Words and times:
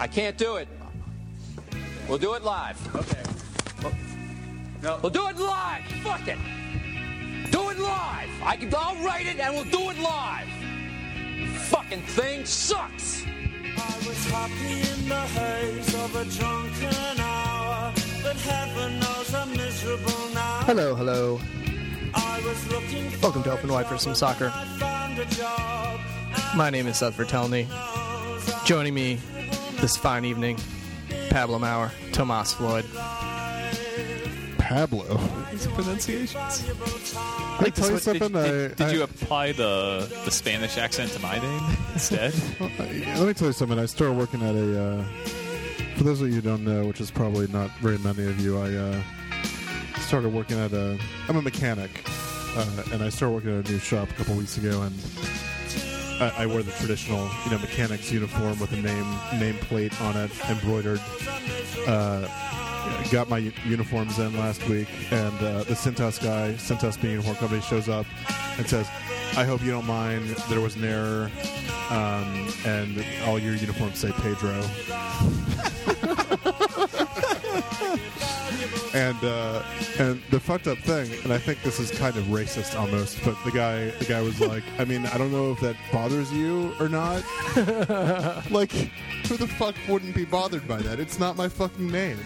I 0.00 0.06
can't 0.06 0.38
do 0.38 0.56
it. 0.56 0.66
We'll 2.08 2.16
do 2.16 2.32
it 2.32 2.42
live. 2.42 2.78
Okay. 2.96 3.22
No. 4.82 4.98
We'll 5.02 5.10
do 5.10 5.28
it 5.28 5.36
live. 5.36 5.84
Fuck 6.02 6.26
it. 6.26 6.38
Do 7.50 7.68
it 7.68 7.78
live. 7.78 8.30
I 8.42 8.56
can, 8.56 8.72
I'll 8.74 8.96
write 9.04 9.26
it 9.26 9.38
and 9.38 9.54
we'll 9.54 9.64
do 9.64 9.90
it 9.90 9.98
live. 9.98 10.48
Fucking 11.64 12.00
thing 12.00 12.46
sucks. 12.46 13.26
I 13.26 13.96
was 14.08 14.24
happy 14.30 14.80
in 14.90 15.06
the 15.06 15.20
haze 15.20 15.94
of 15.94 16.16
a 16.16 16.24
drunken 16.24 17.20
hour, 17.20 17.92
but 18.22 18.36
heaven 18.36 19.00
knows 19.00 19.34
I'm 19.34 19.50
miserable 19.52 20.28
now. 20.32 20.62
Hello, 20.62 20.94
hello. 20.94 21.38
I 22.14 22.40
was 22.42 22.66
looking 22.68 23.10
for 23.10 23.20
Welcome 23.20 23.42
to 23.42 23.52
Open 23.52 23.70
Wide 23.70 23.86
for 23.86 23.98
some 23.98 24.14
soccer. 24.14 24.50
I 24.54 24.64
found 24.78 25.18
a 25.18 25.26
job. 25.26 26.00
My 26.56 26.70
name 26.70 26.86
is 26.86 26.96
Seth 26.96 27.18
Vertelny. 27.18 27.66
Joining 28.64 28.94
me 28.94 29.18
this 29.80 29.96
fine 29.96 30.24
evening, 30.24 30.58
Pablo 31.30 31.58
Maurer, 31.58 31.90
Tomas 32.12 32.52
Floyd. 32.52 32.84
Pablo. 34.58 35.16
These 35.50 35.66
pronunciations. 35.68 36.66
Let 37.58 37.62
me 37.62 37.70
tell 37.70 37.90
you 37.90 37.98
something. 37.98 38.32
Did, 38.32 38.36
I, 38.36 38.74
did 38.74 38.80
I- 38.82 38.92
you 38.92 39.02
apply 39.02 39.52
the 39.52 40.06
the 40.24 40.30
Spanish 40.30 40.76
accent 40.78 41.10
to 41.12 41.18
my 41.20 41.38
name 41.38 41.76
instead? 41.92 42.32
Let 42.60 43.26
me 43.26 43.34
tell 43.34 43.48
you 43.48 43.52
something. 43.52 43.78
I 43.78 43.86
started 43.86 44.16
working 44.16 44.42
at 44.42 44.54
a. 44.54 44.82
Uh, 44.82 45.04
for 45.96 46.04
those 46.04 46.20
of 46.22 46.28
you 46.28 46.34
who 46.36 46.40
don't 46.40 46.64
know, 46.64 46.86
which 46.86 47.00
is 47.00 47.10
probably 47.10 47.46
not 47.48 47.70
very 47.78 47.98
many 47.98 48.24
of 48.26 48.38
you, 48.40 48.58
I 48.58 48.72
uh, 48.74 49.02
started 50.00 50.32
working 50.32 50.58
at 50.58 50.72
a. 50.72 50.98
I'm 51.28 51.36
a 51.36 51.42
mechanic, 51.42 51.90
uh, 52.56 52.82
and 52.92 53.02
I 53.02 53.08
started 53.08 53.34
working 53.34 53.58
at 53.58 53.68
a 53.68 53.72
new 53.72 53.78
shop 53.78 54.08
a 54.10 54.14
couple 54.14 54.34
weeks 54.36 54.56
ago, 54.56 54.82
and 54.82 54.94
I, 56.20 56.42
I 56.42 56.46
wear 56.46 56.62
the 56.62 56.72
traditional, 56.72 57.28
you 57.44 57.50
know, 57.50 57.58
mechanic's 57.58 58.12
uniform 58.12 58.58
with 58.58 58.72
a 58.72 58.76
name 58.76 59.04
nameplate 59.32 59.98
on 60.02 60.16
it, 60.16 60.30
embroidered. 60.50 61.00
Uh, 61.86 62.28
got 63.10 63.28
my 63.28 63.38
uniforms 63.64 64.18
in 64.18 64.36
last 64.36 64.66
week, 64.68 64.88
and 65.10 65.34
uh, 65.38 65.64
the 65.64 65.74
Cintas 65.74 66.22
guy, 66.22 66.52
Cintas 66.54 67.00
being 67.00 67.14
uniform 67.14 67.36
company, 67.36 67.60
shows 67.62 67.88
up 67.88 68.06
and 68.58 68.68
says, 68.68 68.86
"I 69.36 69.44
hope 69.44 69.62
you 69.62 69.70
don't 69.70 69.86
mind. 69.86 70.28
There 70.48 70.60
was 70.60 70.76
an 70.76 70.84
error, 70.84 71.30
um, 71.88 72.52
and 72.66 73.04
all 73.24 73.38
your 73.38 73.54
uniforms 73.54 73.98
say 73.98 74.12
Pedro." 74.12 74.62
and 78.94 79.22
uh, 79.24 79.62
and 79.98 80.22
the 80.30 80.40
fucked 80.40 80.66
up 80.66 80.78
thing, 80.78 81.10
and 81.24 81.32
I 81.32 81.38
think 81.38 81.62
this 81.62 81.78
is 81.78 81.90
kind 81.90 82.16
of 82.16 82.24
racist 82.24 82.78
almost, 82.78 83.22
but 83.24 83.36
the 83.44 83.50
guy 83.50 83.90
the 83.90 84.04
guy 84.04 84.20
was 84.20 84.40
like, 84.40 84.64
"I 84.78 84.84
mean, 84.84 85.06
I 85.06 85.18
don't 85.18 85.32
know 85.32 85.52
if 85.52 85.60
that 85.60 85.76
bothers 85.92 86.32
you 86.32 86.72
or 86.80 86.88
not. 86.88 87.22
like, 88.50 88.72
who 88.72 89.36
the 89.36 89.46
fuck 89.58 89.74
wouldn't 89.88 90.14
be 90.14 90.24
bothered 90.24 90.66
by 90.66 90.78
that? 90.78 91.00
It's 91.00 91.18
not 91.18 91.36
my 91.36 91.48
fucking 91.48 91.90
name." 91.90 92.18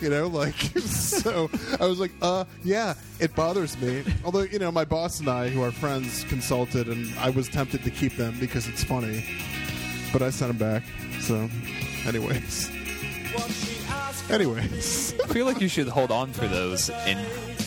You 0.00 0.08
know, 0.08 0.28
like 0.28 0.54
so. 0.78 1.50
I 1.80 1.86
was 1.86 1.98
like, 1.98 2.12
"Uh, 2.22 2.44
yeah, 2.62 2.94
it 3.18 3.34
bothers 3.34 3.80
me." 3.80 4.04
Although, 4.24 4.42
you 4.42 4.58
know, 4.58 4.70
my 4.70 4.84
boss 4.84 5.20
and 5.20 5.28
I, 5.28 5.48
who 5.48 5.62
are 5.62 5.72
friends, 5.72 6.24
consulted, 6.24 6.88
and 6.88 7.12
I 7.18 7.30
was 7.30 7.48
tempted 7.48 7.82
to 7.84 7.90
keep 7.90 8.16
them 8.16 8.36
because 8.38 8.68
it's 8.68 8.84
funny, 8.84 9.24
but 10.12 10.22
I 10.22 10.30
sent 10.30 10.56
them 10.56 10.58
back. 10.58 10.84
So, 11.20 11.48
anyways, 12.06 12.70
anyways, 14.30 15.14
I 15.20 15.26
feel 15.28 15.46
like 15.46 15.60
you 15.60 15.68
should 15.68 15.88
hold 15.88 16.10
on 16.10 16.32
for 16.32 16.46
those 16.46 16.90
and 16.90 17.18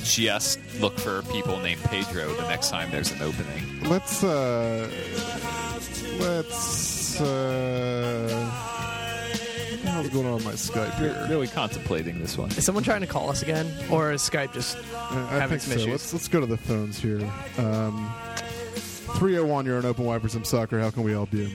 just 0.04 0.60
look 0.82 0.98
for 1.00 1.22
people 1.24 1.58
named 1.60 1.82
Pedro 1.84 2.34
the 2.34 2.48
next 2.48 2.70
time 2.70 2.92
there's 2.92 3.12
an 3.12 3.22
opening. 3.22 3.84
let's 3.90 4.24
uh, 4.24 4.90
let's 6.20 7.20
uh, 7.22 8.52
what 9.72 9.82
the 9.84 9.90
hell's 9.90 10.10
going 10.10 10.26
on 10.28 10.36
with 10.36 10.46
my 10.46 10.52
Skype 10.54 10.96
here? 10.98 11.26
Really 11.30 11.48
contemplating 11.48 12.20
this 12.20 12.38
one. 12.38 12.50
Is 12.52 12.66
someone 12.66 12.84
trying 12.84 13.02
to 13.02 13.08
call 13.08 13.30
us 13.30 13.42
again? 13.44 13.72
Or 13.92 14.12
is 14.12 14.22
Skype 14.22 14.54
just 14.54 14.78
Uh, 14.78 15.28
I 15.30 15.40
having 15.40 15.60
think 15.60 15.62
some 15.62 15.72
so. 15.74 15.80
issues? 15.80 15.92
Let's 15.92 16.14
let's 16.14 16.28
go 16.28 16.40
to 16.40 16.46
the 16.46 16.58
phones 16.58 17.00
here. 17.00 17.20
Um, 17.58 18.12
301, 19.18 19.66
you're 19.66 19.78
an 19.78 19.86
open 19.86 20.06
wide 20.06 20.22
for 20.22 20.30
some 20.30 20.44
soccer. 20.44 20.80
How 20.80 20.90
can 20.90 21.04
we 21.04 21.12
help 21.12 21.32
you? 21.34 21.50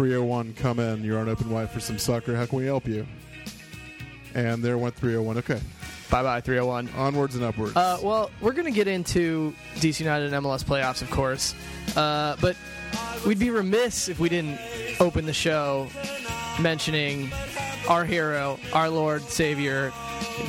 301, 0.00 0.54
come 0.54 0.78
in. 0.78 1.04
You're 1.04 1.18
on 1.18 1.28
open 1.28 1.50
wide 1.50 1.70
for 1.70 1.78
some 1.78 1.98
soccer. 1.98 2.34
How 2.34 2.46
can 2.46 2.56
we 2.56 2.64
help 2.64 2.86
you? 2.86 3.06
And 4.34 4.62
there 4.62 4.78
went 4.78 4.94
301. 4.94 5.36
Okay, 5.38 5.60
bye 6.10 6.22
bye 6.22 6.40
301? 6.40 6.88
onwards 6.96 7.34
and 7.34 7.44
upwards. 7.44 7.76
Uh, 7.76 7.98
well, 8.02 8.30
we're 8.40 8.54
going 8.54 8.64
to 8.64 8.70
get 8.70 8.88
into 8.88 9.54
DC 9.74 10.00
United 10.00 10.32
and 10.32 10.46
MLS 10.46 10.64
playoffs, 10.64 11.02
of 11.02 11.10
course. 11.10 11.54
Uh, 11.96 12.34
but 12.40 12.56
we'd 13.26 13.38
be 13.38 13.50
remiss 13.50 14.08
if 14.08 14.18
we 14.18 14.30
didn't 14.30 14.58
open 15.00 15.26
the 15.26 15.34
show 15.34 15.86
mentioning 16.58 17.30
our 17.86 18.06
hero, 18.06 18.58
our 18.72 18.88
Lord, 18.88 19.20
Savior, 19.24 19.92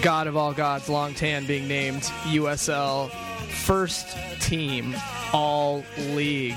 God 0.02 0.28
of 0.28 0.38
all 0.38 0.54
gods, 0.54 0.88
Long 0.88 1.14
Tan, 1.14 1.46
being 1.46 1.68
named 1.68 2.04
USL 2.24 3.12
first 3.52 4.18
team 4.42 4.96
All 5.34 5.84
League. 5.98 6.56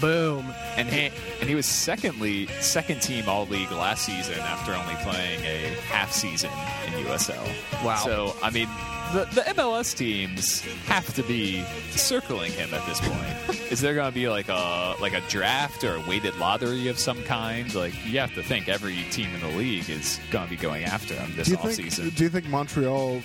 Boom. 0.00 0.52
And 0.76 0.88
he, 0.88 1.10
and 1.40 1.48
he 1.48 1.54
was 1.54 1.66
secondly 1.66 2.46
second 2.60 3.00
team 3.00 3.28
all 3.28 3.46
league 3.46 3.70
last 3.70 4.04
season 4.04 4.38
after 4.40 4.72
only 4.72 4.94
playing 4.96 5.40
a 5.44 5.74
half 5.86 6.12
season 6.12 6.50
in 6.86 7.04
USL. 7.06 7.84
Wow. 7.84 7.96
So 7.96 8.36
I 8.42 8.50
mean, 8.50 8.68
the, 9.12 9.26
the 9.32 9.40
MLS 9.52 9.96
teams 9.96 10.60
have 10.86 11.12
to 11.14 11.22
be 11.22 11.62
circling 11.90 12.52
him 12.52 12.72
at 12.74 12.84
this 12.86 13.00
point. 13.00 13.60
Is 13.72 13.80
there 13.80 13.94
going 13.94 14.10
to 14.10 14.14
be 14.14 14.28
like 14.28 14.48
a 14.48 14.94
like 15.00 15.12
a 15.14 15.20
draft 15.28 15.84
or 15.84 15.96
a 15.96 16.00
weighted 16.08 16.36
lottery 16.36 16.88
of 16.88 16.98
some 16.98 17.22
kind? 17.24 17.72
Like 17.74 17.94
you 18.06 18.18
have 18.18 18.34
to 18.34 18.42
think 18.42 18.68
every 18.68 19.04
team 19.10 19.28
in 19.34 19.40
the 19.40 19.56
league 19.56 19.88
is 19.88 20.18
going 20.30 20.44
to 20.44 20.50
be 20.50 20.56
going 20.56 20.84
after 20.84 21.14
him 21.14 21.32
this 21.36 21.46
do 21.46 21.52
you 21.52 21.58
off 21.58 21.64
think? 21.64 21.76
season. 21.76 22.10
Do 22.10 22.24
you 22.24 22.30
think 22.30 22.48
Montreal? 22.48 23.22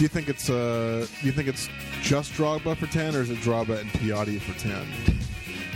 Do 0.00 0.04
you 0.04 0.08
think 0.08 0.30
it's 0.30 0.48
uh? 0.48 1.06
Do 1.20 1.26
you 1.26 1.30
think 1.30 1.46
it's 1.46 1.68
just 2.00 2.32
Drogba 2.32 2.74
for 2.74 2.86
ten, 2.86 3.14
or 3.14 3.20
is 3.20 3.28
it 3.28 3.36
Drogba 3.40 3.80
and 3.82 3.90
Piatti 3.90 4.40
for 4.40 4.58
ten? 4.58 4.86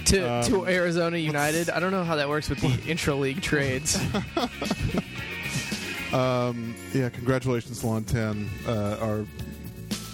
To, 0.07 0.33
Um, 0.33 0.45
to 0.45 0.67
Arizona 0.67 1.19
United. 1.19 1.69
I 1.69 1.79
don't 1.79 1.91
know 1.91 2.05
how 2.05 2.17
that 2.17 2.27
works 2.27 2.49
with 2.49 2.59
the 2.63 2.81
intra 2.91 3.15
league 3.15 3.43
trades. 3.43 4.03
Um, 6.15 6.77
yeah, 6.93 7.09
congratulations, 7.09 7.83
Long 7.83 8.05
Tan. 8.05 8.49
Uh, 8.69 8.97
our, 9.01 9.27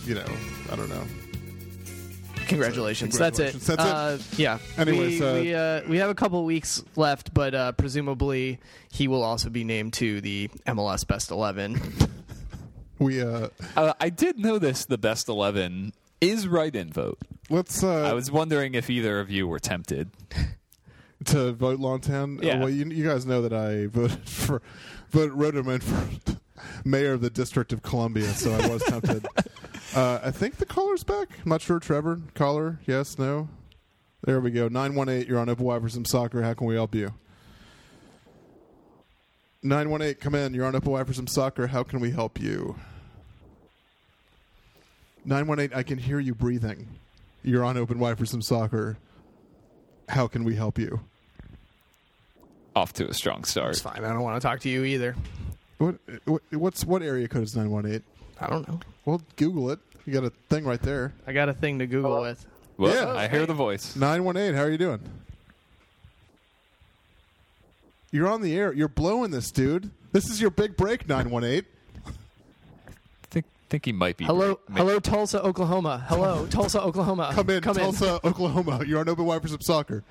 you 0.07 0.15
know, 0.15 0.25
I 0.73 0.77
don't 0.77 0.89
know. 0.89 1.03
Congratulations. 2.47 3.15
Congratulations. 3.17 3.17
That's 3.19 3.39
it. 3.39 3.77
That's 3.77 3.83
uh, 3.83 4.19
Yeah. 4.39 4.59
Anyways, 4.79 5.21
we 5.21 5.27
uh, 5.27 5.35
we, 5.35 5.55
uh, 5.55 5.83
we 5.89 5.99
have 5.99 6.09
a 6.09 6.15
couple 6.15 6.43
weeks 6.47 6.83
left, 6.97 7.35
but 7.35 7.55
uh, 7.55 7.73
presumably 7.73 8.59
he 8.91 9.09
will 9.09 9.23
also 9.23 9.51
be 9.51 9.63
named 9.63 9.93
to 9.95 10.23
the 10.23 10.49
MLS 10.67 11.07
Best 11.07 11.31
Eleven. 11.31 11.79
We 13.01 13.21
uh, 13.23 13.49
Uh, 13.77 13.95
I 14.01 14.11
did 14.11 14.39
notice 14.39 14.85
the 14.85 14.99
best 14.99 15.29
eleven 15.29 15.93
is 16.21 16.47
right 16.47 16.75
in 16.75 16.93
vote. 16.93 17.19
let's 17.49 17.83
uh, 17.83 18.03
I 18.03 18.13
was 18.13 18.31
wondering 18.31 18.75
if 18.75 18.89
either 18.91 19.19
of 19.21 19.31
you 19.31 19.49
were 19.49 19.59
tempted. 19.59 20.11
to 21.27 21.53
vote 21.53 21.79
Long 21.81 22.01
Tan. 22.01 22.39
Yeah. 22.43 22.61
well, 22.61 22.71
you, 22.71 22.87
you 22.87 23.05
guys 23.05 23.27
know 23.27 23.43
that 23.43 23.53
I 23.53 23.87
voted 23.87 24.29
for, 24.29 24.63
voted 25.11 25.33
wrote 25.35 25.55
him 25.57 25.69
in 25.69 25.81
for 25.81 26.09
mayor 26.85 27.13
of 27.15 27.21
the 27.21 27.31
District 27.31 27.73
of 27.73 27.83
Columbia, 27.83 28.29
so 28.29 28.53
I 28.53 28.69
was 28.69 28.83
tempted. 28.85 29.27
Uh, 29.95 30.21
I 30.23 30.31
think 30.31 30.57
the 30.57 30.67
caller's 30.67 31.05
back. 31.05 31.29
I'm 31.45 31.49
not 31.51 31.61
sure. 31.63 31.79
Trevor, 31.81 32.21
caller, 32.35 32.79
yes, 32.87 33.19
no. 33.19 33.49
There 34.25 34.41
we 34.41 34.51
go. 34.51 34.69
Nine 34.69 34.95
one 34.95 35.09
eight. 35.09 35.27
You're 35.27 35.39
on 35.39 35.49
Open 35.49 35.65
Wide 35.65 35.83
for 35.83 35.89
some 35.89 36.05
soccer. 36.05 36.43
How 36.43 36.53
can 36.55 36.67
we 36.67 36.75
help 36.75 36.95
you? 36.95 37.13
Nine 39.63 39.91
one 39.91 40.01
eight. 40.03 40.21
Come 40.21 40.35
in. 40.35 40.55
You're 40.55 40.65
on 40.67 40.75
Open 40.75 40.91
Wide 40.93 41.07
for 41.07 41.13
some 41.13 41.27
soccer. 41.27 41.67
How 41.67 41.83
can 41.83 42.01
we 42.01 42.11
help 42.11 42.41
you? 42.41 42.77
Nine 45.25 45.47
one 45.47 45.59
eight. 45.61 45.75
I 45.75 45.83
can 45.83 45.99
hear 45.99 46.19
you 46.19 46.35
breathing. 46.35 46.89
You're 47.43 47.65
on 47.65 47.77
Open 47.77 47.99
Wide 47.99 48.19
for 48.19 48.27
some 48.27 48.41
soccer. 48.43 48.97
How 50.09 50.27
can 50.27 50.45
we 50.45 50.55
help 50.57 50.79
you? 50.79 51.01
Off 52.75 52.93
to 52.95 53.09
a 53.09 53.15
strong 53.15 53.45
start. 53.45 53.73
It's 53.73 53.81
fine. 53.83 54.05
I 54.05 54.09
don't 54.09 54.23
want 54.23 54.41
to 54.41 54.47
talk 54.47 54.61
to 54.61 54.69
you 54.69 54.85
either. 54.85 55.15
What, 55.79 55.97
what 56.25 56.43
what's 56.53 56.85
what 56.85 57.03
area 57.03 57.29
code 57.29 57.43
is 57.43 57.55
nine 57.57 57.71
one 57.71 57.85
eight? 57.87 58.03
I 58.41 58.49
don't 58.49 58.67
know. 58.67 58.81
Well, 59.05 59.21
Google 59.37 59.71
it. 59.71 59.79
You 60.07 60.13
got 60.15 60.25
a 60.25 60.31
thing 60.49 60.65
right 60.65 60.81
there. 60.81 61.13
I 61.27 61.33
got 61.33 61.49
a 61.51 61.53
thing 61.53 61.79
to 61.81 61.87
Google 61.87 62.23
with. 62.23 62.47
Well, 62.79 62.95
Yeah. 62.95 63.13
I 63.15 63.29
hear 63.29 63.45
the 63.45 63.55
voice. 63.55 63.95
Nine 63.97 64.25
one 64.25 64.37
eight. 64.39 64.55
How 64.55 64.63
are 64.63 64.71
you 64.71 64.79
doing? 64.79 65.01
You're 68.11 68.29
on 68.29 68.43
the 68.43 68.57
air. 68.57 68.73
You're 68.73 68.89
blowing 68.89 69.31
this, 69.31 69.51
dude. 69.51 69.91
This 70.13 70.29
is 70.29 70.41
your 70.41 70.51
big 70.51 70.77
break. 70.77 71.09
Nine 71.09 71.31
one 71.31 71.45
eight. 71.45 71.67
think 73.31 73.45
think 73.69 73.85
he 73.85 73.93
might 73.93 74.17
be. 74.17 74.25
Hello, 74.25 74.59
ma- 74.69 74.77
hello, 74.77 74.99
Tulsa, 74.99 75.43
Oklahoma. 75.43 76.05
Hello, 76.09 76.47
Tulsa, 76.51 76.83
Oklahoma. 76.83 77.31
Come 77.33 77.51
in, 77.51 77.63
Come 77.63 77.77
in. 77.77 77.83
Tulsa, 77.85 78.21
Oklahoma. 78.25 78.85
You're 78.85 79.01
on 79.01 79.09
Open 79.09 79.25
Wide 79.25 79.43
for 79.43 79.49
some 79.49 79.61
soccer. 79.61 80.03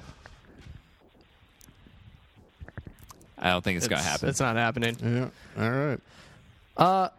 I 3.38 3.52
don't 3.52 3.64
think 3.64 3.78
it's, 3.78 3.88
gonna 3.88 4.02
happen. 4.02 4.30
It's 4.30 4.40
not 4.40 4.56
happening. 4.56 4.98
Yeah. 5.02 5.30
All 5.62 5.72
right. 5.72 6.00
Uh, 6.76 7.10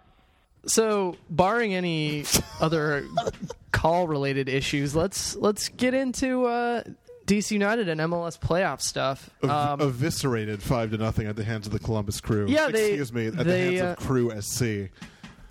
so 0.66 1.16
barring 1.30 1.74
any 1.74 2.24
other 2.60 3.04
call 3.72 4.06
related 4.06 4.48
issues, 4.48 4.94
let's 4.94 5.36
let's 5.36 5.68
get 5.70 5.94
into 5.94 6.44
uh, 6.46 6.82
DC 7.30 7.52
United 7.52 7.88
and 7.88 8.00
MLS 8.00 8.38
playoff 8.38 8.80
stuff. 8.80 9.30
Ev- 9.42 9.50
Um, 9.50 9.80
eviscerated 9.80 10.62
five 10.62 10.90
to 10.90 10.98
nothing 10.98 11.26
at 11.26 11.36
the 11.36 11.44
hands 11.44 11.66
of 11.66 11.72
the 11.72 11.78
Columbus 11.78 12.20
Crew. 12.20 12.46
Yeah, 12.48 12.68
they- 12.68 12.88
excuse 12.94 13.12
me, 13.12 13.26
at 13.28 13.36
the 13.36 13.44
hands 13.44 13.80
uh, 13.80 13.84
of 13.84 13.96
Crew 13.98 14.32
SC. 14.40 14.90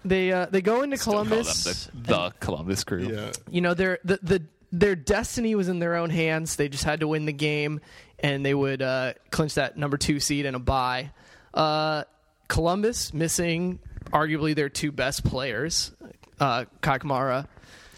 they 0.06 0.32
uh, 0.32 0.46
they 0.48 0.62
go 0.62 0.82
into 0.82 0.98
Still 0.98 1.14
call 1.14 1.24
them 1.24 1.30
Columbus. 1.30 1.86
the, 1.86 1.92
the 2.14 2.34
Columbus 2.40 2.84
Crew. 2.84 3.10
Yeah, 3.12 3.32
you 3.50 3.62
know 3.62 3.74
their 3.74 4.00
the, 4.04 4.20
the 4.22 4.44
their 4.72 4.96
destiny 4.96 5.56
was 5.56 5.68
in 5.70 5.80
their 5.80 5.96
own 5.96 6.10
hands. 6.10 6.56
They 6.58 6.70
just 6.70 6.84
had 6.84 7.00
to 7.00 7.08
win 7.08 7.26
the 7.26 7.34
game, 7.34 7.82
and 8.20 8.46
they 8.46 8.54
would 8.54 8.82
uh, 8.82 9.14
clinch 9.32 9.56
that 9.56 9.78
number 9.78 9.98
two 9.98 10.20
seed 10.20 10.46
in 10.46 10.56
a 10.56 10.60
bye. 10.60 11.12
Uh, 11.54 12.04
Columbus 12.48 13.14
missing 13.14 13.80
arguably 14.12 14.56
their 14.56 14.70
two 14.70 14.92
best 14.92 15.24
players, 15.24 15.92
uh, 16.40 16.66
Kei 16.82 16.98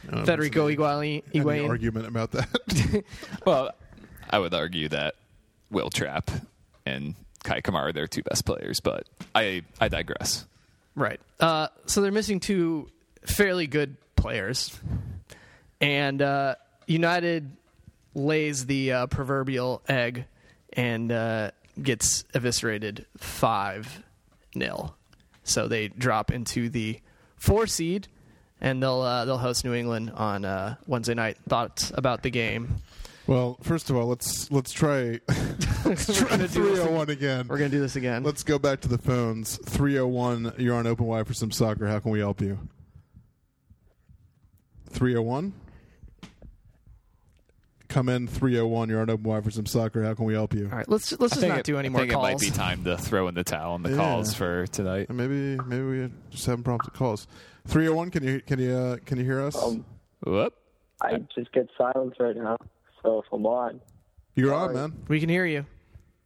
Kamara, 0.08 0.26
Federico 0.26 0.68
Higuain. 0.70 1.24
any 1.34 1.44
Higuain. 1.44 1.70
argument 1.70 2.08
about 2.08 2.32
that? 2.32 3.04
Well, 3.46 3.72
I 4.30 4.40
would 4.40 4.54
argue 4.54 4.90
that 4.90 5.16
Will 5.70 5.90
Trapp 5.90 6.30
and 6.86 7.16
Kei 7.44 7.62
Kamara 7.62 7.90
are 7.90 7.92
their 7.94 8.08
two 8.08 8.24
best 8.24 8.46
players, 8.46 8.80
but 8.80 9.08
I 9.34 9.64
I 9.80 9.88
digress. 9.88 10.46
Right. 10.96 11.20
Uh, 11.40 11.68
so 11.86 12.02
they're 12.02 12.12
missing 12.12 12.40
two 12.40 12.90
fairly 13.26 13.68
good 13.68 13.96
players, 14.16 14.78
and 15.80 16.22
uh, 16.22 16.56
United 16.88 17.52
lays 18.14 18.66
the 18.66 18.92
uh, 18.92 19.08
proverbial 19.08 19.82
egg 19.88 20.26
and 20.74 21.12
uh, 21.12 21.52
gets 21.82 22.26
eviscerated 22.34 23.06
five 23.18 24.04
nil. 24.54 24.96
So 25.44 25.68
they 25.68 25.88
drop 25.88 26.32
into 26.32 26.70
the 26.70 27.00
four 27.38 27.66
seed, 27.68 28.08
and 28.62 28.82
they'll 28.82 29.02
uh, 29.02 29.26
they'll 29.26 29.38
host 29.38 29.66
New 29.66 29.74
England 29.74 30.12
on 30.16 30.46
uh, 30.46 30.76
Wednesday 30.88 31.14
night. 31.14 31.38
Thoughts 31.50 31.92
about 31.96 32.24
the 32.24 32.30
game? 32.30 32.82
well, 33.28 33.58
first 33.62 33.90
of 33.90 33.96
all, 33.96 34.08
let's 34.08 34.52
let's 34.52 34.72
try 34.72 35.20
let's 35.86 36.06
try 36.06 36.30
gonna 36.30 36.48
do 36.48 36.76
301 36.76 37.10
again. 37.10 37.48
We're 37.48 37.58
gonna 37.58 37.70
do 37.70 37.80
this 37.80 37.96
again. 37.96 38.24
Let's 38.24 38.44
go 38.44 38.60
back 38.60 38.82
to 38.82 38.88
the 38.88 38.98
phones. 38.98 39.58
301, 39.66 40.54
you're 40.58 40.76
on 40.76 40.88
Open 40.88 41.06
Wide 41.06 41.28
for 41.28 41.34
some 41.34 41.52
soccer. 41.52 41.88
How 41.88 42.00
can 42.00 42.12
we 42.12 42.20
help 42.20 42.42
you? 42.42 42.60
301? 44.90 45.54
Come 47.92 48.08
in 48.08 48.26
301, 48.26 48.88
you're 48.88 49.02
on 49.02 49.10
Open 49.10 49.24
Wide 49.26 49.44
for 49.44 49.52
some 49.52 49.66
soccer. 49.66 50.02
How 50.02 50.14
can 50.14 50.24
we 50.24 50.34
help 50.34 50.54
you? 50.54 50.70
All 50.72 50.78
right. 50.78 50.88
Let's 50.88 51.12
let's 51.20 51.34
just 51.36 51.46
not 51.46 51.58
it- 51.60 51.66
do 51.66 51.78
any 51.78 51.90
more 51.90 52.06
calls. 52.08 52.14
I 52.14 52.32
more 52.32 52.40
think 52.40 52.40
calls. 52.40 52.42
it 52.44 52.46
might 52.48 52.52
be 52.54 52.58
time 52.58 52.84
to 52.86 52.98
throw 52.98 53.28
in 53.28 53.36
the 53.36 53.44
towel 53.44 53.74
on 53.74 53.84
the 53.84 53.90
Yeah. 53.90 53.98
calls 53.98 54.34
for 54.34 54.66
tonight. 54.68 55.10
And 55.10 55.18
Maybe 55.18 55.58
maybe 55.66 55.84
we 55.84 56.10
just 56.30 56.46
having 56.46 56.64
problems 56.64 56.86
with 56.90 56.94
calls. 56.98 57.28
301, 57.68 58.10
can 58.12 58.24
you 58.24 58.40
can 58.40 58.60
you 58.60 58.72
uh, 58.74 58.98
can 59.06 59.18
you 59.18 59.26
hear 59.26 59.42
us? 59.42 59.62
Um, 59.62 59.84
Whoop. 60.26 60.54
I 61.02 61.18
just 61.36 61.52
get 61.52 61.68
silence 61.78 62.16
right 62.18 62.36
now. 62.38 62.56
So 63.04 63.20
if 63.20 63.26
I'm 63.34 63.46
on, 63.46 63.82
you're 64.36 64.54
on, 64.54 64.74
man. 64.74 64.94
we 65.10 65.20
can 65.20 65.28
hear 65.28 65.46
you. 65.46 65.66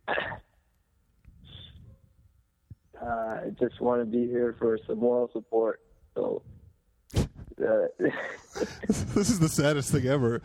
uh, 0.08 0.14
I 3.04 3.50
just 3.60 3.82
want 3.82 4.02
to 4.02 4.06
be 4.06 4.28
here 4.28 4.56
for 4.60 4.78
some 4.86 5.00
moral 5.00 5.32
support. 5.34 5.82
So, 6.14 6.44
uh, 7.62 7.88
this 8.88 9.30
is 9.30 9.40
the 9.40 9.50
saddest 9.50 9.92
thing 9.92 10.06
ever. 10.08 10.42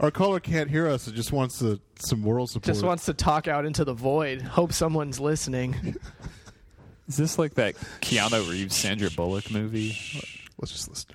Our 0.00 0.10
caller 0.10 0.40
can't 0.40 0.70
hear 0.70 0.86
us. 0.88 1.08
It 1.08 1.14
just 1.14 1.32
wants 1.32 1.58
to, 1.60 1.80
some 1.98 2.20
moral 2.20 2.46
support. 2.46 2.66
Just 2.66 2.84
wants 2.84 3.06
to 3.06 3.14
talk 3.14 3.48
out 3.48 3.64
into 3.64 3.84
the 3.84 3.94
void. 3.94 4.42
Hope 4.42 4.72
someone's 4.72 5.18
listening. 5.20 5.96
Is 7.08 7.16
this 7.16 7.38
like 7.38 7.54
that 7.54 7.74
Keanu 8.00 8.48
Reeves 8.48 8.76
Sandra 8.76 9.10
Bullock 9.10 9.50
movie? 9.50 9.96
Let's 10.60 10.72
just 10.72 10.88
listen 10.88 11.10
to 11.10 11.14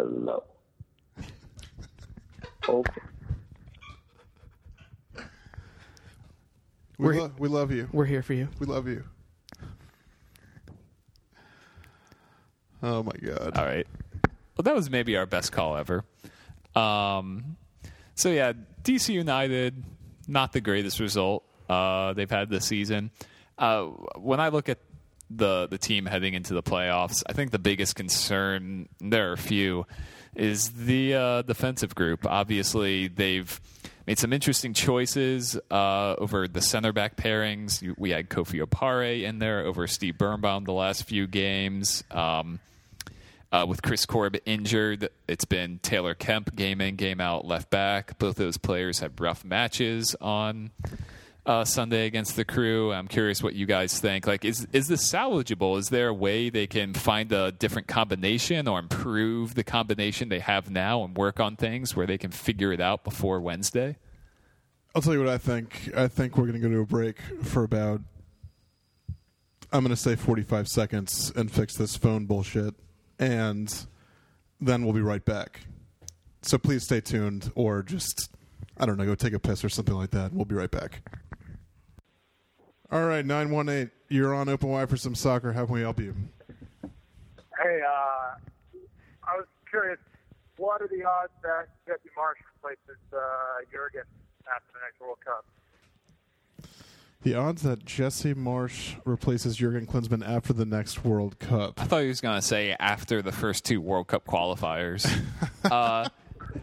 him. 0.00 0.26
hello. 0.26 0.44
Okay. 2.68 3.00
We, 6.98 7.06
We're- 7.06 7.20
lo- 7.20 7.32
we 7.38 7.48
love 7.48 7.72
you. 7.72 7.88
We're 7.92 8.04
here 8.04 8.22
for 8.22 8.34
you. 8.34 8.48
We 8.58 8.66
love 8.66 8.86
you. 8.86 9.04
Oh 12.82 13.02
my 13.02 13.12
god. 13.22 13.56
All 13.56 13.64
right. 13.64 13.86
Well, 14.56 14.62
that 14.64 14.74
was 14.74 14.90
maybe 14.90 15.16
our 15.16 15.26
best 15.26 15.52
call 15.52 15.76
ever. 15.76 16.04
Um, 16.74 17.56
so 18.14 18.30
yeah, 18.30 18.52
DC 18.82 19.12
United, 19.12 19.82
not 20.28 20.52
the 20.52 20.60
greatest 20.60 21.00
result 21.00 21.44
uh, 21.68 22.12
they've 22.12 22.30
had 22.30 22.50
this 22.50 22.66
season. 22.66 23.10
Uh, 23.58 23.84
when 24.16 24.40
I 24.40 24.48
look 24.48 24.68
at 24.68 24.78
the 25.30 25.68
the 25.68 25.78
team 25.78 26.06
heading 26.06 26.34
into 26.34 26.54
the 26.54 26.62
playoffs, 26.62 27.22
I 27.26 27.32
think 27.32 27.50
the 27.52 27.58
biggest 27.58 27.94
concern 27.94 28.88
there 28.98 29.30
are 29.30 29.34
a 29.34 29.38
few 29.38 29.86
is 30.34 30.70
the 30.70 31.14
uh, 31.14 31.42
defensive 31.42 31.94
group. 31.94 32.26
Obviously, 32.26 33.08
they've 33.08 33.60
made 34.06 34.18
some 34.18 34.32
interesting 34.32 34.74
choices 34.74 35.58
uh, 35.70 36.14
over 36.18 36.48
the 36.48 36.60
center 36.60 36.92
back 36.92 37.16
pairings. 37.16 37.94
We 37.98 38.10
had 38.10 38.28
Kofi 38.28 38.64
Opare 38.64 39.22
in 39.22 39.38
there 39.38 39.64
over 39.66 39.86
Steve 39.86 40.18
Birnbaum 40.18 40.64
the 40.64 40.72
last 40.72 41.04
few 41.04 41.26
games. 41.26 42.04
Um, 42.10 42.60
uh, 43.52 43.66
with 43.68 43.82
Chris 43.82 44.06
Korb 44.06 44.36
injured, 44.44 45.08
it's 45.26 45.44
been 45.44 45.80
Taylor 45.82 46.14
Kemp 46.14 46.54
game 46.54 46.80
in, 46.80 46.96
game 46.96 47.20
out, 47.20 47.44
left 47.44 47.70
back. 47.70 48.18
Both 48.18 48.36
those 48.36 48.56
players 48.56 49.00
had 49.00 49.20
rough 49.20 49.44
matches 49.44 50.14
on 50.20 50.70
uh, 51.44 51.64
Sunday 51.64 52.06
against 52.06 52.36
the 52.36 52.44
crew. 52.44 52.92
I'm 52.92 53.08
curious 53.08 53.42
what 53.42 53.54
you 53.54 53.66
guys 53.66 53.98
think. 53.98 54.26
Like, 54.26 54.44
is 54.44 54.68
is 54.72 54.86
this 54.86 55.10
salvageable? 55.10 55.78
Is 55.78 55.88
there 55.88 56.08
a 56.08 56.14
way 56.14 56.48
they 56.48 56.68
can 56.68 56.94
find 56.94 57.32
a 57.32 57.50
different 57.50 57.88
combination 57.88 58.68
or 58.68 58.78
improve 58.78 59.54
the 59.54 59.64
combination 59.64 60.28
they 60.28 60.38
have 60.38 60.70
now 60.70 61.02
and 61.02 61.16
work 61.16 61.40
on 61.40 61.56
things 61.56 61.96
where 61.96 62.06
they 62.06 62.18
can 62.18 62.30
figure 62.30 62.72
it 62.72 62.80
out 62.80 63.02
before 63.02 63.40
Wednesday? 63.40 63.96
I'll 64.94 65.02
tell 65.02 65.12
you 65.12 65.20
what 65.20 65.28
I 65.28 65.38
think. 65.38 65.90
I 65.96 66.08
think 66.08 66.36
we're 66.36 66.46
going 66.46 66.60
to 66.60 66.68
go 66.68 66.72
to 66.72 66.80
a 66.80 66.86
break 66.86 67.18
for 67.42 67.64
about 67.64 68.00
I'm 69.72 69.82
going 69.84 69.90
to 69.90 69.96
say 69.96 70.16
45 70.16 70.68
seconds 70.68 71.32
and 71.36 71.50
fix 71.50 71.76
this 71.76 71.96
phone 71.96 72.26
bullshit 72.26 72.74
and 73.20 73.86
then 74.60 74.84
we'll 74.84 74.94
be 74.94 75.02
right 75.02 75.24
back. 75.24 75.60
So 76.42 76.58
please 76.58 76.84
stay 76.84 77.00
tuned 77.00 77.52
or 77.54 77.82
just 77.82 78.30
I 78.76 78.86
don't 78.86 78.96
know, 78.96 79.04
go 79.04 79.14
take 79.14 79.34
a 79.34 79.38
piss 79.38 79.62
or 79.62 79.68
something 79.68 79.94
like 79.94 80.10
that. 80.10 80.32
We'll 80.32 80.46
be 80.46 80.54
right 80.54 80.70
back. 80.70 81.02
All 82.90 83.04
right, 83.04 83.24
918, 83.24 83.90
you're 84.08 84.34
on 84.34 84.48
Open 84.48 84.70
Wide 84.70 84.88
for 84.88 84.96
some 84.96 85.14
soccer. 85.14 85.52
How 85.52 85.66
can 85.66 85.74
we 85.74 85.82
help 85.82 86.00
you? 86.00 86.14
Hey, 86.82 87.80
uh, 87.86 88.34
I 89.22 89.36
was 89.36 89.46
curious, 89.68 89.98
what 90.56 90.80
are 90.80 90.88
the 90.88 91.04
odds 91.04 91.30
that 91.42 91.68
Jesse 91.86 92.08
Marsch 92.16 92.40
replaces 92.56 92.98
uh, 93.12 93.18
Jurgen 93.70 94.02
after 94.50 94.72
the 94.72 94.80
next 94.82 94.98
World 94.98 95.18
Cup? 95.24 95.44
The 97.22 97.34
odds 97.34 97.62
that 97.62 97.84
Jesse 97.84 98.32
Marsch 98.32 98.98
replaces 99.04 99.56
Jurgen 99.56 99.86
Klinsmann 99.86 100.26
after 100.26 100.54
the 100.54 100.64
next 100.64 101.04
World 101.04 101.38
Cup. 101.38 101.78
I 101.78 101.84
thought 101.84 102.00
he 102.00 102.08
was 102.08 102.22
going 102.22 102.40
to 102.40 102.46
say 102.46 102.74
after 102.80 103.20
the 103.20 103.32
first 103.32 103.66
two 103.66 103.80
World 103.82 104.06
Cup 104.06 104.24
qualifiers. 104.24 105.06
uh, 105.70 106.08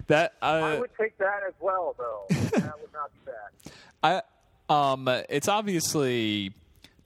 that 0.08 0.34
uh, 0.42 0.46
I 0.46 0.80
would 0.80 0.90
take 1.00 1.16
that 1.20 1.42
as 1.48 1.54
well, 1.60 1.96
though. 1.98 2.26
that 2.30 2.74
would 2.82 2.92
not 2.92 3.12
be 3.14 3.20
bad. 3.26 3.72
I 4.70 4.92
um, 4.92 5.08
it's 5.30 5.48
obviously 5.48 6.54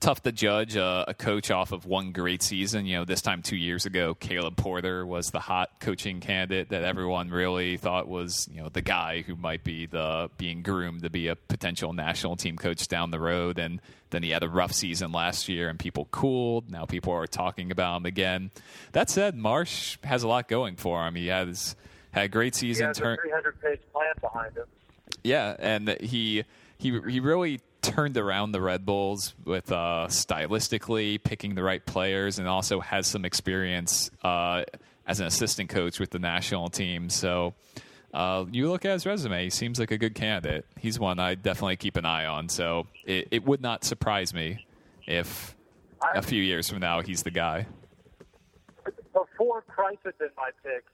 tough 0.02 0.20
to 0.24 0.32
judge 0.32 0.74
a, 0.76 1.04
a 1.08 1.14
coach 1.14 1.50
off 1.50 1.70
of 1.72 1.86
one 1.86 2.10
great 2.12 2.42
season. 2.42 2.84
You 2.84 2.98
know, 2.98 3.04
this 3.04 3.22
time 3.22 3.40
two 3.40 3.56
years 3.56 3.86
ago, 3.86 4.14
Caleb 4.14 4.56
Porter 4.56 5.06
was 5.06 5.30
the 5.30 5.38
hot 5.40 5.70
coaching 5.80 6.20
candidate 6.20 6.68
that 6.70 6.82
everyone 6.82 7.30
really 7.30 7.76
thought 7.76 8.08
was 8.08 8.48
you 8.52 8.60
know 8.60 8.68
the 8.68 8.82
guy 8.82 9.22
who 9.22 9.36
might 9.36 9.62
be 9.64 9.86
the 9.86 10.28
being 10.36 10.62
groomed 10.62 11.02
to 11.04 11.10
be 11.10 11.28
a 11.28 11.36
potential 11.36 11.92
national 11.92 12.36
team 12.36 12.56
coach 12.56 12.88
down 12.88 13.10
the 13.12 13.20
road. 13.20 13.58
And 13.58 13.80
then 14.10 14.22
he 14.22 14.30
had 14.30 14.42
a 14.42 14.48
rough 14.48 14.72
season 14.72 15.12
last 15.12 15.48
year, 15.48 15.68
and 15.70 15.78
people 15.78 16.06
cooled. 16.10 16.70
Now 16.70 16.84
people 16.84 17.12
are 17.14 17.26
talking 17.26 17.70
about 17.70 17.98
him 17.98 18.06
again. 18.06 18.50
That 18.92 19.08
said, 19.08 19.36
Marsch 19.36 19.96
has 20.04 20.22
a 20.24 20.28
lot 20.28 20.48
going 20.48 20.76
for 20.76 21.06
him. 21.06 21.14
He 21.14 21.28
has 21.28 21.76
had 22.10 22.24
a 22.24 22.28
great 22.28 22.54
He 22.56 22.74
season. 22.74 22.88
has 22.88 22.98
a 22.98 23.02
turn- 23.02 23.18
300-page 23.24 23.80
plan 23.92 24.12
behind 24.20 24.56
him. 24.56 24.64
yeah, 25.22 25.56
and 25.58 25.88
he 26.00 26.44
he 26.78 27.00
he 27.08 27.20
really 27.20 27.60
turned 27.82 28.16
around 28.16 28.52
the 28.52 28.60
Red 28.60 28.86
Bulls 28.86 29.34
with 29.44 29.70
uh, 29.70 30.06
stylistically 30.08 31.22
picking 31.22 31.54
the 31.54 31.62
right 31.62 31.84
players, 31.84 32.38
and 32.38 32.48
also 32.48 32.80
has 32.80 33.06
some 33.06 33.24
experience 33.24 34.10
uh, 34.22 34.64
as 35.06 35.20
an 35.20 35.26
assistant 35.26 35.68
coach 35.68 36.00
with 36.00 36.10
the 36.10 36.18
national 36.18 36.70
team. 36.70 37.10
So. 37.10 37.54
Uh, 38.14 38.44
you 38.52 38.68
look 38.68 38.84
at 38.84 38.92
his 38.92 39.06
resume; 39.06 39.42
he 39.42 39.48
seems 39.48 39.78
like 39.78 39.90
a 39.90 39.96
good 39.96 40.14
candidate. 40.14 40.66
He's 40.78 41.00
one 41.00 41.18
I 41.18 41.34
definitely 41.34 41.76
keep 41.76 41.96
an 41.96 42.04
eye 42.04 42.26
on. 42.26 42.50
So 42.50 42.86
it, 43.06 43.28
it 43.30 43.46
would 43.46 43.62
not 43.62 43.84
surprise 43.84 44.34
me 44.34 44.66
if 45.06 45.56
a 46.14 46.22
few 46.22 46.42
years 46.42 46.68
from 46.68 46.80
now 46.80 47.00
he's 47.00 47.22
the 47.22 47.30
guy. 47.30 47.66
Before 49.12 49.64
Kreis 49.68 49.96
had 50.04 50.18
been 50.18 50.28
my 50.36 50.50
pick, 50.62 50.84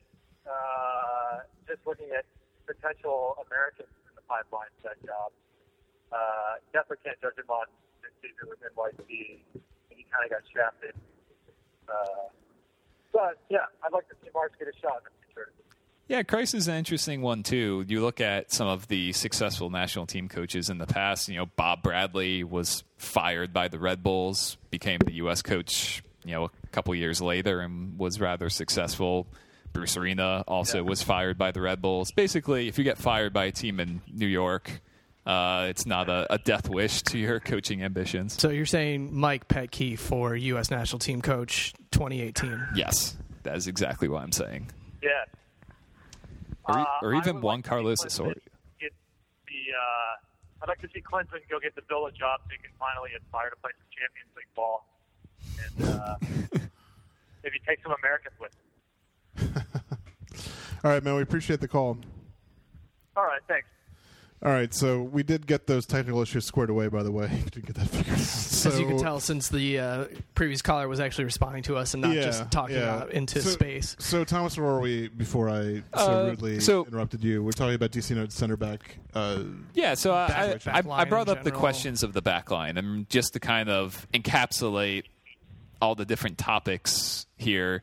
uh, 0.46 1.38
just 1.66 1.80
looking 1.86 2.08
at 2.16 2.24
potential 2.66 3.36
Americans 3.46 3.88
in 4.08 4.14
the 4.14 4.22
pipeline 4.28 4.68
for 4.80 4.88
that 4.88 5.04
job, 5.04 5.32
uh, 6.12 6.60
definitely 6.72 6.98
can't 7.04 7.20
judge 7.20 7.36
him 7.38 7.50
on 7.50 7.66
this 8.02 8.12
season 8.22 8.48
with 8.48 8.58
NYC. 8.60 9.40
He 9.90 10.04
kind 10.10 10.24
of 10.24 10.30
got 10.30 10.42
shafted. 10.52 10.94
Uh, 11.88 12.28
but, 13.12 13.38
yeah, 13.48 13.66
I'd 13.84 13.92
like 13.92 14.08
to 14.08 14.14
see 14.22 14.30
Marsch 14.30 14.58
get 14.58 14.68
a 14.68 14.76
shot 14.80 14.98
in 14.98 15.04
the 15.04 15.26
future. 15.26 15.52
Yeah, 16.08 16.22
Kreis 16.22 16.54
is 16.54 16.68
an 16.68 16.76
interesting 16.76 17.20
one 17.20 17.42
too. 17.42 17.84
You 17.86 18.00
look 18.00 18.20
at 18.20 18.52
some 18.52 18.66
of 18.66 18.88
the 18.88 19.12
successful 19.12 19.68
national 19.68 20.06
team 20.06 20.28
coaches 20.28 20.70
in 20.70 20.78
the 20.78 20.86
past. 20.86 21.28
You 21.28 21.36
know, 21.36 21.46
Bob 21.56 21.82
Bradley 21.82 22.44
was 22.44 22.82
fired 22.96 23.52
by 23.52 23.68
the 23.68 23.78
Red 23.78 24.02
Bulls, 24.02 24.56
became 24.70 25.00
the 25.04 25.14
U.S. 25.14 25.42
coach. 25.42 26.02
You 26.24 26.32
know, 26.34 26.44
a 26.44 26.66
couple 26.72 26.94
years 26.94 27.20
later, 27.20 27.60
and 27.60 27.98
was 27.98 28.20
rather 28.20 28.50
successful. 28.50 29.26
Bruce 29.72 29.96
Arena 29.96 30.44
also 30.48 30.82
was 30.82 31.02
fired 31.02 31.38
by 31.38 31.52
the 31.52 31.60
Red 31.60 31.80
Bulls. 31.80 32.10
Basically, 32.10 32.68
if 32.68 32.78
you 32.78 32.84
get 32.84 32.98
fired 32.98 33.32
by 33.32 33.44
a 33.46 33.52
team 33.52 33.78
in 33.80 34.00
New 34.12 34.26
York, 34.26 34.80
uh, 35.28 35.66
it's 35.68 35.84
not 35.86 36.08
a, 36.08 36.32
a 36.32 36.38
death 36.38 36.68
wish 36.70 37.02
to 37.02 37.18
your 37.18 37.38
coaching 37.38 37.82
ambitions. 37.82 38.32
So 38.40 38.48
you're 38.48 38.64
saying 38.66 39.14
Mike 39.14 39.46
Petke 39.46 39.98
for 39.98 40.34
U.S. 40.34 40.70
national 40.70 40.98
team 41.00 41.20
coach 41.20 41.74
2018? 41.92 42.68
Yes, 42.74 43.16
that 43.42 43.54
is 43.56 43.66
exactly 43.66 44.08
what 44.08 44.22
I'm 44.22 44.32
saying. 44.32 44.70
Yeah. 45.02 45.10
Or, 46.64 46.78
e- 46.78 46.82
Uh, 46.82 46.86
or 47.02 47.14
even 47.14 47.36
would 47.36 47.44
Juan 47.44 47.56
like 47.58 47.64
Carlos 47.66 48.04
Osorio. 48.04 48.34
Get 48.80 48.92
the, 49.46 49.52
uh, 49.76 50.62
I'd 50.62 50.68
like 50.68 50.80
to 50.80 50.88
see 50.94 51.00
Klinsmann 51.02 51.40
go 51.50 51.60
get 51.60 51.74
the 51.74 51.82
Villa 51.88 52.10
job 52.10 52.40
so 52.44 52.50
he 52.50 52.56
can 52.62 52.70
finally 52.78 53.10
aspire 53.16 53.50
to 53.50 53.56
play 53.56 53.70
some 53.78 53.86
Champions 53.94 54.32
League 54.36 54.54
ball. 54.56 54.86
And 55.62 55.88
uh, 55.88 56.16
maybe 57.44 57.60
take 57.66 57.80
some 57.82 57.92
Americans 58.02 58.34
with 58.40 58.52
him. 58.54 59.54
All 60.84 60.90
right, 60.92 61.02
man. 61.02 61.14
We 61.16 61.22
appreciate 61.22 61.60
the 61.60 61.68
call. 61.68 61.98
All 63.16 63.24
right, 63.24 63.40
thanks. 63.48 63.66
All 64.40 64.52
right, 64.52 64.72
so 64.72 65.02
we 65.02 65.24
did 65.24 65.48
get 65.48 65.66
those 65.66 65.84
technical 65.84 66.22
issues 66.22 66.44
squared 66.44 66.70
away. 66.70 66.86
By 66.86 67.02
the 67.02 67.10
way, 67.10 67.26
we 67.44 67.50
did 67.50 67.66
get 67.66 67.74
that 67.74 67.88
figured 67.88 68.14
out. 68.14 68.20
So, 68.20 68.70
As 68.70 68.78
you 68.78 68.86
can 68.86 68.98
tell, 68.98 69.18
since 69.18 69.48
the 69.48 69.80
uh, 69.80 70.04
previous 70.36 70.62
caller 70.62 70.86
was 70.86 71.00
actually 71.00 71.24
responding 71.24 71.64
to 71.64 71.76
us 71.76 71.94
and 71.94 72.02
not 72.02 72.14
yeah, 72.14 72.22
just 72.22 72.48
talking 72.52 72.76
yeah. 72.76 72.98
out 72.98 73.10
into 73.10 73.42
so, 73.42 73.50
space. 73.50 73.96
So, 73.98 74.22
Thomas, 74.22 74.56
where 74.56 74.66
were 74.66 74.80
we 74.80 75.08
before 75.08 75.50
I 75.50 75.82
so 75.96 76.22
Uh, 76.22 76.26
rudely 76.28 76.60
so- 76.60 76.84
interrupted 76.84 77.24
you? 77.24 77.42
We're 77.42 77.50
talking 77.50 77.74
about 77.74 77.90
DC 77.90 78.14
Note 78.14 78.30
center 78.30 78.56
back. 78.56 78.98
Uh, 79.12 79.42
Yeah, 79.74 79.94
so 79.94 80.14
I, 80.14 80.28
Back- 80.28 80.38
I, 80.38 80.54
back 80.82 80.86
I, 80.86 80.90
I 81.00 81.04
brought 81.04 81.28
in 81.28 81.36
up 81.36 81.42
the 81.42 81.50
questions 81.50 82.04
of 82.04 82.12
the 82.12 82.22
back 82.22 82.50
line 82.52 82.76
and 82.78 83.08
just 83.10 83.32
to 83.32 83.40
kind 83.40 83.68
of 83.68 84.06
encapsulate 84.14 85.04
all 85.82 85.96
the 85.96 86.04
different 86.04 86.38
topics 86.38 87.26
here. 87.36 87.82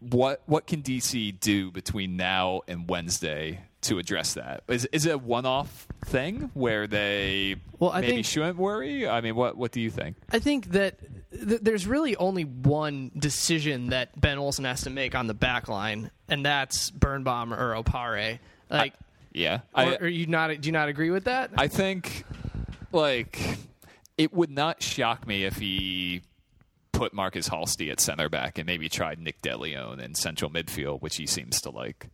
What 0.00 0.42
what 0.46 0.66
can 0.66 0.82
DC 0.82 1.38
do 1.38 1.70
between 1.70 2.16
now 2.16 2.62
and 2.66 2.88
Wednesday 2.90 3.60
to 3.82 3.98
address 3.98 4.34
that? 4.34 4.62
Is 4.68 4.86
is 4.92 5.06
it 5.06 5.10
a 5.14 5.18
one 5.18 5.46
off 5.46 5.86
thing 6.04 6.50
where 6.54 6.86
they 6.86 7.56
Well, 7.78 7.90
I 7.90 8.00
maybe 8.00 8.12
think- 8.14 8.26
shouldn't 8.26 8.56
worry? 8.56 9.08
I 9.08 9.20
mean, 9.20 9.34
what 9.36 9.56
what 9.56 9.72
do 9.72 9.80
you 9.80 9.90
think? 9.90 10.16
I 10.30 10.38
think 10.38 10.72
that 10.72 10.98
th- 11.32 11.60
there's 11.62 11.86
really 11.86 12.16
only 12.16 12.44
one 12.44 13.10
decision 13.16 13.88
that 13.90 14.18
Ben 14.20 14.38
Olsen 14.38 14.64
has 14.64 14.82
to 14.82 14.90
make 14.90 15.14
on 15.14 15.26
the 15.26 15.34
back 15.34 15.68
line, 15.68 16.10
and 16.28 16.44
that's 16.44 16.90
Birnbaum 16.90 17.52
or 17.52 17.74
Opare. 17.74 18.38
Like, 18.70 18.94
Yeah, 19.32 19.60
or, 19.74 19.82
I 19.82 19.96
are 19.96 20.06
you 20.08 20.26
not? 20.26 20.48
Do 20.60 20.66
you 20.68 20.72
not 20.72 20.88
agree 20.88 21.10
with 21.10 21.24
that? 21.24 21.50
I 21.56 21.68
think 21.68 22.24
like 22.92 23.38
it 24.18 24.32
would 24.32 24.50
not 24.50 24.82
shock 24.82 25.26
me 25.26 25.44
if 25.44 25.56
he 25.56 26.22
put 26.92 27.14
Markus 27.14 27.48
Halsti 27.48 27.90
at 27.90 27.98
center 28.00 28.28
back 28.28 28.58
and 28.58 28.66
maybe 28.66 28.88
tried 28.88 29.18
Nick 29.18 29.40
DeLeon 29.42 29.98
in 30.00 30.14
central 30.14 30.50
midfield, 30.50 31.00
which 31.00 31.16
he 31.16 31.26
seems 31.26 31.60
to 31.62 31.70
like. 31.70 32.08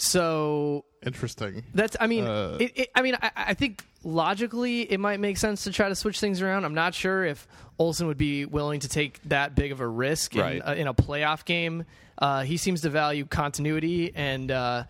So 0.00 0.84
interesting. 1.04 1.64
That's. 1.74 1.96
I 2.00 2.06
mean, 2.06 2.24
Uh, 2.24 2.56
it, 2.60 2.72
it, 2.78 2.88
I 2.94 3.02
mean, 3.02 3.16
I, 3.20 3.30
I 3.34 3.54
think 3.54 3.84
logically 4.04 4.82
it 4.82 5.00
might 5.00 5.18
make 5.18 5.36
sense 5.36 5.64
to 5.64 5.72
try 5.72 5.88
to 5.88 5.94
switch 5.96 6.20
things 6.20 6.40
around. 6.40 6.64
I'm 6.64 6.74
not 6.74 6.94
sure 6.94 7.24
if 7.24 7.48
Olsen 7.80 8.06
would 8.06 8.16
be 8.16 8.44
willing 8.46 8.78
to 8.80 8.88
take 8.88 9.20
that 9.24 9.56
big 9.56 9.72
of 9.72 9.80
a 9.80 9.86
risk 9.88 10.36
in, 10.36 10.40
Right. 10.40 10.62
uh, 10.64 10.74
in 10.74 10.86
a 10.86 10.94
playoff 10.94 11.44
game. 11.44 11.84
Uh, 12.16 12.44
he 12.44 12.56
seems 12.56 12.80
to 12.82 12.90
value 12.90 13.24
continuity, 13.24 14.12
and 14.14 14.52
uh, 14.52 14.84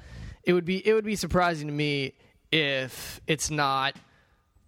it 0.44 0.52
would 0.52 0.66
be 0.66 0.86
it 0.86 0.92
would 0.92 1.06
be 1.06 1.16
surprising 1.16 1.68
to 1.68 1.72
me 1.74 2.12
if 2.52 3.20
it's 3.26 3.50
not 3.50 3.96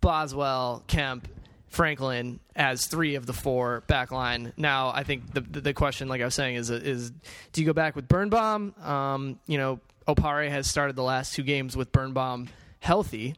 Boswell, 0.00 0.82
Kemp, 0.86 1.28
Franklin 1.68 2.40
as 2.56 2.86
three 2.86 3.14
of 3.14 3.26
the 3.26 3.32
four 3.34 3.82
back 3.88 4.10
line. 4.10 4.54
Now, 4.56 4.88
I 4.94 5.04
think 5.04 5.34
the 5.34 5.42
the, 5.42 5.60
the 5.60 5.74
question, 5.74 6.08
like 6.08 6.22
I 6.22 6.24
was 6.24 6.34
saying, 6.34 6.56
is 6.56 6.70
is 6.70 7.10
do 7.52 7.60
you 7.60 7.66
go 7.66 7.74
back 7.74 7.94
with 7.94 8.08
Birnbaum? 8.08 8.74
Um, 8.82 9.38
you 9.46 9.58
know, 9.58 9.80
Opare 10.06 10.48
has 10.50 10.68
started 10.68 10.96
the 10.96 11.02
last 11.02 11.34
two 11.34 11.42
games 11.42 11.76
with 11.76 11.92
Birnbaum 11.92 12.48
healthy. 12.80 13.34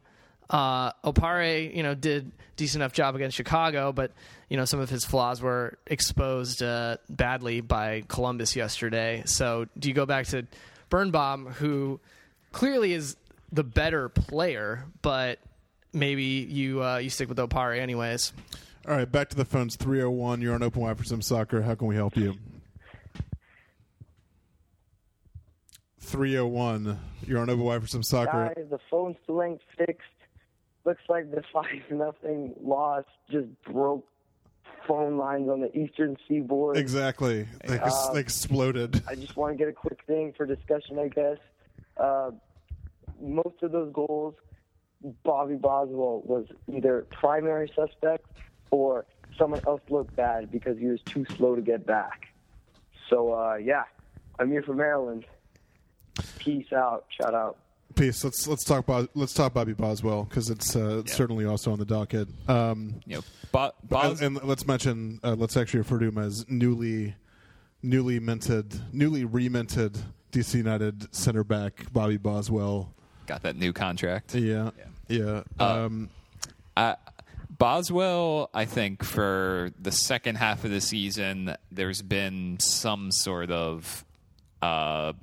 Uh, 0.49 0.91
Opare, 1.03 1.73
you 1.75 1.83
know, 1.83 1.95
did 1.95 2.31
decent 2.55 2.81
enough 2.81 2.93
job 2.93 3.15
against 3.15 3.35
Chicago, 3.35 3.91
but 3.91 4.11
you 4.49 4.57
know 4.57 4.65
some 4.65 4.79
of 4.79 4.89
his 4.89 5.05
flaws 5.05 5.41
were 5.41 5.77
exposed 5.87 6.61
uh, 6.61 6.97
badly 7.09 7.61
by 7.61 8.03
Columbus 8.07 8.55
yesterday. 8.55 9.23
So, 9.25 9.67
do 9.77 9.87
you 9.87 9.95
go 9.95 10.05
back 10.05 10.27
to 10.27 10.45
Birnbaum, 10.89 11.47
who 11.47 11.99
clearly 12.51 12.93
is 12.93 13.15
the 13.51 13.63
better 13.63 14.09
player, 14.09 14.85
but 15.01 15.39
maybe 15.91 16.23
you 16.23 16.83
uh, 16.83 16.97
you 16.97 17.09
stick 17.09 17.29
with 17.29 17.37
Opare 17.37 17.79
anyways? 17.79 18.33
All 18.87 18.95
right, 18.95 19.09
back 19.09 19.29
to 19.29 19.35
the 19.35 19.45
phones. 19.45 19.75
Three 19.75 19.99
hundred 19.99 20.11
one. 20.11 20.41
You're 20.41 20.53
on 20.53 20.61
Open 20.61 20.81
Wide 20.81 20.97
for 20.97 21.03
some 21.03 21.21
soccer. 21.21 21.61
How 21.61 21.75
can 21.75 21.87
we 21.87 21.95
help 21.95 22.17
you? 22.17 22.35
Three 26.03 26.35
hundred 26.35 26.47
one. 26.47 26.99
You're 27.25 27.39
on 27.39 27.49
Open 27.49 27.63
Wide 27.63 27.81
for 27.81 27.87
some 27.87 28.03
soccer. 28.03 28.51
Guys, 28.55 28.65
the 28.69 28.79
phone 28.91 29.15
still 29.23 29.41
ain't 29.41 29.61
fixed. 29.77 30.01
Looks 30.85 31.01
like 31.07 31.31
the 31.31 31.43
five 31.51 31.81
nothing 31.89 32.53
loss 32.61 33.05
just 33.31 33.47
broke 33.63 34.05
phone 34.85 35.17
lines 35.17 35.49
on 35.49 35.61
the 35.61 35.75
eastern 35.75 36.17
seaboard. 36.27 36.75
Exactly. 36.77 37.47
They, 37.65 37.79
ex- 37.79 38.09
they 38.13 38.19
exploded. 38.19 39.01
I 39.07 39.15
just 39.15 39.37
want 39.37 39.53
to 39.53 39.57
get 39.57 39.69
a 39.69 39.73
quick 39.73 40.01
thing 40.05 40.33
for 40.35 40.45
discussion, 40.45 40.99
I 40.99 41.07
guess. 41.07 41.37
Uh, 41.95 42.31
most 43.21 43.63
of 43.63 43.71
those 43.71 43.93
goals, 43.93 44.35
Bobby 45.23 45.55
Boswell 45.55 46.21
was 46.25 46.47
either 46.71 47.07
primary 47.11 47.71
suspect 47.73 48.25
or 48.71 49.05
someone 49.37 49.61
else 49.65 49.81
looked 49.89 50.15
bad 50.17 50.51
because 50.51 50.77
he 50.77 50.87
was 50.87 50.99
too 51.05 51.25
slow 51.37 51.55
to 51.55 51.61
get 51.61 51.85
back. 51.85 52.27
So, 53.09 53.33
uh, 53.33 53.55
yeah, 53.55 53.83
I'm 54.37 54.51
here 54.51 54.63
from 54.63 54.77
Maryland. 54.77 55.25
Peace 56.43 56.71
out. 56.73 57.05
Shout 57.09 57.33
out. 57.33 57.57
Peace. 57.95 58.23
Let's 58.23 58.47
let's 58.47 58.63
talk 58.63 58.79
about 58.79 59.09
let's 59.13 59.33
talk 59.33 59.53
Bobby 59.53 59.73
Boswell 59.73 60.23
because 60.23 60.49
it's 60.49 60.75
uh, 60.75 61.03
certainly 61.05 61.45
also 61.45 61.71
on 61.71 61.79
the 61.79 61.85
docket. 61.85 62.27
Um, 62.49 62.95
You 63.05 63.17
know, 63.17 63.21
Bo- 63.51 63.71
Bos- 63.83 64.19
and, 64.21 64.37
and 64.37 64.47
let's 64.47 64.65
mention 64.65 65.19
uh, 65.23 65.35
let's 65.37 65.55
actually 65.57 65.79
refer 65.79 65.99
to 65.99 66.05
him 66.07 66.17
as 66.17 66.45
newly 66.49 67.15
newly 67.83 68.19
minted, 68.19 68.81
newly 68.93 69.25
reminted 69.25 69.97
DC 70.31 70.55
United 70.55 71.13
center 71.13 71.43
back 71.43 71.91
Bobby 71.93 72.17
Boswell. 72.17 72.91
got 73.27 73.43
that 73.43 73.55
new 73.57 73.71
contract. 73.73 74.33
Yeah, 74.33 74.71
yeah. 75.07 75.43
Uh, 75.59 75.63
Um, 75.85 76.09
Uh, 76.75 76.95
Boswell, 77.55 78.49
I 78.55 78.65
think 78.65 79.03
for 79.03 79.71
the 79.79 79.91
second 79.91 80.35
half 80.37 80.65
of 80.65 80.71
the 80.71 80.81
season, 80.81 81.55
there's 81.71 82.01
been 82.01 82.57
some 82.59 83.11
sort 83.11 83.51
of. 83.51 84.03
Uh, 84.61 85.13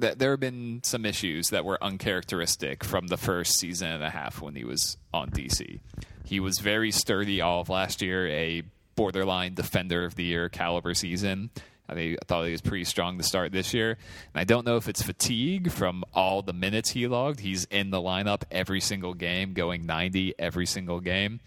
th- 0.00 0.18
there 0.18 0.30
have 0.32 0.40
been 0.40 0.80
some 0.82 1.04
issues 1.04 1.50
that 1.50 1.64
were 1.64 1.82
uncharacteristic 1.82 2.84
from 2.84 3.08
the 3.08 3.16
first 3.16 3.58
season 3.58 3.88
and 3.88 4.02
a 4.02 4.10
half 4.10 4.40
when 4.40 4.54
he 4.54 4.64
was 4.64 4.96
on 5.12 5.30
DC. 5.30 5.80
He 6.24 6.40
was 6.40 6.58
very 6.58 6.90
sturdy 6.90 7.40
all 7.40 7.60
of 7.60 7.68
last 7.68 8.02
year, 8.02 8.26
a 8.28 8.62
borderline 8.96 9.54
defender 9.54 10.04
of 10.04 10.14
the 10.14 10.24
year 10.24 10.48
caliber 10.48 10.94
season. 10.94 11.50
I, 11.88 11.94
mean, 11.94 12.16
I 12.20 12.24
thought 12.26 12.44
he 12.44 12.52
was 12.52 12.60
pretty 12.60 12.84
strong 12.84 13.16
to 13.16 13.24
start 13.24 13.50
this 13.50 13.72
year. 13.72 13.92
And 14.34 14.40
I 14.40 14.44
don't 14.44 14.66
know 14.66 14.76
if 14.76 14.88
it's 14.88 15.00
fatigue 15.00 15.70
from 15.70 16.04
all 16.12 16.42
the 16.42 16.52
minutes 16.52 16.90
he 16.90 17.06
logged. 17.06 17.40
He's 17.40 17.64
in 17.66 17.90
the 17.90 17.98
lineup 17.98 18.42
every 18.50 18.80
single 18.80 19.14
game, 19.14 19.54
going 19.54 19.86
90 19.86 20.34
every 20.38 20.66
single 20.66 21.00
game. 21.00 21.40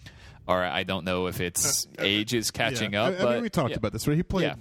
Or 0.48 0.64
I 0.64 0.84
don't 0.84 1.06
know 1.06 1.28
if 1.28 1.40
it's 1.40 1.86
uh, 1.86 2.02
uh, 2.02 2.06
age 2.06 2.34
is 2.34 2.50
catching 2.50 2.94
yeah. 2.94 3.04
up. 3.04 3.14
I, 3.14 3.18
I 3.18 3.22
but 3.22 3.34
mean, 3.34 3.42
we 3.44 3.50
talked 3.50 3.70
yeah. 3.72 3.78
about 3.78 3.94
this, 3.94 4.08
right? 4.08 4.18
He 4.18 4.24
played 4.24 4.56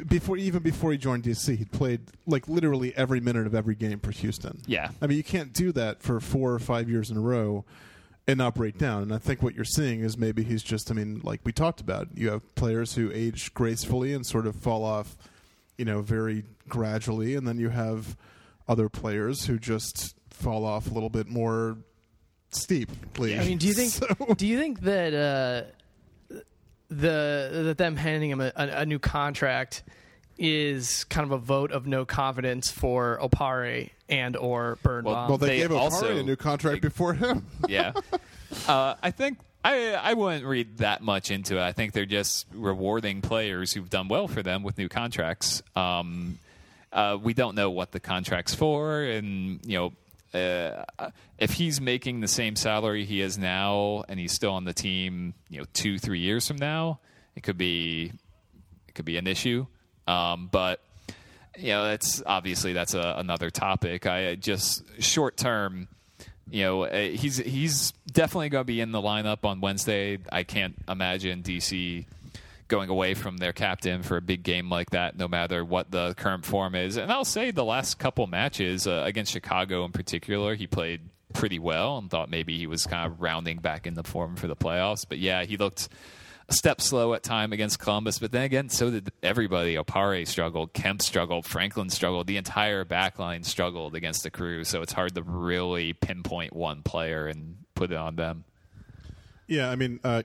before, 0.00 0.36
even 0.36 0.62
before 0.62 0.92
he 0.92 0.98
joined 0.98 1.24
DC. 1.24 1.56
He 1.56 1.64
played 1.64 2.00
like 2.26 2.48
literally 2.48 2.94
every 2.96 3.20
minute 3.20 3.46
of 3.46 3.54
every 3.54 3.74
game 3.74 3.98
for 4.00 4.10
Houston. 4.10 4.60
Yeah. 4.66 4.90
I 5.00 5.06
mean, 5.06 5.16
you 5.16 5.24
can't 5.24 5.52
do 5.52 5.72
that 5.72 6.02
for 6.02 6.20
four 6.20 6.52
or 6.52 6.58
five 6.58 6.88
years 6.88 7.10
in 7.10 7.16
a 7.16 7.20
row 7.20 7.64
and 8.26 8.38
not 8.38 8.54
break 8.54 8.78
down. 8.78 9.02
And 9.02 9.12
I 9.14 9.18
think 9.18 9.42
what 9.42 9.54
you're 9.54 9.64
seeing 9.64 10.00
is 10.00 10.16
maybe 10.16 10.44
he's 10.44 10.62
just. 10.62 10.90
I 10.90 10.94
mean, 10.94 11.20
like 11.24 11.40
we 11.44 11.52
talked 11.52 11.80
about, 11.80 12.08
you 12.14 12.30
have 12.30 12.54
players 12.54 12.94
who 12.94 13.10
age 13.12 13.52
gracefully 13.54 14.12
and 14.14 14.24
sort 14.24 14.46
of 14.46 14.56
fall 14.56 14.84
off, 14.84 15.16
you 15.76 15.84
know, 15.84 16.00
very 16.02 16.44
gradually, 16.68 17.34
and 17.34 17.46
then 17.46 17.58
you 17.58 17.68
have 17.70 18.16
other 18.68 18.88
players 18.88 19.46
who 19.46 19.58
just 19.58 20.14
fall 20.30 20.64
off 20.64 20.90
a 20.90 20.94
little 20.94 21.10
bit 21.10 21.28
more 21.28 21.76
steeply. 22.50 23.38
I 23.38 23.44
mean, 23.44 23.58
do 23.58 23.66
you 23.66 23.74
think 23.74 23.90
So- 23.92 24.34
do 24.36 24.46
you 24.46 24.58
think 24.58 24.80
that 24.82 25.14
uh, 25.14 25.70
the 26.96 27.62
that 27.64 27.78
them 27.78 27.96
handing 27.96 28.30
him 28.30 28.40
a, 28.40 28.52
a, 28.56 28.68
a 28.80 28.86
new 28.86 28.98
contract 28.98 29.82
is 30.38 31.04
kind 31.04 31.24
of 31.24 31.30
a 31.32 31.38
vote 31.38 31.72
of 31.72 31.86
no 31.86 32.04
confidence 32.04 32.70
for 32.70 33.18
Opare 33.22 33.90
and 34.08 34.36
or 34.36 34.78
Birnbaum? 34.82 35.28
well, 35.28 35.38
they, 35.38 35.46
They 35.48 35.56
gave 35.58 35.70
Opare 35.70 35.78
also- 35.78 36.16
a 36.16 36.22
new 36.22 36.36
contract 36.36 36.82
before 36.82 37.14
him. 37.14 37.46
yeah. 37.68 37.92
Uh, 38.66 38.94
I 39.02 39.10
think 39.10 39.38
I 39.64 39.92
I 39.94 40.14
wouldn't 40.14 40.44
read 40.44 40.78
that 40.78 41.02
much 41.02 41.30
into 41.30 41.56
it. 41.58 41.62
I 41.62 41.72
think 41.72 41.92
they're 41.92 42.04
just 42.06 42.46
rewarding 42.52 43.20
players 43.20 43.72
who've 43.72 43.88
done 43.90 44.08
well 44.08 44.28
for 44.28 44.42
them 44.42 44.62
with 44.62 44.76
new 44.78 44.88
contracts. 44.88 45.62
Um, 45.76 46.38
uh, 46.92 47.16
we 47.22 47.32
don't 47.34 47.54
know 47.54 47.70
what 47.70 47.92
the 47.92 48.00
contract's 48.00 48.54
for, 48.54 49.02
and 49.02 49.60
you 49.64 49.78
know. 49.78 49.92
Uh, 50.34 50.84
if 51.38 51.52
he's 51.52 51.80
making 51.80 52.20
the 52.20 52.28
same 52.28 52.56
salary 52.56 53.04
he 53.04 53.20
is 53.20 53.36
now, 53.36 54.04
and 54.08 54.18
he's 54.18 54.32
still 54.32 54.52
on 54.52 54.64
the 54.64 54.72
team, 54.72 55.34
you 55.50 55.58
know, 55.58 55.66
two, 55.72 55.98
three 55.98 56.20
years 56.20 56.46
from 56.46 56.56
now, 56.56 57.00
it 57.36 57.42
could 57.42 57.58
be, 57.58 58.12
it 58.88 58.94
could 58.94 59.04
be 59.04 59.16
an 59.16 59.26
issue. 59.26 59.66
Um, 60.06 60.48
but 60.50 60.80
you 61.58 61.68
know, 61.68 61.84
that's 61.84 62.22
obviously 62.24 62.72
that's 62.72 62.94
a, 62.94 63.14
another 63.18 63.50
topic. 63.50 64.06
I 64.06 64.34
just 64.36 64.84
short 65.02 65.36
term, 65.36 65.88
you 66.50 66.64
know, 66.64 66.82
uh, 66.84 67.08
he's 67.08 67.36
he's 67.36 67.92
definitely 68.10 68.48
going 68.48 68.62
to 68.62 68.66
be 68.66 68.80
in 68.80 68.92
the 68.92 69.00
lineup 69.00 69.44
on 69.44 69.60
Wednesday. 69.60 70.18
I 70.30 70.44
can't 70.44 70.74
imagine 70.88 71.42
DC 71.42 72.06
going 72.72 72.88
away 72.88 73.12
from 73.12 73.36
their 73.36 73.52
captain 73.52 74.02
for 74.02 74.16
a 74.16 74.22
big 74.22 74.42
game 74.42 74.70
like 74.70 74.88
that, 74.90 75.14
no 75.14 75.28
matter 75.28 75.62
what 75.62 75.90
the 75.90 76.14
current 76.14 76.42
form 76.42 76.74
is. 76.74 76.96
And 76.96 77.12
I'll 77.12 77.22
say 77.22 77.50
the 77.50 77.66
last 77.66 77.98
couple 77.98 78.26
matches 78.26 78.86
uh, 78.86 79.02
against 79.04 79.30
Chicago 79.30 79.84
in 79.84 79.92
particular, 79.92 80.54
he 80.54 80.66
played 80.66 81.02
pretty 81.34 81.58
well 81.58 81.98
and 81.98 82.10
thought 82.10 82.30
maybe 82.30 82.56
he 82.56 82.66
was 82.66 82.86
kind 82.86 83.12
of 83.12 83.20
rounding 83.20 83.58
back 83.58 83.86
in 83.86 83.92
the 83.92 84.02
form 84.02 84.36
for 84.36 84.46
the 84.46 84.56
playoffs. 84.56 85.04
But 85.06 85.18
yeah, 85.18 85.44
he 85.44 85.58
looked 85.58 85.90
a 86.48 86.54
step 86.54 86.80
slow 86.80 87.12
at 87.12 87.22
time 87.22 87.52
against 87.52 87.78
Columbus, 87.78 88.18
but 88.18 88.32
then 88.32 88.44
again, 88.44 88.70
so 88.70 88.90
did 88.90 89.12
everybody. 89.22 89.74
Opare 89.74 90.26
struggled, 90.26 90.72
Kemp 90.72 91.02
struggled, 91.02 91.44
Franklin 91.44 91.90
struggled, 91.90 92.26
the 92.26 92.38
entire 92.38 92.86
backline 92.86 93.44
struggled 93.44 93.94
against 93.94 94.22
the 94.22 94.30
crew. 94.30 94.64
So 94.64 94.80
it's 94.80 94.94
hard 94.94 95.14
to 95.16 95.22
really 95.22 95.92
pinpoint 95.92 96.54
one 96.54 96.82
player 96.82 97.26
and 97.26 97.58
put 97.74 97.92
it 97.92 97.98
on 97.98 98.16
them. 98.16 98.44
Yeah, 99.48 99.70
I 99.70 99.76
mean, 99.76 100.00
uh, 100.04 100.22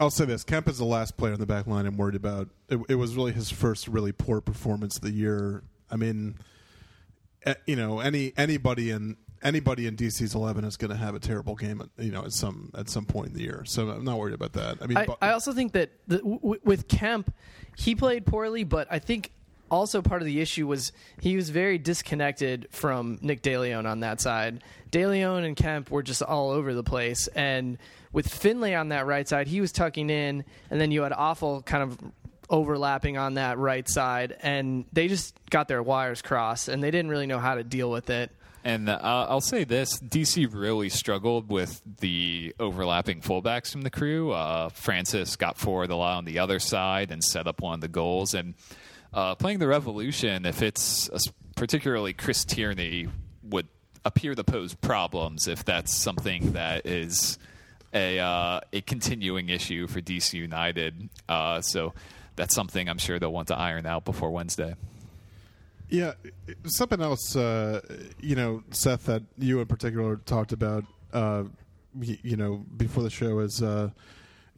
I'll 0.00 0.10
say 0.10 0.24
this: 0.24 0.44
Kemp 0.44 0.68
is 0.68 0.78
the 0.78 0.84
last 0.84 1.16
player 1.16 1.32
in 1.32 1.40
the 1.40 1.46
back 1.46 1.66
line 1.66 1.86
I'm 1.86 1.96
worried 1.96 2.16
about. 2.16 2.48
It, 2.68 2.78
it 2.88 2.94
was 2.96 3.14
really 3.16 3.32
his 3.32 3.50
first 3.50 3.88
really 3.88 4.12
poor 4.12 4.40
performance 4.40 4.96
of 4.96 5.02
the 5.02 5.10
year. 5.12 5.62
I 5.90 5.96
mean, 5.96 6.36
eh, 7.46 7.54
you 7.66 7.76
know, 7.76 8.00
any 8.00 8.32
anybody 8.36 8.90
in 8.90 9.16
anybody 9.42 9.86
in 9.86 9.96
DC's 9.96 10.34
eleven 10.34 10.64
is 10.64 10.76
going 10.76 10.90
to 10.90 10.96
have 10.96 11.14
a 11.14 11.20
terrible 11.20 11.54
game, 11.54 11.80
at, 11.80 12.04
you 12.04 12.10
know, 12.10 12.24
at 12.24 12.32
some 12.32 12.70
at 12.76 12.88
some 12.90 13.04
point 13.04 13.28
in 13.28 13.34
the 13.34 13.42
year. 13.42 13.62
So 13.64 13.88
I'm 13.88 14.04
not 14.04 14.18
worried 14.18 14.34
about 14.34 14.52
that. 14.54 14.78
I 14.82 14.86
mean, 14.86 14.98
I, 14.98 15.06
but- 15.06 15.18
I 15.22 15.30
also 15.30 15.52
think 15.52 15.72
that 15.72 15.90
the, 16.08 16.18
w- 16.18 16.58
with 16.64 16.88
Kemp, 16.88 17.32
he 17.76 17.94
played 17.94 18.26
poorly, 18.26 18.64
but 18.64 18.88
I 18.90 18.98
think 18.98 19.30
also 19.70 20.02
part 20.02 20.22
of 20.22 20.26
the 20.26 20.40
issue 20.40 20.66
was 20.66 20.92
he 21.20 21.36
was 21.36 21.50
very 21.50 21.78
disconnected 21.78 22.68
from 22.70 23.18
Nick 23.20 23.42
DeLeon 23.42 23.86
on 23.86 24.00
that 24.00 24.20
side. 24.20 24.62
DeLeon 24.90 25.44
and 25.44 25.56
Kemp 25.56 25.90
were 25.90 26.02
just 26.02 26.22
all 26.22 26.50
over 26.50 26.74
the 26.74 26.82
place, 26.82 27.28
and 27.28 27.78
with 28.12 28.28
Finlay 28.28 28.74
on 28.74 28.88
that 28.88 29.06
right 29.06 29.28
side, 29.28 29.46
he 29.46 29.60
was 29.60 29.72
tucking 29.72 30.10
in, 30.10 30.44
and 30.70 30.80
then 30.80 30.90
you 30.90 31.02
had 31.02 31.12
awful 31.12 31.62
kind 31.62 31.82
of 31.82 31.98
overlapping 32.50 33.18
on 33.18 33.34
that 33.34 33.58
right 33.58 33.88
side, 33.88 34.36
and 34.42 34.86
they 34.92 35.08
just 35.08 35.34
got 35.50 35.68
their 35.68 35.82
wires 35.82 36.22
crossed, 36.22 36.68
and 36.68 36.82
they 36.82 36.90
didn't 36.90 37.10
really 37.10 37.26
know 37.26 37.38
how 37.38 37.54
to 37.54 37.64
deal 37.64 37.90
with 37.90 38.10
it. 38.10 38.30
And 38.64 38.88
uh, 38.88 38.98
I'll 39.00 39.40
say 39.40 39.64
this: 39.64 39.98
DC 39.98 40.52
really 40.52 40.88
struggled 40.88 41.50
with 41.50 41.80
the 42.00 42.54
overlapping 42.58 43.20
fullbacks 43.20 43.70
from 43.70 43.82
the 43.82 43.90
crew. 43.90 44.32
Uh, 44.32 44.68
Francis 44.70 45.36
got 45.36 45.56
forward 45.56 45.90
a 45.90 45.96
lot 45.96 46.18
on 46.18 46.24
the 46.24 46.40
other 46.40 46.58
side 46.58 47.10
and 47.10 47.22
set 47.22 47.46
up 47.46 47.60
one 47.60 47.74
of 47.74 47.80
the 47.80 47.88
goals. 47.88 48.34
And 48.34 48.54
uh, 49.12 49.34
playing 49.34 49.58
the 49.58 49.68
Revolution, 49.68 50.44
if 50.44 50.62
it's 50.62 51.08
a, 51.08 51.18
particularly 51.56 52.12
Chris 52.12 52.44
Tierney, 52.44 53.08
would 53.42 53.68
appear 54.04 54.34
to 54.34 54.44
pose 54.44 54.74
problems 54.74 55.48
if 55.48 55.64
that's 55.64 55.94
something 55.94 56.52
that 56.52 56.86
is 56.86 57.38
a 57.94 58.18
uh, 58.18 58.60
a 58.72 58.80
continuing 58.82 59.48
issue 59.48 59.86
for 59.86 60.00
DC 60.00 60.34
United. 60.34 61.08
Uh, 61.28 61.60
so 61.60 61.94
that's 62.36 62.54
something 62.54 62.88
I'm 62.88 62.98
sure 62.98 63.18
they'll 63.18 63.32
want 63.32 63.48
to 63.48 63.56
iron 63.56 63.86
out 63.86 64.04
before 64.04 64.30
Wednesday. 64.30 64.74
Yeah, 65.88 66.12
something 66.64 67.00
else, 67.00 67.34
uh, 67.34 67.80
you 68.20 68.36
know, 68.36 68.62
Seth, 68.70 69.06
that 69.06 69.22
you 69.38 69.60
in 69.60 69.66
particular 69.66 70.16
talked 70.16 70.52
about, 70.52 70.84
uh, 71.14 71.44
you 71.98 72.36
know, 72.36 72.64
before 72.76 73.02
the 73.02 73.10
show 73.10 73.38
is 73.38 73.62
uh, 73.62 73.88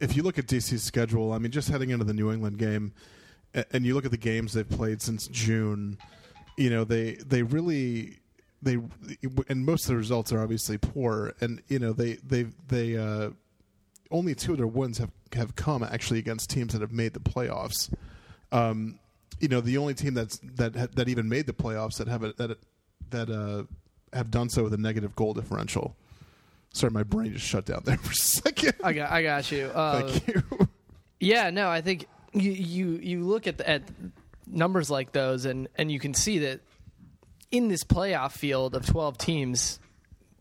if 0.01 0.17
you 0.17 0.23
look 0.23 0.37
at 0.37 0.47
DC's 0.47 0.83
schedule, 0.83 1.31
I 1.31 1.37
mean, 1.37 1.51
just 1.51 1.69
heading 1.69 1.91
into 1.91 2.03
the 2.03 2.13
New 2.13 2.31
England 2.31 2.57
game, 2.57 2.91
and 3.53 3.85
you 3.85 3.93
look 3.93 4.05
at 4.05 4.11
the 4.11 4.17
games 4.17 4.53
they've 4.53 4.67
played 4.67 5.01
since 5.01 5.27
June, 5.27 5.97
you 6.57 6.69
know, 6.69 6.83
they 6.83 7.13
they 7.15 7.43
really 7.43 8.19
they 8.61 8.77
and 9.49 9.65
most 9.65 9.83
of 9.85 9.89
the 9.89 9.95
results 9.95 10.31
are 10.31 10.41
obviously 10.41 10.77
poor, 10.77 11.33
and 11.41 11.61
you 11.67 11.79
know 11.79 11.93
they 11.93 12.13
they 12.15 12.47
they 12.67 12.97
uh, 12.97 13.31
only 14.11 14.35
two 14.35 14.51
of 14.51 14.57
their 14.57 14.67
wins 14.67 14.97
have 14.99 15.11
have 15.33 15.55
come 15.55 15.83
actually 15.83 16.19
against 16.19 16.49
teams 16.49 16.73
that 16.73 16.81
have 16.81 16.91
made 16.91 17.13
the 17.13 17.19
playoffs. 17.19 17.93
Um, 18.51 18.99
you 19.39 19.47
know, 19.47 19.61
the 19.61 19.77
only 19.77 19.93
team 19.93 20.13
that's 20.13 20.39
that 20.55 20.95
that 20.95 21.09
even 21.09 21.27
made 21.27 21.47
the 21.47 21.53
playoffs 21.53 21.97
that 21.97 22.07
have 22.07 22.23
a, 22.23 22.33
that 22.33 22.57
that 23.09 23.29
uh, 23.29 23.63
have 24.15 24.29
done 24.29 24.49
so 24.49 24.63
with 24.63 24.73
a 24.73 24.77
negative 24.77 25.15
goal 25.15 25.33
differential. 25.33 25.95
Sorry, 26.73 26.91
my 26.91 27.03
brain 27.03 27.33
just 27.33 27.45
shut 27.45 27.65
down 27.65 27.81
there 27.83 27.97
for 28.01 28.11
a 28.11 28.15
second. 28.15 28.73
I 28.83 28.93
got, 28.93 29.11
I 29.11 29.23
got 29.23 29.51
you. 29.51 29.65
Uh, 29.65 30.07
Thank 30.07 30.27
you. 30.27 30.43
Yeah, 31.23 31.51
no, 31.51 31.69
I 31.69 31.81
think 31.81 32.07
you 32.33 32.51
you, 32.51 32.99
you 33.01 33.23
look 33.23 33.47
at 33.47 33.57
the, 33.57 33.69
at 33.69 33.83
numbers 34.47 34.89
like 34.89 35.11
those, 35.11 35.45
and 35.45 35.67
and 35.75 35.91
you 35.91 35.99
can 35.99 36.13
see 36.13 36.39
that 36.39 36.61
in 37.51 37.67
this 37.67 37.83
playoff 37.83 38.31
field 38.31 38.75
of 38.75 38.85
twelve 38.85 39.17
teams, 39.17 39.79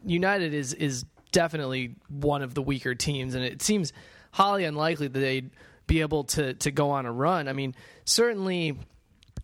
United 0.04 0.54
is 0.54 0.74
is 0.74 1.04
definitely 1.32 1.96
one 2.08 2.42
of 2.42 2.54
the 2.54 2.62
weaker 2.62 2.94
teams, 2.94 3.34
and 3.34 3.44
it 3.44 3.62
seems 3.62 3.92
highly 4.32 4.64
unlikely 4.64 5.08
that 5.08 5.18
they'd 5.18 5.50
be 5.86 6.00
able 6.00 6.24
to 6.24 6.54
to 6.54 6.70
go 6.70 6.90
on 6.90 7.06
a 7.06 7.12
run. 7.12 7.48
I 7.48 7.52
mean, 7.52 7.74
certainly 8.04 8.78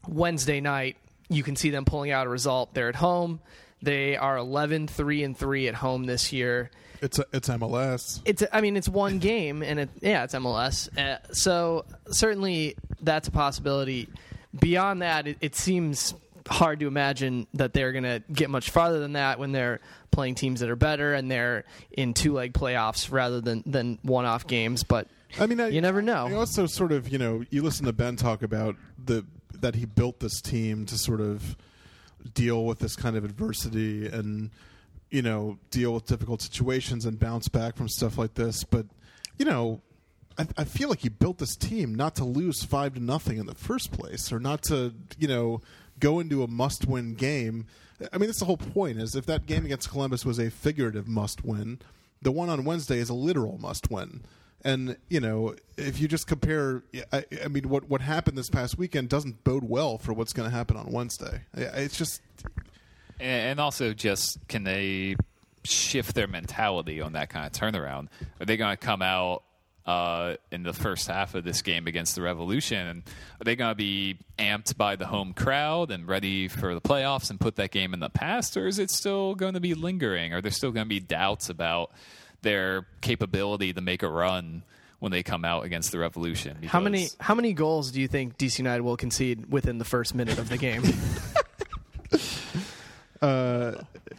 Wednesday 0.06 0.60
night 0.60 0.96
you 1.28 1.42
can 1.42 1.56
see 1.56 1.70
them 1.70 1.84
pulling 1.84 2.10
out 2.10 2.26
a 2.26 2.30
result. 2.30 2.72
They're 2.74 2.88
at 2.88 2.94
home. 2.96 3.40
They 3.82 4.16
are 4.16 4.36
11 4.36 4.88
3 4.88 5.22
and 5.22 5.36
3 5.36 5.68
at 5.68 5.74
home 5.74 6.04
this 6.04 6.32
year. 6.32 6.70
It's 7.02 7.18
a, 7.18 7.26
it's 7.32 7.48
MLS. 7.48 8.22
it's 8.24 8.42
I 8.52 8.60
mean 8.62 8.76
it's 8.76 8.88
one 8.88 9.18
game 9.18 9.62
and 9.62 9.78
it 9.80 9.90
yeah 10.00 10.24
it's 10.24 10.34
MLS 10.34 10.88
uh, 10.98 11.18
so 11.32 11.84
certainly 12.10 12.76
that's 13.02 13.28
a 13.28 13.30
possibility. 13.30 14.08
Beyond 14.58 15.02
that 15.02 15.26
it, 15.26 15.36
it 15.40 15.54
seems 15.54 16.14
hard 16.48 16.80
to 16.80 16.86
imagine 16.86 17.46
that 17.54 17.74
they're 17.74 17.92
going 17.92 18.04
to 18.04 18.22
get 18.32 18.48
much 18.48 18.70
farther 18.70 19.00
than 19.00 19.14
that 19.14 19.38
when 19.38 19.52
they're 19.52 19.80
playing 20.10 20.36
teams 20.36 20.60
that 20.60 20.70
are 20.70 20.76
better 20.76 21.12
and 21.12 21.30
they're 21.30 21.64
in 21.90 22.14
two 22.14 22.32
leg 22.32 22.54
playoffs 22.54 23.12
rather 23.12 23.40
than 23.40 23.62
than 23.66 23.98
one 24.02 24.24
off 24.24 24.46
games 24.46 24.82
but 24.82 25.08
I 25.38 25.46
mean, 25.46 25.60
I, 25.60 25.68
you 25.68 25.80
never 25.80 26.00
know. 26.02 26.28
I 26.28 26.32
also 26.32 26.66
sort 26.66 26.92
of, 26.92 27.08
you 27.08 27.18
know, 27.18 27.44
you 27.50 27.62
listen 27.62 27.84
to 27.86 27.92
Ben 27.92 28.16
talk 28.16 28.42
about 28.42 28.76
the 29.02 29.24
that 29.60 29.74
he 29.74 29.84
built 29.84 30.20
this 30.20 30.40
team 30.40 30.86
to 30.86 30.96
sort 30.98 31.20
of 31.20 31.56
deal 32.26 32.64
with 32.64 32.78
this 32.78 32.96
kind 32.96 33.16
of 33.16 33.24
adversity 33.24 34.06
and 34.06 34.50
you 35.10 35.22
know 35.22 35.58
deal 35.70 35.94
with 35.94 36.06
difficult 36.06 36.42
situations 36.42 37.04
and 37.04 37.18
bounce 37.18 37.48
back 37.48 37.76
from 37.76 37.88
stuff 37.88 38.18
like 38.18 38.34
this. 38.34 38.64
But 38.64 38.86
you 39.38 39.44
know, 39.44 39.80
I, 40.38 40.46
I 40.58 40.64
feel 40.64 40.88
like 40.88 41.00
he 41.00 41.08
built 41.08 41.38
this 41.38 41.56
team 41.56 41.94
not 41.94 42.14
to 42.16 42.24
lose 42.24 42.64
five 42.64 42.94
to 42.94 43.00
nothing 43.00 43.38
in 43.38 43.46
the 43.46 43.54
first 43.54 43.92
place, 43.92 44.32
or 44.32 44.38
not 44.38 44.62
to 44.64 44.94
you 45.18 45.28
know 45.28 45.60
go 45.98 46.20
into 46.20 46.42
a 46.42 46.48
must-win 46.48 47.14
game. 47.14 47.66
I 48.12 48.18
mean, 48.18 48.28
that's 48.28 48.40
the 48.40 48.44
whole 48.44 48.58
point. 48.58 48.98
Is 49.00 49.14
if 49.14 49.26
that 49.26 49.46
game 49.46 49.64
against 49.64 49.90
Columbus 49.90 50.24
was 50.24 50.38
a 50.38 50.50
figurative 50.50 51.08
must-win, 51.08 51.78
the 52.20 52.32
one 52.32 52.48
on 52.48 52.64
Wednesday 52.64 52.98
is 52.98 53.08
a 53.08 53.14
literal 53.14 53.58
must-win. 53.58 54.22
And 54.66 54.96
you 55.08 55.20
know, 55.20 55.54
if 55.76 56.00
you 56.00 56.08
just 56.08 56.26
compare, 56.26 56.82
I, 57.12 57.24
I 57.44 57.46
mean, 57.46 57.68
what 57.68 57.88
what 57.88 58.00
happened 58.00 58.36
this 58.36 58.50
past 58.50 58.76
weekend 58.76 59.08
doesn't 59.08 59.44
bode 59.44 59.62
well 59.62 59.96
for 59.96 60.12
what's 60.12 60.32
going 60.32 60.50
to 60.50 60.54
happen 60.54 60.76
on 60.76 60.90
Wednesday. 60.90 61.42
It's 61.54 61.96
just 61.96 62.20
And 63.20 63.60
also, 63.60 63.94
just 63.94 64.38
can 64.48 64.64
they 64.64 65.16
shift 65.62 66.14
their 66.14 66.26
mentality 66.26 67.00
on 67.00 67.12
that 67.12 67.30
kind 67.30 67.46
of 67.46 67.52
turnaround? 67.52 68.08
Are 68.40 68.44
they 68.44 68.56
going 68.56 68.76
to 68.76 68.76
come 68.76 69.02
out 69.02 69.44
uh, 69.86 70.34
in 70.50 70.64
the 70.64 70.72
first 70.72 71.06
half 71.06 71.36
of 71.36 71.44
this 71.44 71.62
game 71.62 71.86
against 71.86 72.16
the 72.16 72.22
Revolution? 72.22 72.86
And 72.86 73.02
are 73.40 73.44
they 73.44 73.56
going 73.56 73.70
to 73.70 73.76
be 73.76 74.18
amped 74.38 74.76
by 74.76 74.96
the 74.96 75.06
home 75.06 75.32
crowd 75.32 75.92
and 75.92 76.08
ready 76.08 76.48
for 76.48 76.74
the 76.74 76.80
playoffs 76.80 77.30
and 77.30 77.38
put 77.40 77.56
that 77.56 77.70
game 77.70 77.94
in 77.94 78.00
the 78.00 78.10
past? 78.10 78.56
Or 78.56 78.66
is 78.66 78.78
it 78.80 78.90
still 78.90 79.34
going 79.34 79.54
to 79.54 79.60
be 79.60 79.74
lingering? 79.74 80.34
Are 80.34 80.40
there 80.40 80.50
still 80.50 80.72
going 80.72 80.86
to 80.86 80.88
be 80.88 81.00
doubts 81.00 81.48
about 81.48 81.92
their 82.42 82.86
capability 83.00 83.72
to 83.72 83.80
make 83.80 84.02
a 84.02 84.08
run? 84.08 84.62
When 84.98 85.12
they 85.12 85.22
come 85.22 85.44
out 85.44 85.66
against 85.66 85.92
the 85.92 85.98
Revolution, 85.98 86.56
how 86.64 86.80
many 86.80 87.08
how 87.20 87.34
many 87.34 87.52
goals 87.52 87.90
do 87.90 88.00
you 88.00 88.08
think 88.08 88.38
DC 88.38 88.56
United 88.56 88.80
will 88.80 88.96
concede 88.96 89.52
within 89.52 89.76
the 89.76 89.84
first 89.84 90.14
minute 90.14 90.38
of 90.38 90.48
the 90.48 90.56
game 90.56 90.82
Uh, 93.22 93.72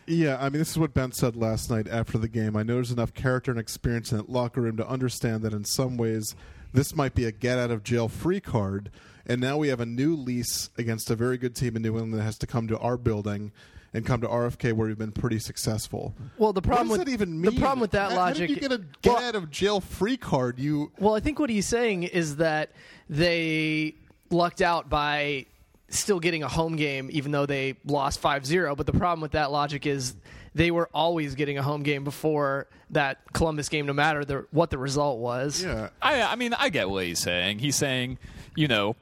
yeah, 0.06 0.38
I 0.40 0.50
mean, 0.50 0.60
this 0.60 0.72
is 0.72 0.80
what 0.80 0.94
Ben 0.94 1.12
said 1.12 1.36
last 1.36 1.70
night 1.70 1.88
after 1.88 2.18
the 2.18 2.28
game. 2.28 2.56
I 2.56 2.64
know 2.64 2.76
there's 2.76 2.92
enough 2.92 3.14
character 3.14 3.52
and 3.52 3.60
experience 3.60 4.12
in 4.12 4.18
that 4.18 4.30
locker 4.30 4.62
room 4.62 4.78
to 4.78 4.88
understand 4.88 5.44
that 5.44 5.54
in 5.54 5.66
some 5.66 5.98
ways 5.98 6.36
this 6.74 6.96
might 6.96 7.14
be 7.14 7.26
a 7.26 7.32
get 7.32 7.58
out 7.60 7.72
of 7.72 7.84
jail 7.84 8.08
free 8.08 8.40
card. 8.40 8.90
And 9.26 9.42
now 9.42 9.58
we 9.58 9.68
have 9.68 9.80
a 9.80 9.86
new 9.86 10.16
lease 10.16 10.70
against 10.78 11.10
a 11.12 11.16
very 11.16 11.38
good 11.38 11.56
team 11.56 11.76
in 11.76 11.82
New 11.82 11.94
England 11.94 12.14
that 12.16 12.24
has 12.24 12.38
to 12.40 12.48
come 12.48 12.68
to 12.70 12.78
our 12.80 12.98
building 12.98 13.52
and 13.94 14.06
come 14.06 14.22
to 14.22 14.28
RFK 14.28 14.74
where 14.74 14.88
we've 14.88 14.98
been 14.98 15.12
pretty 15.12 15.40
successful. 15.40 16.14
Well, 16.38 16.54
the 16.54 16.62
problem 16.62 16.90
what 16.90 16.96
does 16.96 17.00
with 17.00 17.08
that 17.08 17.14
even 17.14 17.42
mean? 17.42 17.54
the 17.56 17.60
problem 17.60 17.80
with 17.80 17.92
that 17.92 18.12
How- 18.12 18.18
logic 18.18 18.50
how 18.50 18.54
did 18.56 18.62
you 18.64 18.70
get 18.70 18.72
a 18.72 18.84
get 19.02 19.14
Well, 19.14 19.24
out 19.24 19.36
of 19.36 19.50
jail 19.50 19.80
free 19.82 20.18
card? 20.18 20.60
You 20.60 20.92
Well, 21.00 21.16
I 21.16 21.20
think 21.20 21.40
what 21.40 21.50
he's 21.50 21.66
saying 21.68 22.04
is 22.04 22.36
that 22.38 22.72
they 23.10 23.96
lucked 24.30 24.62
out 24.62 24.90
by 24.90 25.46
still 25.90 26.20
getting 26.20 26.44
a 26.44 26.50
home 26.50 26.76
game 26.76 27.10
even 27.14 27.32
though 27.32 27.46
they 27.46 27.76
lost 27.86 28.22
5-0 28.22 28.76
but 28.76 28.86
the 28.86 28.92
problem 28.92 29.22
with 29.22 29.32
that 29.32 29.52
logic 29.52 29.86
is 29.86 30.16
they 30.54 30.70
were 30.70 30.90
always 30.94 31.36
getting 31.36 31.58
a 31.58 31.64
home 31.64 31.82
game 31.82 32.04
before 32.04 32.68
that 32.90 33.20
Columbus 33.32 33.70
game 33.70 33.86
no 33.86 33.94
matter 33.94 34.26
the, 34.26 34.46
what 34.52 34.70
the 34.70 34.78
result 34.78 35.20
was 35.20 35.64
Yeah, 35.64 35.90
I, 36.02 36.22
I 36.24 36.36
mean, 36.36 36.54
I 36.54 36.68
get 36.70 36.90
what 36.90 37.06
he's 37.06 37.20
saying. 37.20 37.60
He's 37.60 37.78
saying, 37.78 38.18
you 38.56 38.68
know, 38.68 38.98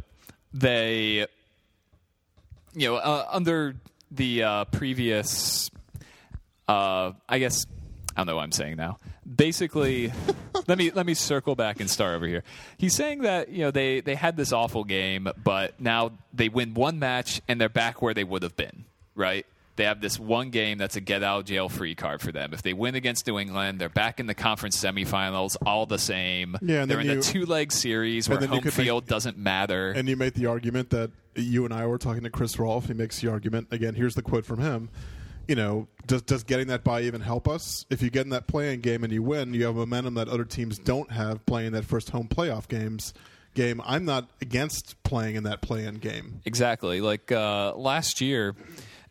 they, 0.53 1.25
you 2.75 2.87
know, 2.89 2.95
uh, 2.97 3.27
under 3.31 3.75
the 4.15 4.43
uh, 4.43 4.65
previous, 4.65 5.69
uh, 6.67 7.12
I 7.28 7.39
guess, 7.39 7.65
I 8.15 8.21
don't 8.21 8.28
know 8.28 8.36
what 8.36 8.43
I'm 8.43 8.51
saying 8.51 8.78
now. 8.78 8.97
Basically, 9.25 10.12
let 10.67 10.78
me 10.78 10.91
let 10.91 11.06
me 11.06 11.13
circle 11.13 11.56
back 11.56 11.80
and 11.80 11.89
start 11.89 12.15
over 12.15 12.28
here. 12.28 12.43
He's 12.78 12.93
saying 12.93 13.23
that 13.23 13.49
you 13.49 13.60
know 13.60 13.71
they 13.71 14.01
they 14.01 14.15
had 14.15 14.38
this 14.38 14.51
awful 14.54 14.84
game, 14.84 15.28
but 15.43 15.80
now 15.80 16.12
they 16.34 16.49
win 16.49 16.73
one 16.73 16.99
match 16.99 17.41
and 17.47 17.60
they're 17.60 17.69
back 17.69 18.01
where 18.01 18.13
they 18.13 18.23
would 18.23 18.43
have 18.43 18.56
been, 18.56 18.86
right? 19.15 19.45
They 19.77 19.83
have 19.83 19.99
this 19.99 20.17
one 20.19 20.51
game 20.51 20.77
that's 20.77 20.95
a 20.95 21.01
get 21.01 21.21
out 21.23 21.39
of 21.39 21.45
jail 21.45 21.67
free 21.67 21.95
card 21.95 22.21
for 22.21 22.31
them. 22.31 22.53
If 22.53 22.61
they 22.61 22.73
win 22.73 22.95
against 22.95 23.27
New 23.27 23.38
England, 23.38 23.79
they're 23.79 23.89
back 23.89 24.19
in 24.21 24.25
the 24.27 24.33
conference 24.33 24.77
semifinals, 24.81 25.57
all 25.65 25.85
the 25.85 25.99
same. 25.99 26.55
Yeah, 26.61 26.83
and 26.83 26.91
they're 26.91 27.01
in 27.01 27.07
you- 27.07 27.19
a 27.19 27.21
two 27.21 27.45
leg 27.45 27.71
series 27.71 28.29
where 28.29 28.38
home 28.39 28.47
could 28.61 28.65
make- 28.65 28.73
field 28.73 29.05
doesn't 29.05 29.38
matter. 29.38 29.91
and 29.91 30.07
you 30.07 30.15
make 30.15 30.33
the 30.33 30.45
argument 30.45 30.91
that 30.91 31.11
you 31.35 31.65
and 31.65 31.73
I 31.73 31.85
were 31.88 31.97
talking 31.97 32.23
to 32.23 32.29
Chris 32.29 32.57
Rolfe. 32.57 32.88
He 32.88 32.93
makes 32.93 33.19
the 33.19 33.29
argument 33.29 33.67
again. 33.71 33.95
Here's 33.95 34.15
the 34.15 34.21
quote 34.21 34.45
from 34.45 34.59
him. 34.61 34.89
You 35.47 35.55
know, 35.55 35.88
does 36.07 36.21
does 36.23 36.43
getting 36.43 36.67
that 36.67 36.83
bye 36.85 37.01
even 37.01 37.21
help 37.21 37.47
us? 37.47 37.85
If 37.89 38.01
you 38.01 38.09
get 38.09 38.21
in 38.23 38.29
that 38.29 38.47
playing 38.47 38.79
game 38.79 39.03
and 39.03 39.11
you 39.11 39.21
win, 39.21 39.53
you 39.53 39.65
have 39.65 39.75
momentum 39.75 40.13
that 40.15 40.27
other 40.29 40.45
teams 40.45 40.79
don't 40.79 41.11
have 41.11 41.45
playing 41.45 41.73
that 41.73 41.83
first 41.85 42.09
home 42.11 42.27
playoff 42.29 42.67
games 42.69 43.13
game. 43.53 43.79
I'm 43.85 44.05
not 44.05 44.29
against 44.41 45.01
playing 45.03 45.35
in 45.35 45.43
that 45.43 45.61
play-in 45.61 45.95
game. 45.95 46.41
Exactly. 46.45 46.99
Like 46.99 47.31
uh, 47.31 47.75
last 47.75 48.21
year, 48.21 48.55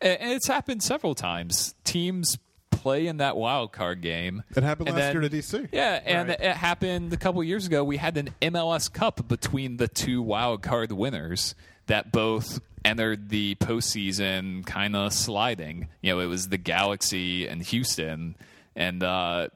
and 0.01 0.31
it's 0.31 0.47
happened 0.47 0.83
several 0.83 1.15
times. 1.15 1.75
Teams 1.83 2.37
play 2.71 3.07
in 3.07 3.17
that 3.17 3.35
wild 3.37 3.71
card 3.71 4.01
game. 4.01 4.43
It 4.55 4.61
happened 4.63 4.89
and 4.89 4.97
last 4.97 5.05
then- 5.13 5.13
year 5.13 5.21
to 5.21 5.29
DC. 5.29 5.69
Yeah, 5.71 6.01
and 6.05 6.29
Right. 6.29 6.39
it 6.39 6.55
happened 6.57 7.11
a 7.13 7.17
couple 7.17 7.43
years 7.43 7.65
ago. 7.65 7.83
We 7.83 7.97
had 7.97 8.17
an 8.17 8.29
MLS 8.41 8.89
Cup 8.91 9.27
between 9.27 9.77
the 9.77 9.87
two 9.87 10.21
wild 10.21 10.61
card 10.61 10.91
winners 10.91 11.55
that 11.87 12.11
both 12.11 12.59
entered 12.83 13.29
the 13.29 13.55
postseason 13.55 14.65
kind 14.65 14.95
of 14.95 15.13
sliding. 15.13 15.87
You 16.01 16.13
know, 16.13 16.19
it 16.19 16.27
was 16.27 16.49
the 16.49 16.57
Galaxy 16.57 17.47
and 17.47 17.61
Houston, 17.63 18.35
and 18.75 19.01
uh, 19.01 19.47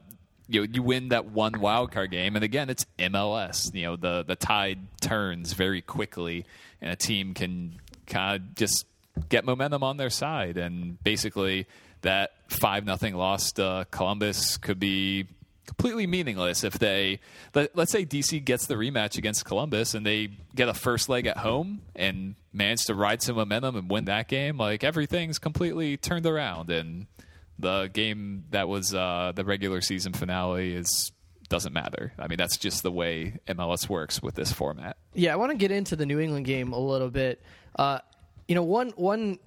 you 0.48 0.62
know, 0.62 0.68
you 0.72 0.82
win 0.82 1.10
that 1.10 1.26
one 1.26 1.60
wild 1.60 1.92
card 1.92 2.10
game, 2.10 2.34
and 2.34 2.44
again, 2.44 2.68
it's 2.70 2.86
MLS. 2.98 3.72
You 3.74 3.82
know, 3.82 3.96
the 3.96 4.24
the 4.24 4.34
tide 4.36 4.80
turns 5.00 5.52
very 5.52 5.80
quickly, 5.82 6.44
and 6.80 6.90
a 6.90 6.96
team 6.96 7.34
can 7.34 7.74
kind 8.06 8.36
of 8.36 8.54
just 8.56 8.86
get 9.28 9.44
momentum 9.44 9.82
on 9.82 9.96
their 9.96 10.10
side, 10.10 10.56
and 10.56 11.02
basically 11.02 11.66
that 12.02 12.32
five 12.48 12.84
nothing 12.84 13.14
loss 13.14 13.52
to 13.52 13.86
Columbus 13.90 14.56
could 14.56 14.80
be 14.80 15.26
completely 15.66 16.06
meaningless 16.06 16.64
if 16.64 16.78
they 16.80 17.20
let, 17.54 17.76
let's 17.76 17.92
say 17.92 18.04
DC 18.04 18.44
gets 18.44 18.66
the 18.66 18.74
rematch 18.74 19.16
against 19.16 19.44
Columbus 19.44 19.94
and 19.94 20.04
they 20.04 20.28
get 20.56 20.68
a 20.68 20.74
first 20.74 21.08
leg 21.08 21.26
at 21.26 21.36
home 21.36 21.80
and 21.94 22.34
manage 22.52 22.84
to 22.86 22.94
ride 22.94 23.22
some 23.22 23.36
momentum 23.36 23.76
and 23.76 23.88
win 23.88 24.06
that 24.06 24.26
game 24.26 24.58
like 24.58 24.82
everything's 24.82 25.38
completely 25.38 25.96
turned 25.96 26.26
around 26.26 26.70
and 26.70 27.06
the 27.56 27.88
game 27.92 28.44
that 28.50 28.68
was 28.68 28.92
uh, 28.94 29.32
the 29.34 29.44
regular 29.44 29.80
season 29.80 30.12
finale 30.12 30.74
is 30.74 31.12
doesn't 31.48 31.72
matter. 31.72 32.12
I 32.18 32.26
mean 32.26 32.38
that's 32.38 32.56
just 32.56 32.82
the 32.82 32.92
way 32.92 33.38
MLS 33.46 33.88
works 33.88 34.22
with 34.22 34.34
this 34.34 34.52
format. 34.52 34.96
Yeah, 35.14 35.32
I 35.32 35.36
want 35.36 35.52
to 35.52 35.56
get 35.56 35.70
into 35.70 35.94
the 35.94 36.06
New 36.06 36.18
England 36.18 36.46
game 36.46 36.72
a 36.72 36.78
little 36.78 37.10
bit. 37.10 37.42
Uh, 37.76 37.98
you 38.50 38.56
know, 38.56 38.64
one 38.64 38.90
one 38.96 39.38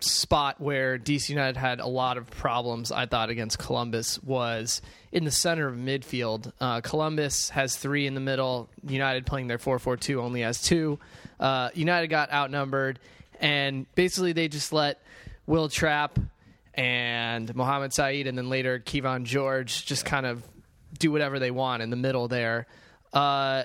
spot 0.00 0.60
where 0.60 0.98
DC 0.98 1.30
United 1.30 1.56
had 1.56 1.80
a 1.80 1.86
lot 1.86 2.18
of 2.18 2.28
problems, 2.30 2.92
I 2.92 3.06
thought, 3.06 3.30
against 3.30 3.58
Columbus 3.58 4.22
was 4.22 4.82
in 5.12 5.24
the 5.24 5.30
center 5.30 5.66
of 5.66 5.76
midfield. 5.76 6.52
Uh, 6.60 6.82
Columbus 6.82 7.48
has 7.48 7.74
three 7.74 8.06
in 8.06 8.12
the 8.12 8.20
middle. 8.20 8.68
United 8.86 9.24
playing 9.24 9.46
their 9.46 9.56
4 9.56 9.78
4 9.78 9.96
2 9.96 10.20
only 10.20 10.42
has 10.42 10.60
two. 10.60 10.98
Uh, 11.40 11.70
United 11.72 12.08
got 12.08 12.30
outnumbered, 12.30 12.98
and 13.40 13.86
basically 13.94 14.34
they 14.34 14.46
just 14.46 14.74
let 14.74 15.00
Will 15.46 15.70
Trapp 15.70 16.18
and 16.74 17.54
Mohamed 17.56 17.94
Saeid, 17.94 18.26
and 18.26 18.36
then 18.36 18.50
later 18.50 18.78
Kevon 18.78 19.24
George 19.24 19.86
just 19.86 20.04
kind 20.04 20.26
of 20.26 20.46
do 20.98 21.10
whatever 21.10 21.38
they 21.38 21.50
want 21.50 21.82
in 21.82 21.88
the 21.88 21.96
middle 21.96 22.28
there. 22.28 22.66
Uh, 23.14 23.64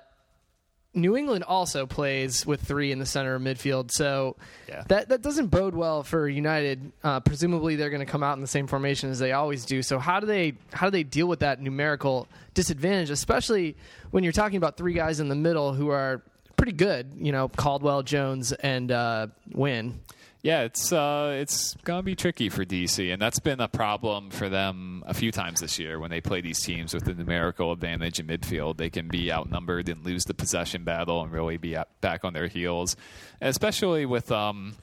New 0.98 1.16
England 1.16 1.44
also 1.46 1.86
plays 1.86 2.46
with 2.46 2.62
three 2.62 2.92
in 2.92 3.00
the 3.00 3.06
center 3.06 3.36
of 3.36 3.42
midfield, 3.42 3.92
so 3.92 4.36
Yeah. 4.68 4.84
that 4.90 5.10
that 5.10 5.22
doesn't 5.22 5.48
bode 5.48 5.76
well 5.76 6.04
for 6.04 6.28
United. 6.28 6.92
Uh, 7.04 7.20
presumably, 7.22 7.76
they're 7.76 7.90
going 7.90 8.06
to 8.06 8.12
come 8.12 8.24
out 8.24 8.36
in 8.36 8.42
the 8.42 8.48
same 8.48 8.68
formation 8.68 9.10
as 9.10 9.20
they 9.20 9.32
always 9.32 9.64
do. 9.66 9.82
So 9.84 10.00
how 10.00 10.20
do 10.20 10.26
they 10.28 10.54
how 10.74 10.88
do 10.88 10.92
they 10.92 11.04
deal 11.04 11.28
with 11.28 11.40
that 11.40 11.62
numerical 11.62 12.28
disadvantage, 12.54 13.10
especially 13.12 13.78
when 14.12 14.24
you're 14.24 14.34
talking 14.34 14.58
about 14.58 14.76
three 14.76 14.94
guys 14.94 15.20
in 15.20 15.30
the 15.30 15.36
middle 15.36 15.74
who 15.74 15.90
are 15.90 16.22
pretty 16.58 16.74
good? 16.74 17.14
You 17.16 17.32
know, 17.32 17.48
Caldwell, 17.50 18.04
Jones, 18.04 18.52
and 18.52 18.92
uh, 18.92 19.28
Nguyen. 19.54 19.94
Yeah, 20.43 20.62
it's 20.62 20.93
uh, 20.93 21.36
it's 21.39 21.76
gonna 21.84 22.04
be 22.04 22.15
tricky 22.15 22.50
for 22.50 22.63
DC, 22.63 23.12
and 23.12 23.21
that's 23.21 23.39
been 23.39 23.60
a 23.60 23.67
problem 23.67 24.30
for 24.30 24.50
them 24.50 25.04
a 25.08 25.13
few 25.13 25.32
times 25.32 25.62
this 25.62 25.80
year 25.80 26.00
when 26.00 26.12
they 26.12 26.21
play 26.21 26.41
these 26.41 26.60
teams 26.60 26.93
with 26.93 27.06
the 27.06 27.13
numerical 27.13 27.71
advantage 27.71 28.19
in 28.19 28.28
midfield. 28.28 28.78
They 28.78 28.91
can 28.91 29.08
be 29.08 29.32
outnumbered 29.32 29.89
and 29.89 30.06
lose 30.06 30.26
the 30.26 30.36
possession 30.36 30.84
battle, 30.84 31.23
and 31.23 31.32
really 31.32 31.58
be 31.58 31.76
back 32.02 32.23
on 32.23 32.34
their 32.34 32.47
heels. 32.47 32.95
And 33.41 33.50
especially 33.50 34.06
with, 34.06 34.32
um, 34.32 34.76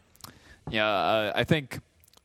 yeah, 0.70 0.88
uh, 0.88 1.32
I 1.34 1.44
think 1.44 1.78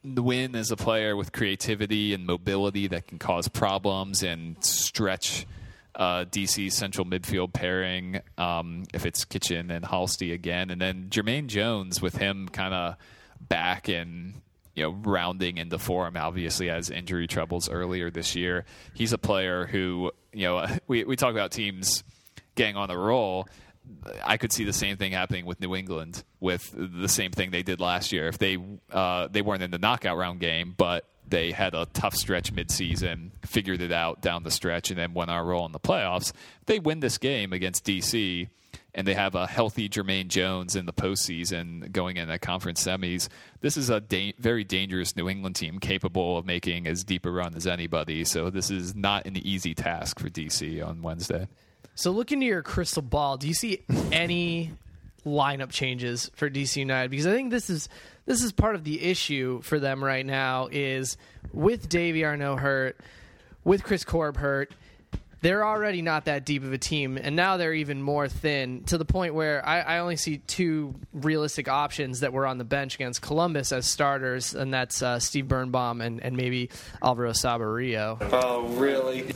Nguyen 0.06 0.56
is 0.56 0.72
a 0.72 0.78
player 0.78 1.16
with 1.16 1.32
creativity 1.32 2.14
and 2.16 2.26
mobility 2.26 2.88
that 2.88 3.08
can 3.08 3.20
cause 3.20 3.48
problems 3.48 4.24
and 4.24 4.62
stretch. 4.64 5.46
Uh, 5.96 6.24
DC's 6.24 6.76
central 6.76 7.06
midfield 7.06 7.52
pairing, 7.52 8.22
um, 8.38 8.86
if 8.94 9.06
it's 9.06 9.26
Kitchen 9.26 9.70
and 9.70 9.84
Halsti 9.84 10.34
again, 10.34 10.70
and 10.70 10.80
then 10.80 11.08
Jermaine 11.10 11.48
Jones 11.48 12.02
with 12.02 12.16
him 12.16 12.48
kind 12.48 12.74
of 12.74 12.96
back 13.40 13.88
and 13.88 14.42
you 14.76 14.84
know 14.84 14.92
rounding 14.92 15.58
into 15.58 15.78
form. 15.78 16.16
Obviously, 16.18 16.68
has 16.68 16.90
injury 16.90 17.28
troubles 17.28 17.70
earlier 17.70 18.10
this 18.10 18.36
year. 18.36 18.66
He's 18.94 19.14
a 19.14 19.18
player 19.18 19.66
who 19.66 20.12
you 20.34 20.48
know 20.48 20.66
we 20.88 21.04
we 21.04 21.16
talk 21.16 21.32
about 21.32 21.52
teams 21.52 22.04
getting 22.56 22.76
on 22.76 22.90
a 22.90 22.98
roll. 22.98 23.48
I 24.24 24.38
could 24.38 24.54
see 24.54 24.66
the 24.66 24.74
same 24.74 24.98
thing 24.98 25.14
happening 25.14 25.46
with 25.46 25.60
New 25.60 25.76
England 25.76 26.24
with 26.40 26.74
the 26.76 27.10
same 27.10 27.32
thing 27.32 27.50
they 27.50 27.64
did 27.64 27.80
last 27.80 28.12
year. 28.12 28.28
If 28.28 28.38
they 28.38 28.58
uh, 28.92 29.28
they 29.30 29.42
weren't 29.42 29.64
in 29.64 29.72
the 29.72 29.80
knockout 29.80 30.18
round 30.18 30.40
game, 30.40 30.76
but 30.78 31.06
they 31.28 31.52
had 31.52 31.74
a 31.74 31.86
tough 31.94 32.16
stretch 32.16 32.54
midseason, 32.54 33.32
figured 33.46 33.82
it 33.82 33.92
out 33.92 34.22
down 34.22 34.44
the 34.44 34.52
stretch, 34.52 34.90
and 34.90 35.00
then 35.00 35.14
won 35.14 35.30
our 35.30 35.44
role 35.44 35.66
in 35.66 35.72
the 35.72 35.80
playoffs. 35.80 36.32
They 36.66 36.80
win 36.80 37.00
this 37.00 37.18
game 37.18 37.54
against 37.54 37.86
DC, 37.86 38.48
and 38.96 39.08
they 39.08 39.14
have 39.14 39.36
a 39.36 39.48
healthy 39.48 39.88
Jermaine 39.88 40.28
Jones 40.28 40.76
in 40.76 40.86
the 40.86 40.94
postseason 40.94 41.92
going 41.92 42.18
in 42.18 42.28
the 42.28 42.40
conference 42.40 42.84
semis. 42.84 43.28
This 43.62 43.78
is 43.78 43.90
a 43.90 44.00
da- 44.00 44.34
very 44.40 44.64
dangerous 44.64 45.16
New 45.16 45.30
England 45.30 45.56
team 45.56 45.80
capable 45.80 46.38
of 46.38 46.46
making 46.46 46.88
as 46.88 47.04
deep 47.04 47.26
a 47.26 47.32
run 47.32 47.56
as 47.56 47.68
anybody. 47.68 48.26
So 48.26 48.50
this 48.50 48.72
is 48.72 48.96
not 48.96 49.26
an 49.26 49.38
easy 49.38 49.74
task 49.74 50.20
for 50.20 50.30
DC 50.30 50.86
on 50.86 51.02
Wednesday. 51.02 51.48
So, 51.96 52.12
look 52.12 52.32
into 52.32 52.46
your 52.46 52.62
crystal 52.62 53.02
ball. 53.02 53.36
Do 53.36 53.46
you 53.46 53.54
see 53.54 53.84
any 54.12 54.72
lineup 55.26 55.70
changes 55.70 56.32
for 56.34 56.50
DC 56.50 56.78
United? 56.78 57.12
Because 57.12 57.28
I 57.28 57.34
think 57.34 57.52
this 57.52 57.70
is 57.70 57.90
this 58.26 58.42
is 58.42 58.54
part 58.54 58.76
of 58.76 58.86
the 58.86 59.04
issue 59.04 59.62
for 59.64 59.82
them 59.82 60.02
right 60.02 60.26
now. 60.26 60.70
Is 60.72 61.18
with 61.52 61.90
Davey 61.90 62.24
Arnaud 62.24 62.56
hurt, 62.56 63.02
with 63.66 63.84
Chris 63.84 64.06
Korb 64.06 64.38
hurt, 64.38 64.72
they're 65.42 65.66
already 65.66 66.02
not 66.02 66.26
that 66.26 66.46
deep 66.46 66.64
of 66.64 66.74
a 66.74 66.78
team, 66.78 67.18
and 67.18 67.36
now 67.36 67.58
they're 67.58 67.74
even 67.74 68.02
more 68.02 68.28
thin 68.28 68.84
to 68.86 68.98
the 68.98 69.06
point 69.06 69.34
where 69.34 69.66
I, 69.68 69.80
I 69.80 70.00
only 70.00 70.16
see 70.18 70.40
two 70.40 70.96
realistic 71.14 71.68
options 71.70 72.20
that 72.22 72.34
were 72.34 72.46
on 72.46 72.58
the 72.58 72.64
bench 72.66 72.96
against 72.96 73.22
Columbus 73.22 73.72
as 73.72 73.86
starters, 73.86 74.54
and 74.54 74.74
that's 74.74 75.02
uh, 75.02 75.20
Steve 75.20 75.48
Birnbaum 75.48 76.02
and, 76.02 76.22
and 76.22 76.36
maybe 76.36 76.70
Alvaro 77.02 77.32
Saborio. 77.32 78.18
really? 78.80 79.34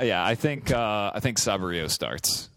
Yeah, 0.00 0.24
I 0.24 0.34
think 0.34 0.70
uh, 0.72 1.12
I 1.14 1.20
think 1.20 1.38
Saborio 1.38 1.88
starts. 1.90 2.48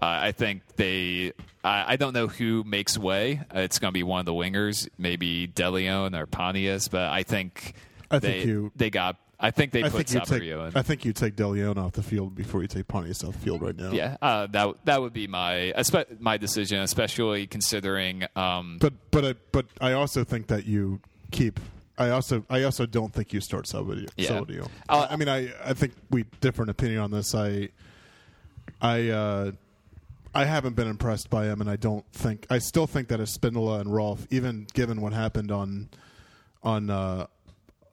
Uh, 0.00 0.06
I 0.06 0.32
think 0.32 0.62
they. 0.76 1.32
I, 1.64 1.94
I 1.94 1.96
don't 1.96 2.12
know 2.12 2.28
who 2.28 2.62
makes 2.64 2.96
way. 2.98 3.40
Uh, 3.54 3.60
It's 3.60 3.78
going 3.80 3.88
to 3.90 3.94
be 3.94 4.02
one 4.04 4.20
of 4.20 4.26
the 4.26 4.32
wingers, 4.34 4.88
maybe 4.98 5.48
DeLeon 5.48 6.16
or 6.16 6.26
Pontius, 6.26 6.86
but 6.88 7.08
I 7.10 7.22
think 7.24 7.74
I 8.10 8.18
they 8.20 8.32
think 8.32 8.46
you- 8.46 8.72
they 8.76 8.90
got. 8.90 9.16
I 9.38 9.50
think 9.50 9.72
they 9.72 9.84
I 9.84 9.90
put 9.90 10.06
think 10.08 10.12
you 10.14 10.20
take. 10.20 10.42
Saborio 10.42 10.68
in. 10.68 10.76
I 10.76 10.82
think 10.82 11.04
you 11.04 11.12
take 11.12 11.36
DeLeon 11.36 11.76
off 11.76 11.92
the 11.92 12.02
field 12.02 12.34
before 12.34 12.62
you 12.62 12.68
take 12.68 12.88
Pontius 12.88 13.22
off 13.22 13.34
the 13.34 13.38
field 13.38 13.60
right 13.60 13.76
now. 13.76 13.90
Yeah, 13.92 14.16
uh, 14.22 14.46
that 14.48 14.74
that 14.84 15.00
would 15.02 15.12
be 15.12 15.26
my 15.26 15.74
my 16.18 16.36
decision, 16.38 16.80
especially 16.80 17.46
considering. 17.46 18.24
Um, 18.34 18.78
But 18.80 18.94
but 19.10 19.24
I 19.24 19.34
but 19.52 19.66
I 19.80 19.92
also 19.92 20.24
think 20.24 20.46
that 20.46 20.66
you 20.66 21.00
keep. 21.30 21.60
I 21.98 22.10
also 22.10 22.44
I 22.48 22.62
also 22.62 22.86
don't 22.86 23.12
think 23.12 23.32
you 23.32 23.40
start 23.40 23.66
Saborio. 23.66 24.08
Yeah. 24.16 24.30
Saborio. 24.30 24.68
Uh, 24.88 25.06
I 25.10 25.16
mean 25.16 25.28
I 25.28 25.52
I 25.64 25.74
think 25.74 25.92
we 26.10 26.24
different 26.40 26.70
opinion 26.70 27.00
on 27.00 27.10
this. 27.10 27.34
I 27.34 27.68
I 28.80 29.08
uh, 29.10 29.52
I 30.34 30.44
haven't 30.44 30.76
been 30.76 30.88
impressed 30.88 31.30
by 31.30 31.46
him, 31.46 31.60
and 31.60 31.70
I 31.70 31.76
don't 31.76 32.04
think 32.12 32.46
I 32.50 32.58
still 32.58 32.86
think 32.86 33.08
that 33.08 33.20
Espindola 33.20 33.80
and 33.80 33.92
Rolfe, 33.92 34.26
even 34.30 34.66
given 34.74 35.00
what 35.00 35.12
happened 35.12 35.50
on 35.50 35.88
on 36.62 36.90
uh, 36.90 37.26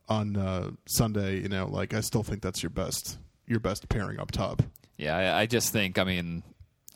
on 0.09 0.35
uh, 0.35 0.71
Sunday, 0.85 1.39
you 1.39 1.49
know, 1.49 1.67
like 1.67 1.93
I 1.93 2.01
still 2.01 2.23
think 2.23 2.41
that's 2.41 2.61
your 2.61 2.69
best 2.69 3.17
your 3.47 3.59
best 3.59 3.89
pairing 3.89 4.19
up 4.19 4.31
top. 4.31 4.61
Yeah, 4.97 5.17
I, 5.17 5.41
I 5.41 5.45
just 5.45 5.71
think. 5.71 5.97
I 5.97 6.03
mean, 6.03 6.43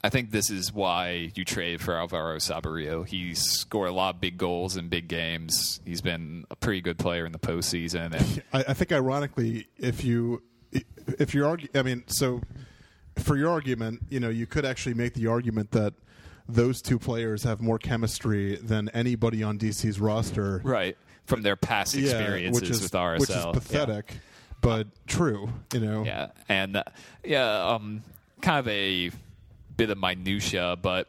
I 0.03 0.09
think 0.09 0.31
this 0.31 0.49
is 0.49 0.71
why 0.71 1.31
you 1.35 1.43
trade 1.43 1.81
for 1.81 1.97
Alvaro 1.97 2.37
Saborio. 2.37 3.07
He 3.07 3.33
scored 3.33 3.89
a 3.89 3.93
lot 3.93 4.15
of 4.15 4.21
big 4.21 4.37
goals 4.37 4.77
in 4.77 4.89
big 4.89 5.07
games. 5.07 5.81
He's 5.85 6.01
been 6.01 6.45
a 6.51 6.55
pretty 6.55 6.81
good 6.81 6.97
player 6.97 7.25
in 7.25 7.31
the 7.31 7.39
postseason. 7.39 8.13
And 8.13 8.43
I, 8.53 8.71
I 8.71 8.73
think, 8.73 8.91
ironically, 8.91 9.67
if 9.77 10.03
you 10.03 10.43
if 10.71 11.33
you're 11.33 11.57
argu- 11.57 11.75
I 11.77 11.81
mean, 11.81 12.03
so 12.07 12.41
for 13.15 13.35
your 13.35 13.49
argument, 13.49 14.03
you 14.09 14.19
know, 14.19 14.29
you 14.29 14.45
could 14.45 14.65
actually 14.65 14.93
make 14.93 15.13
the 15.13 15.27
argument 15.27 15.71
that 15.71 15.93
those 16.47 16.81
two 16.81 16.99
players 16.99 17.43
have 17.43 17.59
more 17.59 17.77
chemistry 17.77 18.55
than 18.55 18.89
anybody 18.89 19.43
on 19.43 19.57
DC's 19.57 19.99
roster. 19.99 20.61
right 20.63 20.97
from 21.27 21.43
their 21.43 21.55
past 21.55 21.95
experiences 21.95 22.61
which 22.61 22.69
is, 22.71 22.81
with 22.81 22.91
RSL, 22.93 23.19
which 23.19 23.29
is 23.29 23.35
Yeah. 23.35 23.51
pathetic, 23.51 24.13
but 24.61 24.87
true. 25.05 25.49
You 25.73 25.79
know, 25.81 26.03
Yeah, 26.05 26.29
and 26.49 26.77
uh, 26.77 26.83
yeah, 27.23 27.67
um, 27.73 28.01
kind 28.41 28.57
of 28.59 28.67
a 28.67 29.11
bit 29.75 29.89
of 29.91 29.97
minutia, 29.99 30.75
but 30.81 31.07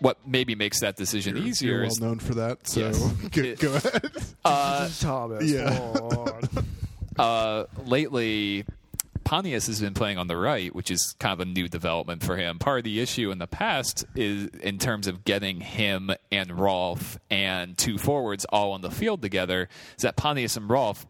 what 0.00 0.16
maybe 0.26 0.54
makes 0.54 0.80
that 0.80 0.94
decision 0.96 1.36
you're, 1.36 1.46
easier 1.46 1.70
you're 1.72 1.80
well 1.82 1.88
is 1.90 2.00
known 2.00 2.18
for 2.20 2.34
that. 2.34 2.66
So 2.68 2.80
Yes. 2.80 2.98
go, 3.32 3.40
It- 3.42 3.58
go 3.60 3.74
ahead. 3.74 4.12
Thomas. 5.00 5.44
Yeah. 5.50 5.76
Lord. 6.00 6.48
uh, 7.18 7.64
lately. 7.84 8.64
Pontius 9.28 9.66
has 9.66 9.78
been 9.78 9.92
playing 9.92 10.16
on 10.16 10.26
the 10.26 10.38
right, 10.38 10.74
which 10.74 10.90
is 10.90 11.14
kind 11.18 11.34
of 11.34 11.40
a 11.40 11.44
new 11.44 11.68
development 11.68 12.24
for 12.24 12.38
him. 12.38 12.58
Part 12.58 12.78
of 12.78 12.84
the 12.84 12.98
issue 12.98 13.30
in 13.30 13.36
the 13.36 13.46
past 13.46 14.06
is 14.14 14.46
in 14.62 14.78
terms 14.78 15.06
of 15.06 15.22
getting 15.22 15.60
him 15.60 16.10
and 16.32 16.58
Rolfe 16.58 17.18
and 17.28 17.76
two 17.76 17.98
forwards 17.98 18.46
all 18.46 18.72
on 18.72 18.80
the 18.80 18.90
field 18.90 19.20
together, 19.20 19.68
is 19.98 20.02
that 20.02 20.16
Pontius 20.16 20.56
and 20.56 20.70
Rolfe 20.70 21.06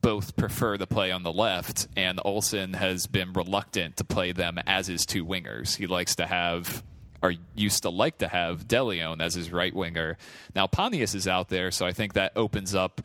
both 0.00 0.36
prefer 0.36 0.76
to 0.76 0.86
play 0.86 1.10
on 1.10 1.24
the 1.24 1.32
left, 1.32 1.88
and 1.96 2.20
Olsen 2.24 2.74
has 2.74 3.08
been 3.08 3.32
reluctant 3.32 3.96
to 3.96 4.04
play 4.04 4.30
them 4.30 4.60
as 4.64 4.86
his 4.86 5.04
two 5.04 5.26
wingers. 5.26 5.74
He 5.74 5.88
likes 5.88 6.14
to 6.14 6.26
have, 6.26 6.84
or 7.20 7.34
used 7.56 7.82
to 7.82 7.90
like 7.90 8.18
to 8.18 8.28
have, 8.28 8.68
DeLeon 8.68 9.20
as 9.20 9.34
his 9.34 9.50
right 9.50 9.74
winger. 9.74 10.18
Now 10.54 10.68
Pontius 10.68 11.16
is 11.16 11.26
out 11.26 11.48
there, 11.48 11.72
so 11.72 11.84
I 11.84 11.92
think 11.92 12.12
that 12.12 12.30
opens 12.36 12.76
up 12.76 13.00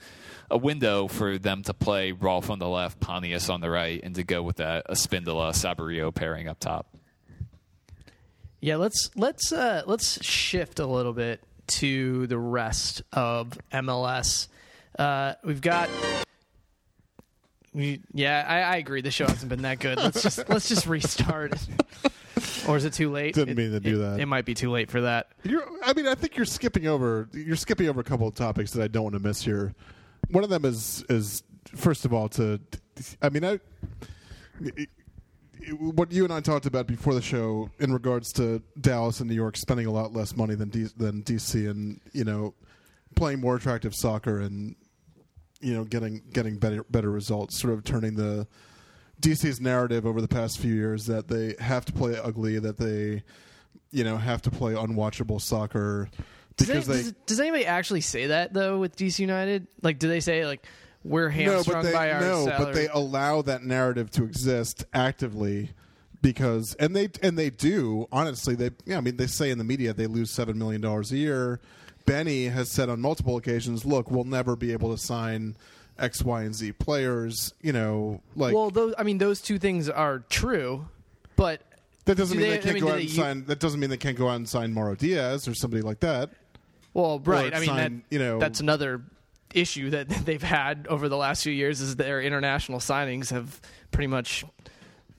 a 0.52 0.58
window 0.58 1.08
for 1.08 1.38
them 1.38 1.64
to 1.64 1.74
play 1.74 2.12
Rolfe 2.12 2.50
on 2.50 2.60
the 2.60 2.68
left, 2.68 3.00
Pontius 3.00 3.50
on 3.50 3.62
the 3.62 3.70
right, 3.70 4.00
and 4.04 4.14
to 4.16 4.24
go 4.24 4.44
with 4.44 4.58
that 4.58 4.88
Spindola 4.90 5.54
Saborio 5.54 6.14
pairing 6.14 6.48
up 6.48 6.60
top. 6.60 6.96
Yeah, 8.60 8.76
let's 8.76 9.10
let's 9.16 9.52
uh, 9.52 9.82
let's 9.88 10.24
shift 10.24 10.80
a 10.80 10.86
little 10.86 11.14
bit 11.14 11.42
to 11.68 12.28
the 12.28 12.38
rest 12.38 13.02
of 13.12 13.58
MLS. 13.72 14.48
Uh, 15.00 15.34
we've 15.44 15.62
got. 15.62 15.90
We, 17.74 18.02
yeah, 18.14 18.46
I, 18.48 18.74
I 18.74 18.76
agree. 18.78 19.02
The 19.02 19.12
show 19.12 19.26
hasn't 19.28 19.50
been 19.50 19.62
that 19.62 19.80
good. 19.80 19.98
Let's 19.98 20.22
just 20.22 20.50
let's 20.50 20.68
just 20.68 20.86
restart. 20.88 21.54
or 22.68 22.76
is 22.76 22.84
it 22.86 22.94
too 22.94 23.10
late? 23.10 23.34
Didn't 23.34 23.50
It- 23.52 23.58
mean 23.58 23.72
to 23.72 23.80
do 23.80 23.96
it- 23.96 24.00
that. 24.00 24.20
It 24.20 24.26
might 24.26 24.46
be 24.46 24.54
too 24.54 24.70
late 24.70 24.92
for 24.92 25.02
that. 25.02 25.30
You're, 25.44 25.64
I 25.84 25.94
mean, 25.94 26.08
I 26.08 26.16
think 26.16 26.36
you're 26.36 26.46
skipping 26.46 26.86
over. 26.88 27.30
You're 27.34 27.56
skipping 27.56 27.88
over 27.88 28.02
a 28.02 28.04
couple 28.04 28.28
of 28.28 28.36
topics 28.36 28.72
that 28.74 28.84
I 28.84 28.88
don't 28.90 29.04
want 29.04 29.14
to 29.16 29.22
miss 29.22 29.42
here. 29.42 29.74
One 30.32 30.44
of 30.44 30.50
them 30.50 30.66
is 30.66 31.04
is 31.10 31.44
first 31.76 32.06
of 32.06 32.14
all 32.14 32.30
to. 32.30 32.60
I 33.22 33.30
mean, 33.30 33.46
I. 33.46 33.60
What 35.80 36.12
you 36.12 36.24
and 36.24 36.34
I 36.34 36.40
talked 36.40 36.66
about 36.66 36.88
before 36.88 37.14
the 37.14 37.22
show 37.22 37.70
in 37.80 37.94
regards 37.94 38.34
to 38.34 38.64
Dallas 38.80 39.20
and 39.20 39.30
New 39.30 39.36
York 39.36 39.56
spending 39.56 39.86
a 39.86 39.92
lot 39.92 40.12
less 40.12 40.36
money 40.36 40.56
than 40.56 40.70
D, 40.70 40.88
than 40.98 41.22
DC 41.22 41.70
and 41.70 42.02
you 42.14 42.24
know 42.24 42.56
playing 43.16 43.40
more 43.40 43.58
attractive 43.58 43.94
soccer 43.94 44.40
and 44.40 44.76
you 45.60 45.74
know 45.74 45.84
getting 45.84 46.24
getting 46.34 46.58
better 46.58 46.84
better 46.90 47.12
results, 47.12 47.60
sort 47.60 47.74
of 47.74 47.84
turning 47.84 48.16
the 48.16 48.48
DC's 49.22 49.62
narrative 49.62 50.06
over 50.06 50.20
the 50.20 50.28
past 50.28 50.58
few 50.58 50.74
years 50.74 51.06
that 51.06 51.28
they 51.28 51.56
have 51.60 51.86
to 51.86 51.94
play 51.94 52.18
ugly, 52.18 52.58
that 52.60 52.78
they 52.78 53.24
you 53.92 54.04
know 54.04 54.18
have 54.18 54.42
to 54.42 54.52
play 54.52 54.74
unwatchable 54.74 55.40
soccer 55.40 56.10
because 56.68 56.90
any- 56.90 56.98
they 56.98 57.04
does, 57.04 57.14
does 57.26 57.40
anybody 57.40 57.66
actually 57.66 58.02
say 58.02 58.28
that 58.28 58.54
though 58.54 58.80
with 58.80 58.96
DC 58.96 59.20
United? 59.20 59.68
Like, 59.82 60.00
do 60.00 60.08
they 60.08 60.20
say 60.20 60.46
like 60.46 60.66
we're 61.04 61.30
no, 61.30 61.36
hamstrung 61.36 61.82
but 61.82 61.82
they 61.84 61.94
by 61.94 62.12
our 62.12 62.22
no, 62.22 62.46
salary? 62.46 62.66
but 62.66 62.74
they 62.76 62.88
allow 62.88 63.42
that 63.42 63.64
narrative 63.64 64.12
to 64.12 64.24
exist 64.24 64.86
actively 64.94 65.72
because 66.22 66.76
and 66.76 66.96
they 66.96 67.10
and 67.24 67.38
they 67.38 67.50
do 67.50 68.08
honestly 68.12 68.54
they 68.56 68.70
yeah 68.86 68.98
I 68.98 69.02
mean 69.02 69.18
they 69.18 69.26
say 69.28 69.50
in 69.50 69.58
the 69.58 69.64
media 69.64 69.94
they 69.94 70.06
lose 70.08 70.30
seven 70.30 70.58
million 70.58 70.82
dollars 70.82 71.12
a 71.12 71.18
year. 71.18 71.60
Benny 72.06 72.46
has 72.46 72.70
said 72.70 72.90
on 72.90 73.00
multiple 73.00 73.38
occasions, 73.38 73.86
"Look, 73.86 74.10
we'll 74.12 74.24
never 74.24 74.56
be 74.56 74.72
able 74.74 74.92
to 74.92 74.98
sign 74.98 75.56
X, 76.00 76.24
Y, 76.24 76.42
and 76.44 76.54
Z 76.54 76.74
players." 76.74 77.54
You 77.62 77.74
know, 77.74 78.22
like 78.36 78.54
well, 78.56 78.70
those 78.72 78.94
I 78.98 79.04
mean, 79.04 79.18
those 79.20 79.40
two 79.42 79.60
things 79.60 79.88
are 79.88 80.20
true, 80.30 80.88
but 81.36 81.62
that 82.06 82.16
doesn't 82.18 82.36
do 82.38 82.42
mean 82.44 82.52
they- 82.52 82.58
they, 82.58 82.64
can't 82.64 82.74
mean, 82.76 82.84
go 82.84 82.90
out 82.90 82.96
and 83.00 83.04
u- 83.04 83.10
sign. 83.10 83.46
That 83.46 83.60
doesn't 83.60 83.80
mean 83.80 83.92
they 83.92 83.98
can't 83.98 84.18
go 84.18 84.28
out 84.30 84.36
and 84.36 84.50
sign 84.50 84.74
Mauro 84.74 84.96
Diaz 84.96 85.48
or 85.48 85.54
somebody 85.54 85.84
like 85.84 86.00
that. 86.00 86.32
Well, 86.94 87.20
right. 87.20 87.54
I 87.54 87.60
mean, 87.60 87.76
that, 87.76 87.92
you 88.10 88.20
know- 88.20 88.40
that's 88.40 88.60
another 88.60 89.02
issue 89.54 89.90
that 89.92 90.08
they've 90.26 90.42
had 90.42 90.88
over 90.90 91.10
the 91.10 91.18
last 91.18 91.44
few 91.44 91.54
years 91.54 91.82
is 91.82 91.96
their 91.96 92.22
international 92.22 92.80
signings 92.80 93.32
have 93.32 93.60
pretty 93.92 94.08
much 94.08 94.46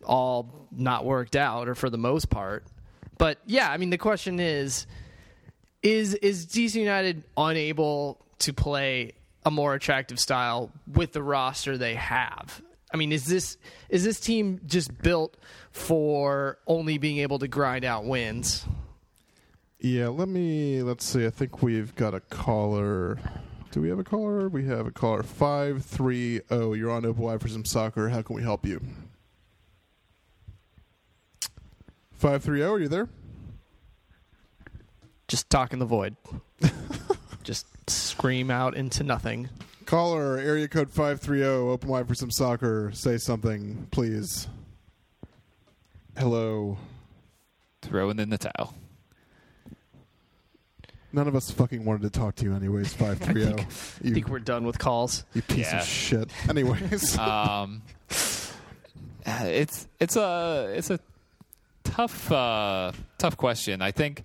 all 0.05 0.67
not 0.71 1.05
worked 1.05 1.37
out, 1.37 1.69
or 1.69 1.75
for 1.75 1.91
the 1.91 1.99
most 1.99 2.29
part. 2.31 2.65
But 3.19 3.39
yeah, 3.47 3.71
I 3.71 3.77
mean, 3.77 3.91
the 3.91 3.99
question 3.99 4.41
is, 4.41 4.87
is 5.83 6.15
is 6.15 6.47
DC 6.47 6.75
United 6.75 7.23
unable 7.37 8.25
to 8.41 8.53
play 8.53 9.13
a 9.45 9.51
more 9.51 9.75
attractive 9.75 10.19
style 10.19 10.71
with 10.93 11.13
the 11.13 11.23
roster 11.23 11.77
they 11.79 11.95
have? 11.95 12.63
I 12.93 12.97
mean, 12.97 13.13
is 13.13 13.25
this 13.27 13.57
is 13.89 14.05
this 14.05 14.21
team 14.21 14.61
just 14.67 14.97
built 15.03 15.37
for 15.71 16.59
only 16.67 16.99
being 16.99 17.19
able 17.19 17.39
to 17.39 17.49
grind 17.49 17.85
out 17.85 18.05
wins? 18.05 18.65
Yeah, 19.85 20.09
let 20.09 20.29
me 20.29 20.81
let's 20.83 21.05
see. 21.05 21.27
I 21.27 21.31
think 21.31 21.61
we've 21.61 21.93
got 21.97 22.15
a 22.15 22.21
caller. 22.21 23.19
Do 23.73 23.81
we 23.81 23.89
have 23.89 23.99
a 23.99 24.05
caller? 24.05 24.49
We 24.49 24.65
have 24.67 24.87
a 24.87 24.93
caller. 24.93 25.25
Five 25.25 25.85
three 25.85 26.41
zero. 26.49 26.75
You're 26.75 26.93
on 26.93 27.05
Open 27.05 27.21
Wide 27.21 27.41
for 27.41 27.49
some 27.49 27.65
soccer. 27.65 28.09
How 28.09 28.23
can 28.23 28.37
we 28.37 28.43
help 28.43 28.65
you? 28.65 28.81
Five 32.13 32.45
three 32.45 32.61
zero. 32.61 32.75
Are 32.75 32.79
you 32.79 32.87
there? 32.87 33.09
just 35.33 35.49
talk 35.49 35.73
in 35.73 35.79
the 35.79 35.87
void. 35.87 36.15
just 37.43 37.67
scream 37.89 38.51
out 38.51 38.77
into 38.77 39.03
nothing. 39.03 39.49
Caller 39.87 40.39
area 40.39 40.69
code 40.69 40.91
five 40.91 41.21
three 41.21 41.43
oh, 41.43 41.57
zero. 41.57 41.71
Open 41.71 41.89
Wide 41.89 42.07
for 42.07 42.15
some 42.15 42.31
soccer. 42.31 42.93
Say 42.95 43.17
something, 43.17 43.89
please. 43.91 44.47
Hello. 46.17 46.79
Throwing 47.81 48.21
in 48.21 48.31
the 48.31 48.39
towel. 48.39 48.75
None 51.13 51.29
of 51.29 51.37
us 51.37 51.51
fucking 51.51 51.85
wanted 51.85 52.03
to 52.03 52.19
talk 52.19 52.37
to 52.37 52.45
you, 52.45 52.55
anyways. 52.55 52.93
Five 52.95 53.19
three 53.19 53.43
zero. 53.43 53.57
I 53.59 53.67
You, 54.03 54.15
think 54.15 54.29
we're 54.29 54.39
done 54.39 54.65
with 54.65 54.79
calls. 54.79 55.25
you 55.35 55.43
piece 55.43 55.71
Yeah. 55.73 55.81
of 55.81 55.87
shit. 55.87 56.31
Anyways. 56.49 57.19
um, 57.19 57.83
it's 59.27 59.87
it's 60.01 60.17
a 60.17 60.73
it's 60.77 60.91
a 60.91 60.99
tough 61.85 62.31
uh, 62.33 62.93
tough 63.19 63.37
question. 63.37 63.83
I 63.83 63.91
think, 63.91 64.23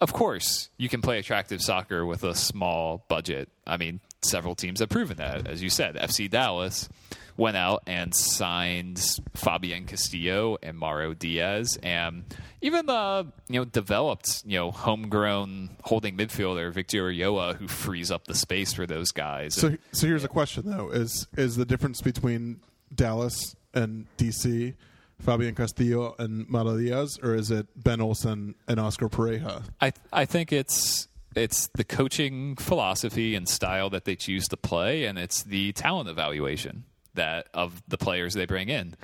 of 0.00 0.12
course, 0.12 0.68
you 0.76 0.88
can 0.88 1.02
play 1.02 1.18
attractive 1.18 1.60
soccer 1.62 2.04
with 2.04 2.24
a 2.24 2.34
small 2.34 3.04
budget. 3.08 3.48
I 3.66 3.76
mean, 3.76 4.00
several 4.22 4.54
teams 4.54 4.80
have 4.80 4.88
proven 4.88 5.16
that. 5.18 5.46
As 5.46 5.62
you 5.62 5.70
said, 5.70 5.94
FC 5.96 6.28
Dallas 6.30 6.88
went 7.36 7.56
out 7.56 7.82
and 7.86 8.14
signed 8.14 9.02
Fabian 9.34 9.86
Castillo 9.86 10.56
and 10.62 10.78
Mauro 10.78 11.14
Diaz, 11.14 11.78
and 11.82 12.24
even 12.60 12.86
the 12.86 13.26
you 13.48 13.60
know 13.60 13.64
developed 13.64 14.42
you 14.46 14.58
know 14.58 14.70
homegrown 14.70 15.70
holding 15.82 16.16
midfielder 16.16 16.72
Victor 16.72 17.10
Ulloa, 17.10 17.56
who 17.56 17.68
frees 17.68 18.10
up 18.10 18.26
the 18.26 18.34
space 18.34 18.72
for 18.72 18.86
those 18.86 19.12
guys. 19.12 19.54
So, 19.54 19.76
so 19.92 20.06
here's 20.06 20.24
a 20.24 20.28
question 20.28 20.70
though: 20.70 20.90
is 20.90 21.26
is 21.36 21.56
the 21.56 21.64
difference 21.64 22.00
between 22.00 22.60
Dallas 22.94 23.56
and 23.72 24.06
DC, 24.18 24.74
Fabian 25.20 25.54
Castillo 25.54 26.14
and 26.18 26.48
Mauro 26.48 26.76
Diaz, 26.76 27.18
or 27.22 27.34
is 27.34 27.50
it 27.50 27.66
Ben 27.76 28.00
Olsen 28.00 28.54
and 28.68 28.78
Oscar 28.78 29.08
Pareja? 29.08 29.64
I 29.80 29.92
I 30.12 30.24
think 30.24 30.52
it's 30.52 31.08
it's 31.34 31.68
the 31.74 31.82
coaching 31.82 32.54
philosophy 32.54 33.34
and 33.34 33.48
style 33.48 33.90
that 33.90 34.04
they 34.04 34.14
choose 34.14 34.46
to 34.48 34.56
play, 34.56 35.04
and 35.04 35.18
it's 35.18 35.42
the 35.42 35.72
talent 35.72 36.08
evaluation 36.08 36.84
that 37.14 37.46
of 37.54 37.82
the 37.88 37.98
players 37.98 38.34
they 38.34 38.46
bring 38.46 38.68
in. 38.68 38.94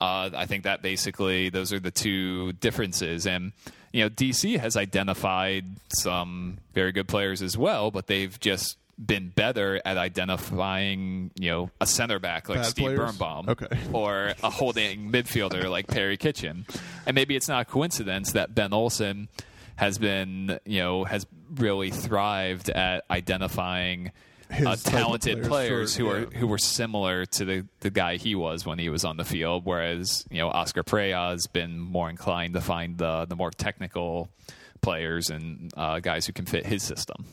Uh, 0.00 0.30
I 0.34 0.46
think 0.46 0.64
that 0.64 0.82
basically 0.82 1.48
those 1.48 1.72
are 1.72 1.78
the 1.78 1.92
two 1.92 2.52
differences, 2.54 3.26
and 3.26 3.52
you 3.92 4.02
know 4.02 4.10
DC 4.10 4.58
has 4.58 4.76
identified 4.76 5.64
some 5.88 6.58
very 6.74 6.90
good 6.92 7.06
players 7.06 7.40
as 7.40 7.56
well, 7.56 7.90
but 7.92 8.08
they've 8.08 8.38
just 8.40 8.78
been 9.04 9.28
better 9.30 9.80
at 9.84 9.96
identifying, 9.96 11.30
you 11.38 11.50
know, 11.50 11.70
a 11.80 11.86
center 11.86 12.18
back 12.18 12.48
like 12.48 12.58
Bad 12.58 12.66
Steve 12.66 12.84
players? 12.84 12.98
Birnbaum, 12.98 13.48
Okay. 13.48 13.66
or 13.92 14.34
a 14.42 14.50
holding 14.50 15.10
midfielder 15.10 15.68
like 15.70 15.86
Perry 15.86 16.16
Kitchen, 16.16 16.66
and 17.06 17.14
maybe 17.14 17.36
it's 17.36 17.48
not 17.48 17.62
a 17.62 17.64
coincidence 17.64 18.32
that 18.32 18.54
Ben 18.54 18.72
Olsen 18.72 19.28
has 19.76 19.98
been, 19.98 20.58
you 20.64 20.80
know, 20.80 21.04
has 21.04 21.26
really 21.54 21.90
thrived 21.90 22.70
at 22.70 23.04
identifying. 23.10 24.10
His 24.52 24.66
Uh, 24.66 24.70
type 24.76 24.84
of 24.86 24.92
talented 24.92 25.42
players, 25.44 25.48
players 25.48 25.96
sure, 25.96 26.04
who 26.06 26.10
are 26.14 26.20
yeah. 26.32 26.38
who 26.38 26.46
were 26.46 26.58
similar 26.58 27.24
to 27.26 27.44
the, 27.44 27.66
the 27.80 27.90
guy 27.90 28.16
he 28.16 28.34
was 28.34 28.66
when 28.66 28.78
he 28.78 28.88
was 28.90 29.04
on 29.04 29.16
the 29.16 29.24
field, 29.24 29.64
whereas 29.64 30.24
you 30.30 30.38
know 30.38 30.48
Oscar 30.50 30.82
Pareja 30.82 31.30
has 31.30 31.46
been 31.46 31.78
more 31.78 32.10
inclined 32.10 32.54
to 32.54 32.60
find 32.60 32.98
the 32.98 33.24
the 33.24 33.36
more 33.36 33.50
technical 33.50 34.28
players 34.82 35.30
and 35.30 35.72
uh, 35.76 36.00
guys 36.00 36.26
who 36.26 36.32
can 36.32 36.44
fit 36.46 36.66
his 36.66 36.82
system. 36.82 37.24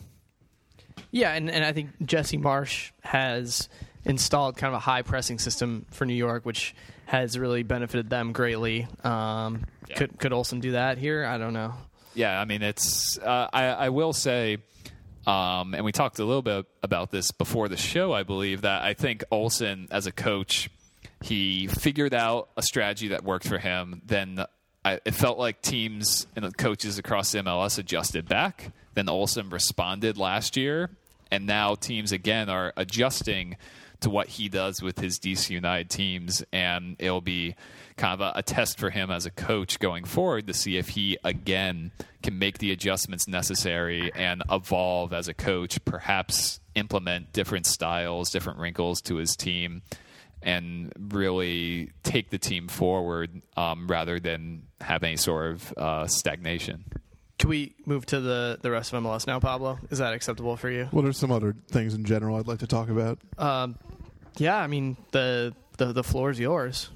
Yeah, 1.10 1.32
and, 1.32 1.50
and 1.50 1.64
I 1.64 1.72
think 1.72 1.90
Jesse 2.04 2.38
Marsch 2.38 2.92
has 3.02 3.68
installed 4.04 4.56
kind 4.56 4.72
of 4.72 4.76
a 4.76 4.80
high 4.80 5.02
pressing 5.02 5.38
system 5.40 5.84
for 5.90 6.04
New 6.06 6.14
York, 6.14 6.46
which 6.46 6.74
has 7.06 7.36
really 7.36 7.64
benefited 7.64 8.08
them 8.08 8.32
greatly. 8.32 8.86
Um, 9.02 9.66
Yeah. 9.88 9.96
Could 9.96 10.18
could 10.18 10.32
Olsen 10.32 10.60
do 10.60 10.72
that 10.72 10.98
here? 10.98 11.24
I 11.24 11.36
don't 11.38 11.52
know. 11.52 11.74
Yeah, 12.14 12.40
I 12.40 12.44
mean 12.44 12.62
it's. 12.62 13.18
Uh, 13.18 13.48
I 13.52 13.64
I 13.66 13.88
will 13.88 14.12
say, 14.12 14.58
um, 15.26 15.74
and 15.74 15.84
we 15.84 15.92
talked 15.92 16.18
a 16.18 16.24
little 16.24 16.42
bit 16.42 16.66
about 16.82 17.10
this 17.10 17.30
before 17.30 17.68
the 17.68 17.76
show. 17.76 18.12
I 18.12 18.22
believe 18.22 18.62
that 18.62 18.82
I 18.82 18.94
think 18.94 19.24
Olsen 19.30 19.88
as 19.90 20.06
a 20.06 20.12
coach, 20.12 20.70
he 21.22 21.66
figured 21.66 22.14
out 22.14 22.48
a 22.56 22.62
strategy 22.62 23.08
that 23.08 23.24
worked 23.24 23.46
for 23.46 23.58
him. 23.58 24.02
Then 24.04 24.44
I, 24.84 25.00
it 25.04 25.14
felt 25.14 25.38
like 25.38 25.60
teams 25.60 26.26
and 26.34 26.56
coaches 26.56 26.98
across 26.98 27.34
MLS 27.34 27.78
adjusted 27.78 28.28
back. 28.28 28.72
Then 28.94 29.08
Olsen 29.08 29.50
responded 29.50 30.16
last 30.16 30.56
year, 30.56 30.90
and 31.30 31.46
now 31.46 31.74
teams 31.74 32.12
again 32.12 32.48
are 32.48 32.72
adjusting 32.76 33.56
to 34.00 34.10
what 34.10 34.28
he 34.28 34.48
does 34.48 34.82
with 34.82 34.98
his 34.98 35.18
DC 35.18 35.50
United 35.50 35.90
teams, 35.90 36.42
and 36.52 36.96
it'll 36.98 37.20
be 37.20 37.54
kind 37.96 38.20
of 38.20 38.20
a, 38.20 38.38
a 38.38 38.42
test 38.42 38.78
for 38.78 38.90
him 38.90 39.10
as 39.10 39.26
a 39.26 39.30
coach 39.30 39.78
going 39.78 40.04
forward 40.04 40.46
to 40.46 40.54
see 40.54 40.76
if 40.76 40.90
he 40.90 41.18
again 41.22 41.92
can 42.22 42.38
make 42.38 42.58
the 42.58 42.72
adjustments 42.72 43.28
necessary 43.28 44.12
and 44.14 44.42
evolve 44.50 45.12
as 45.12 45.28
a 45.28 45.34
coach, 45.34 45.82
perhaps 45.84 46.60
implement 46.74 47.32
different 47.32 47.66
styles, 47.66 48.30
different 48.30 48.58
wrinkles 48.58 49.00
to 49.02 49.16
his 49.16 49.36
team, 49.36 49.82
and 50.42 50.92
really 50.98 51.90
take 52.02 52.30
the 52.30 52.38
team 52.38 52.68
forward 52.68 53.42
um, 53.56 53.86
rather 53.86 54.18
than 54.18 54.62
have 54.80 55.02
any 55.02 55.16
sort 55.16 55.52
of 55.52 55.74
uh, 55.76 56.06
stagnation. 56.06 56.84
Can 57.40 57.48
we 57.48 57.74
move 57.86 58.04
to 58.06 58.20
the, 58.20 58.58
the 58.60 58.70
rest 58.70 58.92
of 58.92 59.02
MLS 59.02 59.26
now, 59.26 59.40
Pablo? 59.40 59.78
Is 59.90 59.96
that 59.96 60.12
acceptable 60.12 60.58
for 60.58 60.68
you? 60.68 60.88
What 60.90 61.06
are 61.06 61.12
some 61.14 61.32
other 61.32 61.56
things 61.70 61.94
in 61.94 62.04
general 62.04 62.36
I'd 62.36 62.46
like 62.46 62.58
to 62.58 62.66
talk 62.66 62.90
about? 62.90 63.18
Um, 63.38 63.78
yeah, 64.36 64.58
I 64.58 64.66
mean 64.66 64.98
the 65.12 65.54
the 65.78 65.94
the 65.94 66.04
floor 66.04 66.28
is 66.30 66.38
yours. 66.38 66.90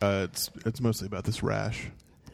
Uh, 0.00 0.28
it's 0.30 0.48
it's 0.64 0.80
mostly 0.80 1.08
about 1.08 1.24
this 1.24 1.42
rash. 1.42 1.88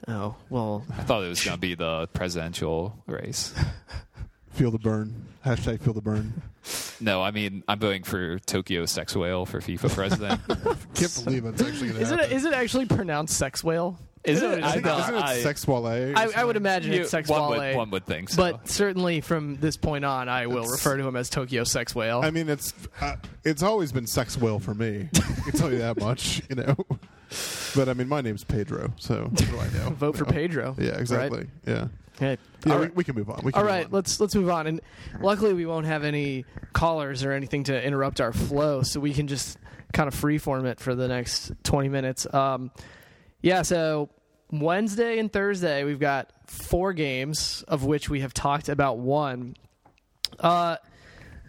Oh 0.07 0.37
well, 0.51 0.85
I 0.93 1.03
thought 1.03 1.25
it 1.25 1.29
was 1.31 1.43
going 1.43 1.57
to 1.57 1.61
be 1.61 1.75
the 1.75 2.09
presidential 2.13 3.03
race. 3.07 3.55
Feel 4.51 4.71
the 4.71 4.79
burn. 4.79 5.15
Hashtag 5.47 5.81
feel 5.81 5.95
the 5.95 6.03
burn. 6.03 6.43
No, 7.01 7.23
I 7.23 7.31
mean 7.31 7.63
I'm 7.69 7.79
voting 7.79 8.03
for 8.03 8.39
Tokyo 8.41 8.85
Sex 8.85 9.17
Whale 9.17 9.47
for 9.47 9.61
FIFA 9.61 9.95
president. 9.95 10.41
Can't 10.95 11.25
believe 11.25 11.47
it's 11.47 11.63
actually 11.63 11.89
going 11.89 11.95
to 11.95 12.01
is 12.03 12.11
happen. 12.11 12.25
it 12.27 12.33
is 12.33 12.45
it 12.45 12.53
actually 12.53 12.85
pronounced 12.85 13.39
sex 13.39 13.65
whale? 13.65 13.99
Is 14.23 14.37
Isn't 14.39 14.53
it? 14.53 14.59
it- 14.59 14.65
I 14.65 14.69
Isn't, 14.71 14.83
don't- 14.85 15.01
isn't 15.01 15.15
it 15.15 15.23
I- 15.23 15.41
sex 15.41 15.67
wale? 15.67 15.87
I, 15.87 16.31
I 16.37 16.45
would 16.45 16.57
imagine 16.57 16.93
You- 16.93 17.01
it's 17.03 17.11
sex 17.11 17.29
one 17.29 17.51
wale. 17.53 17.61
would, 17.61 17.77
one 17.77 17.91
would 17.91 18.05
think 18.05 18.29
so. 18.29 18.37
But 18.37 18.69
certainly 18.69 19.23
from 19.23 19.57
this 19.57 19.77
point 19.79 20.05
on, 20.05 20.29
I 20.29 20.47
will 20.47 20.59
It's- 20.59 20.73
refer 20.73 20.99
to 20.99 21.07
him 21.09 21.17
as 21.17 21.31
Tokyo 21.31 21.65
Sex 21.65 21.95
Whale. 21.95 22.21
I 22.23 22.31
mean, 22.31 22.49
it's 22.51 22.75
uh, 23.01 23.17
it's 23.45 23.63
always 23.63 23.93
been 23.93 24.07
sex 24.07 24.37
whale 24.37 24.59
for 24.59 24.75
me. 24.75 25.09
I 25.15 25.19
can 25.51 25.53
tell 25.53 25.73
you 25.73 25.79
that 25.79 25.99
much, 25.99 26.43
you 26.51 26.57
know. 26.57 26.77
But 27.75 27.89
I 27.89 27.95
mean, 27.95 28.09
my 28.09 28.21
name's 28.21 28.45
Pedro, 28.45 28.93
so 28.99 29.23
what 29.31 29.37
do 29.37 29.59
I 29.59 29.69
know? 29.79 29.91
Vote 29.95 30.17
for 30.17 30.25
You 30.25 30.31
know? 30.33 30.33
Pedro. 30.33 30.77
Yeah, 30.79 30.99
exactly. 30.99 31.39
Right? 31.39 31.49
Yeah, 31.67 31.87
Okay. 32.17 32.37
yeah. 32.67 32.73
All 32.73 32.79
we, 32.79 32.85
right. 32.87 32.97
we 32.97 33.05
can 33.05 33.15
move 33.15 33.31
on. 33.31 33.41
We 33.45 33.53
can 33.53 33.59
All 33.61 33.65
move 33.65 33.73
right, 33.73 33.87
on. 33.87 33.93
let's 33.93 34.21
let's 34.21 34.35
move 34.35 34.51
on. 34.51 34.67
And 34.67 34.81
luckily, 35.21 35.55
we 35.55 35.65
won't 35.65 35.87
have 35.87 36.05
any 36.05 36.45
callers 36.75 37.25
or 37.25 37.33
anything 37.33 37.65
to 37.65 37.83
interrupt 37.83 38.21
our 38.21 38.33
flow, 38.35 38.83
so 38.83 39.01
we 39.01 39.15
can 39.15 39.29
just 39.29 39.57
kind 39.95 40.09
of 40.09 40.15
freeform 40.15 40.67
it 40.67 40.79
for 40.79 40.95
the 40.95 41.09
next 41.09 41.53
twenty 41.63 41.89
minutes. 41.89 42.27
Um, 42.35 42.71
yeah, 43.43 43.63
so 43.63 44.11
Wednesday 44.51 45.19
and 45.19 45.33
Thursday 45.33 45.85
we've 45.85 46.01
got 46.01 46.33
four 46.47 46.93
games, 46.93 47.65
of 47.69 47.85
which 47.85 48.09
we 48.09 48.21
have 48.21 48.35
talked 48.35 48.69
about 48.69 48.99
one. 48.99 49.57
Uh, 50.39 50.77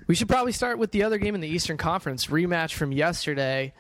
we 0.07 0.15
should 0.15 0.27
probably 0.27 0.51
start 0.51 0.77
with 0.77 0.91
the 0.91 1.03
other 1.03 1.17
game 1.17 1.35
in 1.35 1.41
the 1.41 1.47
Eastern 1.47 1.77
Conference 1.77 2.27
rematch 2.27 2.73
from 2.73 2.91
yesterday. 2.91 3.73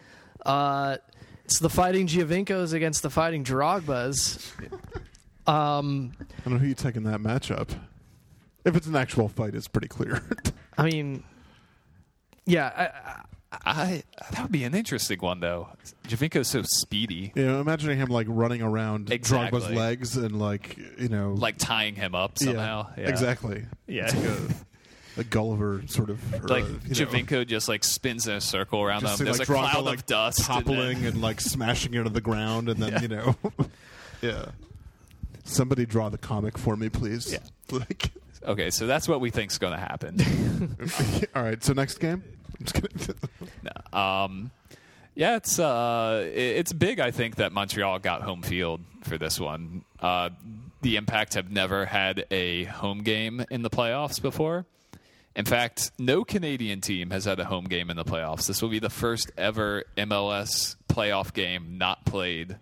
Uh, 0.45 0.97
it's 1.45 1.59
the 1.59 1.69
Fighting 1.69 2.07
Giovincos 2.07 2.73
against 2.73 3.03
the 3.03 3.09
Fighting 3.09 3.43
Drogbas. 3.43 4.51
Um, 5.47 6.13
I 6.19 6.25
don't 6.43 6.53
know 6.53 6.59
who 6.59 6.67
you 6.67 6.75
take 6.75 6.95
in 6.95 7.03
that 7.05 7.19
matchup. 7.19 7.69
If 8.63 8.75
it's 8.75 8.85
an 8.85 8.95
actual 8.95 9.27
fight, 9.27 9.55
it's 9.55 9.67
pretty 9.67 9.87
clear. 9.87 10.21
I 10.77 10.83
mean, 10.83 11.23
yeah, 12.45 12.67
I, 12.67 13.23
I, 13.51 14.03
that 14.31 14.43
would 14.43 14.51
be 14.51 14.63
an 14.63 14.73
interesting 14.73 15.19
one 15.19 15.39
though. 15.41 15.67
Giovinco's 16.07 16.47
so 16.47 16.61
speedy, 16.63 17.33
you 17.35 17.45
know, 17.45 17.59
imagining 17.59 17.97
him 17.97 18.07
like 18.07 18.27
running 18.29 18.61
around 18.61 19.11
Exactly. 19.11 19.59
Drogba's 19.59 19.69
legs 19.71 20.15
and 20.17 20.39
like 20.39 20.77
you 20.97 21.09
know, 21.09 21.33
like 21.33 21.57
tying 21.57 21.95
him 21.95 22.15
up 22.15 22.37
somehow. 22.39 22.87
Yeah. 22.97 23.09
exactly. 23.09 23.65
Yeah. 23.87 24.05
It's 24.05 24.15
like 24.15 24.25
a, 24.25 24.41
a 25.21 25.23
Gulliver 25.25 25.83
sort 25.87 26.09
of 26.09 26.33
or, 26.33 26.47
Like 26.47 26.63
uh, 26.63 26.67
know, 26.67 26.77
Giovinco 26.87 27.45
just 27.45 27.67
like 27.67 27.83
spins 27.83 28.25
in 28.27 28.35
a 28.35 28.41
circle 28.41 28.81
around 28.81 29.01
just 29.01 29.17
them. 29.17 29.17
see, 29.17 29.23
There's 29.25 29.39
like, 29.39 29.49
a 29.49 29.51
Drogba, 29.51 29.71
cloud 29.71 29.85
like, 29.85 29.99
of 29.99 30.05
dust 30.05 30.37
and 30.39 30.47
toppling 30.47 31.01
then- 31.01 31.13
and, 31.13 31.21
like 31.21 31.41
smashing 31.41 31.93
into 31.93 32.09
the 32.09 32.21
ground, 32.21 32.69
and 32.69 32.81
then 32.81 33.01
you 33.01 33.09
know, 33.09 33.35
yeah. 34.21 34.45
Somebody 35.43 35.85
draw 35.85 36.07
the 36.09 36.17
comic 36.17 36.57
for 36.57 36.77
me, 36.77 36.87
please. 36.89 37.33
Yeah. 37.33 37.39
Like, 37.71 38.11
okay, 38.45 38.69
so 38.69 38.85
that's 38.85 39.07
what 39.07 39.21
we 39.21 39.29
think's 39.29 39.57
going 39.57 39.71
to 39.71 39.79
happen. 39.79 40.17
all 41.33 41.41
right. 41.41 41.63
So 41.63 41.71
next 41.71 41.99
game. 41.99 42.21
I'm 42.59 42.65
just 42.65 42.73
kidding. 42.75 43.15
No. 43.93 43.99
Um, 43.99 44.51
yeah, 45.15 45.35
it's 45.35 45.59
uh, 45.59 46.23
it- 46.33 46.57
it's 46.57 46.73
big. 46.73 46.99
I 46.99 47.11
think 47.11 47.35
that 47.35 47.51
Montreal 47.51 47.99
got 47.99 48.21
home 48.21 48.41
field 48.41 48.81
for 49.03 49.17
this 49.17 49.39
one. 49.39 49.83
Uh, 49.99 50.29
the 50.81 50.95
Impact 50.95 51.33
have 51.35 51.51
never 51.51 51.85
had 51.85 52.25
a 52.31 52.63
home 52.65 53.03
game 53.03 53.43
in 53.51 53.61
the 53.61 53.69
playoffs 53.69 54.21
before. 54.21 54.65
In 55.35 55.45
fact, 55.45 55.91
no 55.99 56.23
Canadian 56.23 56.81
team 56.81 57.09
has 57.11 57.25
had 57.25 57.39
a 57.39 57.45
home 57.45 57.65
game 57.65 57.89
in 57.89 57.97
the 57.97 58.03
playoffs. 58.03 58.47
This 58.47 58.61
will 58.61 58.69
be 58.69 58.79
the 58.79 58.89
first 58.89 59.31
ever 59.37 59.83
MLS 59.97 60.75
playoff 60.89 61.33
game 61.33 61.77
not 61.77 62.05
played 62.05 62.57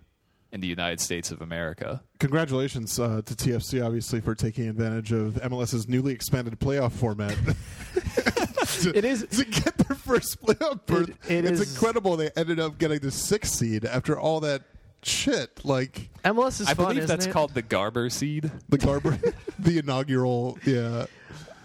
in 0.52 0.60
the 0.60 0.66
United 0.68 1.00
States 1.00 1.30
of 1.30 1.40
America. 1.42 2.02
Congratulations 2.18 2.98
uh, 3.00 3.22
to 3.24 3.34
TFC, 3.34 3.84
obviously, 3.84 4.20
for 4.20 4.34
taking 4.34 4.68
advantage 4.68 5.12
of 5.12 5.34
MLS's 5.34 5.88
newly 5.88 6.12
expanded 6.12 6.58
playoff 6.60 6.92
format. 6.92 7.36
to, 8.82 8.96
It 8.96 9.04
is- 9.04 9.26
to 9.30 9.44
get 9.44 9.76
their 9.78 9.96
first 9.96 10.42
playoff 10.42 10.84
berth. 10.86 11.10
it 11.30 11.44
it's 11.44 11.60
is- 11.60 11.72
incredible 11.74 12.16
they 12.16 12.30
ended 12.36 12.60
up 12.60 12.78
getting 12.78 12.98
the 13.00 13.10
sixth 13.10 13.54
seed 13.54 13.84
after 13.84 14.18
all 14.18 14.40
that 14.40 14.62
shit. 15.02 15.64
Like 15.64 16.08
MLS 16.24 16.60
is 16.60 16.68
I 16.68 16.74
fun, 16.74 16.88
believe 16.94 17.06
that's 17.08 17.26
it? 17.26 17.32
called 17.32 17.54
the 17.54 17.62
Garber 17.62 18.10
seed. 18.10 18.50
the 18.68 18.78
Garber, 18.78 19.18
the 19.58 19.78
inaugural, 19.78 20.58
yeah. 20.64 21.06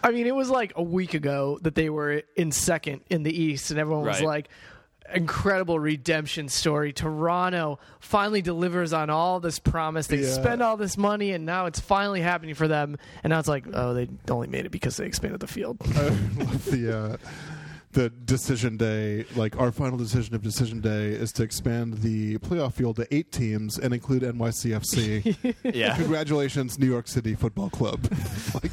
I 0.03 0.11
mean, 0.11 0.27
it 0.27 0.35
was 0.35 0.49
like 0.51 0.73
a 0.75 0.83
week 0.83 1.15
ago 1.15 1.57
that 1.63 1.73
they 1.75 1.89
were 1.89 2.21
in 2.35 2.51
second 2.51 3.01
in 3.09 3.23
the 3.23 3.31
East, 3.35 3.71
and 3.71 3.79
everyone 3.79 4.05
was 4.05 4.17
Right. 4.19 4.25
like, 4.27 4.49
"Incredible 5.13 5.79
redemption 5.79 6.49
story." 6.49 6.91
Toronto 6.93 7.79
finally 7.99 8.41
delivers 8.41 8.93
on 8.93 9.09
all 9.09 9.39
this 9.39 9.59
promise. 9.59 10.07
They 10.07 10.17
Yeah. 10.21 10.31
spend 10.33 10.61
all 10.61 10.77
this 10.77 10.97
money, 10.97 11.31
and 11.31 11.45
now 11.45 11.65
it's 11.67 11.79
finally 11.79 12.21
happening 12.21 12.55
for 12.55 12.67
them. 12.67 12.97
And 13.23 13.31
now 13.31 13.39
it's 13.39 13.47
like, 13.47 13.65
oh, 13.73 13.93
they 13.93 14.07
only 14.29 14.47
made 14.47 14.65
it 14.65 14.71
because 14.71 14.97
they 14.97 15.05
expanded 15.05 15.39
the 15.39 15.47
field. 15.47 15.77
The 16.65 16.97
uh, 16.97 17.17
the 17.91 18.09
decision 18.09 18.75
day. 18.75 19.25
Like 19.37 19.57
our 19.57 19.71
final 19.71 19.97
decision 19.97 20.35
of 20.35 20.41
decision 20.41 20.81
day 20.81 21.11
is 21.13 21.31
to 21.33 21.43
expand 21.43 21.99
the 21.99 22.37
playoff 22.39 22.73
field 22.73 22.97
to 22.97 23.07
eight 23.15 23.31
teams 23.31 23.77
and 23.79 23.93
include 23.93 24.23
NYCFC. 24.23 25.55
Yeah. 25.73 25.95
Congratulations, 25.95 26.77
New 26.77 26.87
York 26.87 27.07
City 27.07 27.35
Football 27.35 27.69
Club. 27.69 28.01
like, 28.53 28.71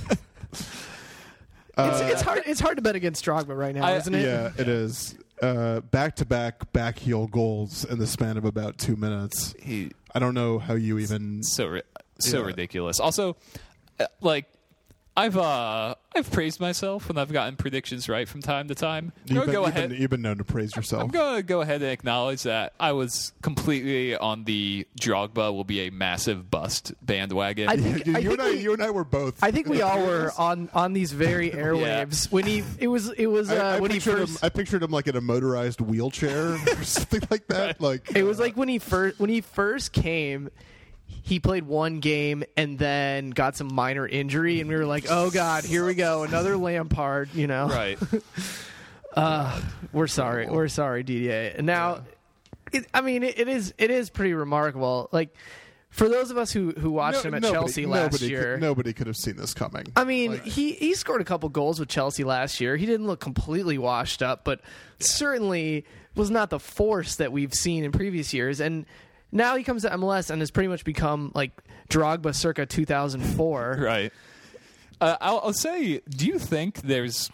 it's, 1.78 2.00
it's 2.00 2.22
hard. 2.22 2.42
It's 2.46 2.60
hard 2.60 2.76
to 2.76 2.82
bet 2.82 2.96
against 2.96 3.24
Drogba 3.24 3.56
right 3.56 3.74
now, 3.74 3.84
I- 3.86 3.96
isn't 3.96 4.14
it? 4.14 4.24
yeah, 4.24 4.50
it 4.58 4.68
is. 4.68 5.14
Back 5.42 6.16
to 6.16 6.24
back 6.24 6.72
back 6.72 6.98
heel 6.98 7.26
goals 7.26 7.84
in 7.84 7.98
the 7.98 8.06
span 8.06 8.36
of 8.36 8.44
about 8.44 8.78
two 8.78 8.94
minutes. 8.94 9.54
He, 9.60 9.90
I 10.14 10.20
don't 10.20 10.34
know 10.34 10.58
how 10.60 10.74
you 10.74 10.98
even. 11.00 11.42
so 11.42 11.66
ri- 11.66 11.82
so 12.20 12.38
Yeah. 12.40 12.46
ridiculous. 12.46 13.00
Also, 13.00 13.36
uh, 13.98 14.06
like 14.20 14.46
I've 15.14 15.36
uh 15.36 15.94
I've 16.14 16.30
praised 16.30 16.58
myself 16.58 17.08
when 17.08 17.18
I've 17.18 17.32
gotten 17.32 17.56
predictions 17.56 18.08
right 18.08 18.26
from 18.26 18.40
time 18.40 18.68
to 18.68 18.74
time. 18.74 19.12
I'm 19.28 19.36
You've 19.36 19.44
been, 19.44 19.52
go 19.54 19.60
you've, 19.66 19.76
ahead. 19.76 19.90
been, 19.90 20.00
you've 20.00 20.10
been 20.10 20.22
known 20.22 20.38
to 20.38 20.44
praise 20.44 20.74
yourself. 20.74 21.02
I'm 21.02 21.08
gonna 21.08 21.42
go 21.42 21.60
ahead 21.60 21.82
and 21.82 21.90
acknowledge 21.90 22.44
that 22.44 22.72
I 22.80 22.92
was 22.92 23.32
completely 23.42 24.16
on 24.16 24.44
the 24.44 24.86
Drogba 24.98 25.52
will 25.52 25.64
be 25.64 25.86
a 25.86 25.90
massive 25.90 26.50
bust 26.50 26.94
bandwagon. 27.02 27.68
I 27.68 27.76
think, 27.76 28.06
you, 28.06 28.14
I 28.16 28.18
you 28.20 28.28
think 28.30 28.40
and 28.40 28.48
I, 28.48 28.50
we, 28.52 28.60
you 28.60 28.72
and 28.72 28.82
I 28.82 28.90
were 28.90 29.04
both. 29.04 29.42
I 29.42 29.50
think 29.50 29.68
we 29.68 29.82
all 29.82 30.00
were 30.00 30.32
on 30.38 30.70
on 30.72 30.94
these 30.94 31.12
very 31.12 31.50
airwaves 31.62 32.32
when 32.32 32.46
he 32.46 32.64
it 32.78 32.88
was 32.88 33.10
it 33.10 33.26
was 33.26 33.50
uh, 33.50 33.54
I, 33.54 33.76
I 33.76 33.80
when 33.80 33.90
he 33.90 33.98
pictured 33.98 34.18
him, 34.20 34.26
first 34.28 34.44
I 34.44 34.48
pictured 34.48 34.82
him 34.82 34.90
like 34.90 35.08
in 35.08 35.16
a 35.16 35.20
motorized 35.20 35.82
wheelchair 35.82 36.52
or 36.78 36.84
something 36.84 37.22
like 37.30 37.46
that. 37.48 37.82
Like 37.82 38.16
It 38.16 38.22
was 38.22 38.38
like 38.38 38.56
when 38.56 38.68
he 38.68 38.78
first 38.78 39.18
when 39.20 39.28
he 39.28 39.42
first 39.42 39.92
came, 39.92 40.48
he 41.22 41.38
played 41.40 41.64
one 41.64 42.00
game 42.00 42.44
and 42.56 42.78
then 42.78 43.30
got 43.30 43.56
some 43.56 43.72
minor 43.72 44.06
injury, 44.06 44.60
and 44.60 44.68
we 44.68 44.76
were 44.76 44.86
like, 44.86 45.06
"Oh 45.08 45.30
God, 45.30 45.64
here 45.64 45.86
we 45.86 45.94
go, 45.94 46.24
another 46.24 46.56
Lampard." 46.56 47.32
You 47.34 47.46
know, 47.46 47.68
right. 47.68 47.98
uh, 49.14 49.60
we're 49.92 50.08
sorry, 50.08 50.46
we're 50.46 50.68
sorry, 50.68 51.04
DDA. 51.04 51.56
And 51.56 51.66
now, 51.66 52.02
it, 52.72 52.86
I 52.92 53.00
mean, 53.00 53.22
it, 53.22 53.38
it 53.38 53.48
is 53.48 53.72
it 53.78 53.90
is 53.90 54.10
pretty 54.10 54.34
remarkable. 54.34 55.08
Like 55.12 55.34
for 55.90 56.08
those 56.08 56.30
of 56.30 56.38
us 56.38 56.50
who 56.50 56.72
who 56.72 56.90
watched 56.90 57.22
no- 57.22 57.28
him 57.28 57.34
at 57.34 57.42
nobody- 57.42 57.60
Chelsea 57.60 57.86
last 57.86 58.12
nobody 58.12 58.30
year. 58.30 58.54
Could, 58.54 58.62
nobody 58.62 58.92
could 58.92 59.06
have 59.06 59.16
seen 59.16 59.36
this 59.36 59.54
coming. 59.54 59.84
I 59.94 60.04
mean, 60.04 60.32
Like- 60.32 60.44
he 60.44 60.72
he 60.72 60.94
scored 60.94 61.20
a 61.20 61.24
couple 61.24 61.48
goals 61.50 61.78
with 61.78 61.88
Chelsea 61.88 62.24
last 62.24 62.60
year. 62.60 62.76
He 62.76 62.86
didn't 62.86 63.06
look 63.06 63.20
completely 63.20 63.78
washed 63.78 64.22
up, 64.22 64.44
but 64.44 64.60
certainly 64.98 65.84
was 66.16 66.30
not 66.30 66.50
the 66.50 66.58
force 66.58 67.16
that 67.16 67.30
we've 67.30 67.54
seen 67.54 67.84
in 67.84 67.92
previous 67.92 68.34
years. 68.34 68.60
And 68.60 68.86
now 69.32 69.56
he 69.56 69.64
comes 69.64 69.82
to 69.82 69.90
MLS 69.90 70.30
and 70.30 70.40
has 70.40 70.50
pretty 70.50 70.68
much 70.68 70.84
become 70.84 71.32
like 71.34 71.52
Drogba 71.88 72.34
circa 72.34 72.66
2004. 72.66 73.78
Right. 73.82 74.12
Uh, 75.00 75.16
I'll, 75.20 75.40
I'll 75.44 75.52
say, 75.52 76.00
do 76.08 76.26
you 76.26 76.38
think 76.38 76.82
there's 76.82 77.28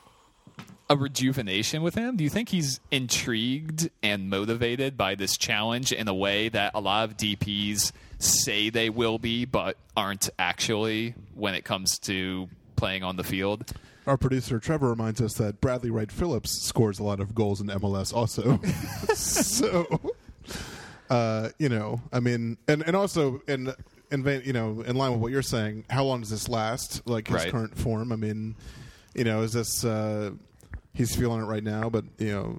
a 0.89 0.97
rejuvenation 0.97 1.83
with 1.83 1.95
him? 1.95 2.17
Do 2.17 2.25
you 2.25 2.31
think 2.31 2.49
he's 2.49 2.81
intrigued 2.91 3.91
and 4.03 4.31
motivated 4.31 4.97
by 4.97 5.15
this 5.15 5.37
challenge 5.37 5.93
in 5.93 6.09
a 6.09 6.15
way 6.15 6.49
that 6.49 6.73
a 6.75 6.81
lot 6.81 7.09
of 7.11 7.19
DPs 7.19 7.93
say 8.19 8.71
they 8.71 8.89
will 8.89 9.19
be, 9.19 9.45
but 9.45 9.77
aren't 9.97 10.31
actually 10.39 11.15
when 11.35 11.55
it 11.55 11.65
comes 11.65 11.99
to 12.01 12.49
playing 12.77 13.03
on 13.05 13.17
the 13.17 13.25
field? 13.25 13.71
Our 14.07 14.17
producer 14.17 14.59
Trevor 14.59 14.89
reminds 14.89 15.21
us 15.21 15.35
that 15.35 15.61
Bradley 15.61 15.91
Wright 15.91 16.11
Phillips 16.11 16.63
scores 16.63 16.99
a 16.99 17.05
lot 17.05 17.21
of 17.21 17.35
goals 17.35 17.61
in 17.61 17.67
MLS 17.67 18.15
also. 18.15 18.59
so, 19.15 20.01
uh, 21.11 21.51
you 21.59 21.69
know, 21.69 22.01
I 22.13 22.21
mean, 22.21 22.59
and 22.69 22.83
and 22.83 22.95
also 22.97 23.41
in 23.49 23.73
in 24.11 24.23
vain, 24.23 24.43
you 24.45 24.53
know, 24.53 24.83
in 24.87 24.97
line 24.97 25.13
with 25.13 25.21
what 25.21 25.33
you're 25.33 25.43
saying, 25.43 25.85
how 25.91 26.05
long 26.05 26.21
does 26.21 26.31
this 26.31 26.49
last? 26.49 27.07
Like 27.07 27.29
his 27.29 27.37
Right. 27.37 27.51
current 27.53 27.77
form. 27.77 28.13
I 28.13 28.17
mean, 28.17 28.57
you 29.15 29.25
know, 29.25 29.43
is 29.43 29.53
this 29.53 29.85
uh, 29.85 30.31
he's 30.95 31.15
feeling 31.15 31.43
it 31.43 31.47
right 31.47 31.65
now, 31.65 31.89
but 31.91 32.05
you 32.19 32.33
know, 32.33 32.59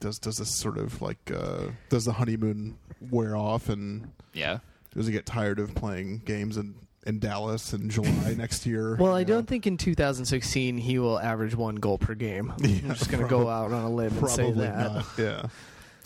does 0.00 0.18
does 0.18 0.36
this 0.38 0.54
sort 0.54 0.78
of 0.78 1.00
like 1.02 1.30
uh, 1.34 1.68
does 1.88 2.04
the 2.04 2.12
honeymoon 2.12 2.78
wear 3.10 3.36
off 3.36 3.68
and 3.68 4.10
Yeah. 4.32 4.58
does 4.94 5.06
he 5.06 5.12
get 5.12 5.26
tired 5.26 5.58
of 5.58 5.74
playing 5.74 6.18
games 6.24 6.56
in 6.56 6.74
in 7.06 7.18
Dallas 7.18 7.72
in 7.72 7.88
July 7.88 8.34
next 8.38 8.66
year? 8.66 8.96
Well, 8.96 9.14
I 9.14 9.20
know? 9.22 9.28
don't 9.36 9.48
think 9.48 9.66
in 9.66 9.76
2016 9.78 10.76
he 10.78 10.98
will 10.98 11.18
average 11.18 11.54
one 11.54 11.76
goal 11.76 11.96
per 11.98 12.14
game. 12.14 12.52
I'm 12.62 12.88
just 12.94 13.10
going 13.10 13.22
to 13.22 13.28
go 13.28 13.48
out 13.48 13.72
on 13.72 13.84
a 13.84 13.90
limb 13.90 14.16
and 14.18 14.28
say 14.30 14.50
that. 14.52 14.92
not. 14.92 15.06
Yeah. 15.18 15.42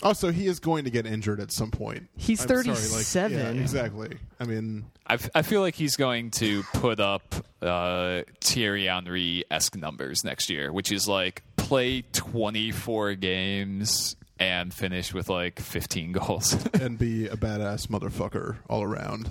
Also, 0.03 0.31
he 0.31 0.47
is 0.47 0.59
going 0.59 0.83
to 0.85 0.89
get 0.89 1.05
injured 1.05 1.39
at 1.39 1.51
some 1.51 1.71
point. 1.71 2.07
He's 2.15 2.41
I'm 2.41 2.47
sorry, 2.47 2.63
like, 2.65 2.77
37. 2.77 3.37
yeah, 3.37 3.49
exactly. 3.61 4.17
I 4.39 4.43
mean, 4.43 4.85
I, 5.07 5.15
f- 5.15 5.29
I 5.33 5.41
feel 5.41 5.61
like 5.61 5.75
he's 5.75 5.95
going 5.95 6.31
to 6.31 6.63
put 6.73 6.99
up 6.99 7.33
uh, 7.61 8.21
Thierry 8.41 8.85
Henry 8.85 9.43
esque 9.49 9.75
numbers 9.75 10.23
next 10.23 10.49
year, 10.49 10.71
which 10.71 10.91
is 10.91 11.07
like 11.07 11.43
play 11.57 12.03
24 12.13 13.15
games 13.15 14.15
and 14.39 14.73
finish 14.73 15.13
with 15.13 15.29
like 15.29 15.59
15 15.59 16.11
goals. 16.13 16.57
and 16.73 16.97
be 16.99 17.27
a 17.27 17.35
badass 17.37 17.87
motherfucker 17.87 18.57
all 18.69 18.83
around. 18.83 19.29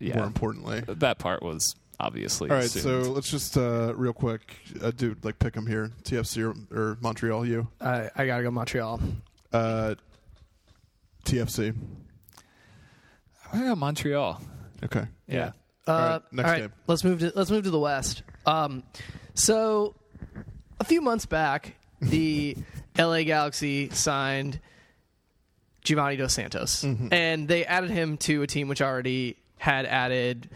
Yeah. 0.00 0.16
More 0.16 0.26
importantly. 0.26 0.82
that 0.86 1.18
part 1.18 1.42
was 1.42 1.74
obviously 2.00 2.48
All 2.50 2.56
right, 2.56 2.64
assumed. 2.66 3.04
so 3.04 3.10
let's 3.10 3.28
just 3.30 3.56
uh, 3.58 3.92
real 3.96 4.12
quick, 4.12 4.40
uh, 4.80 4.92
dude, 4.92 5.24
like 5.24 5.38
pick 5.40 5.54
him 5.56 5.66
here, 5.66 5.90
TFC 6.04 6.44
or, 6.72 6.76
or 6.76 6.96
Montreal. 7.00 7.44
You, 7.44 7.66
I, 7.80 8.08
I 8.14 8.26
got 8.26 8.36
to 8.38 8.42
go 8.44 8.50
Montreal. 8.52 9.00
Uh, 9.52 9.94
TFC. 11.24 11.74
Yeah, 13.54 13.74
Montreal. 13.74 14.40
Okay. 14.84 15.06
Yeah. 15.26 15.52
Uh, 15.86 15.90
All 15.92 15.98
right, 15.98 16.22
next 16.32 16.46
all 16.46 16.52
right, 16.52 16.60
game. 16.62 16.72
let's 16.86 17.02
move 17.04 17.20
to 17.20 17.32
let's 17.34 17.50
move 17.50 17.64
to 17.64 17.70
the 17.70 17.78
West. 17.78 18.22
Um, 18.44 18.82
so 19.34 19.94
a 20.78 20.84
few 20.84 21.00
months 21.00 21.24
back, 21.24 21.76
the 22.00 22.56
LA 22.98 23.22
Galaxy 23.22 23.88
signed 23.90 24.60
Giovanni 25.82 26.16
Dos 26.16 26.34
Santos, 26.34 26.84
Mm-hmm. 26.84 27.08
and 27.12 27.48
they 27.48 27.64
added 27.64 27.88
him 27.90 28.18
to 28.18 28.42
a 28.42 28.46
team 28.46 28.68
which 28.68 28.82
already 28.82 29.36
had 29.56 29.86
added 29.86 30.50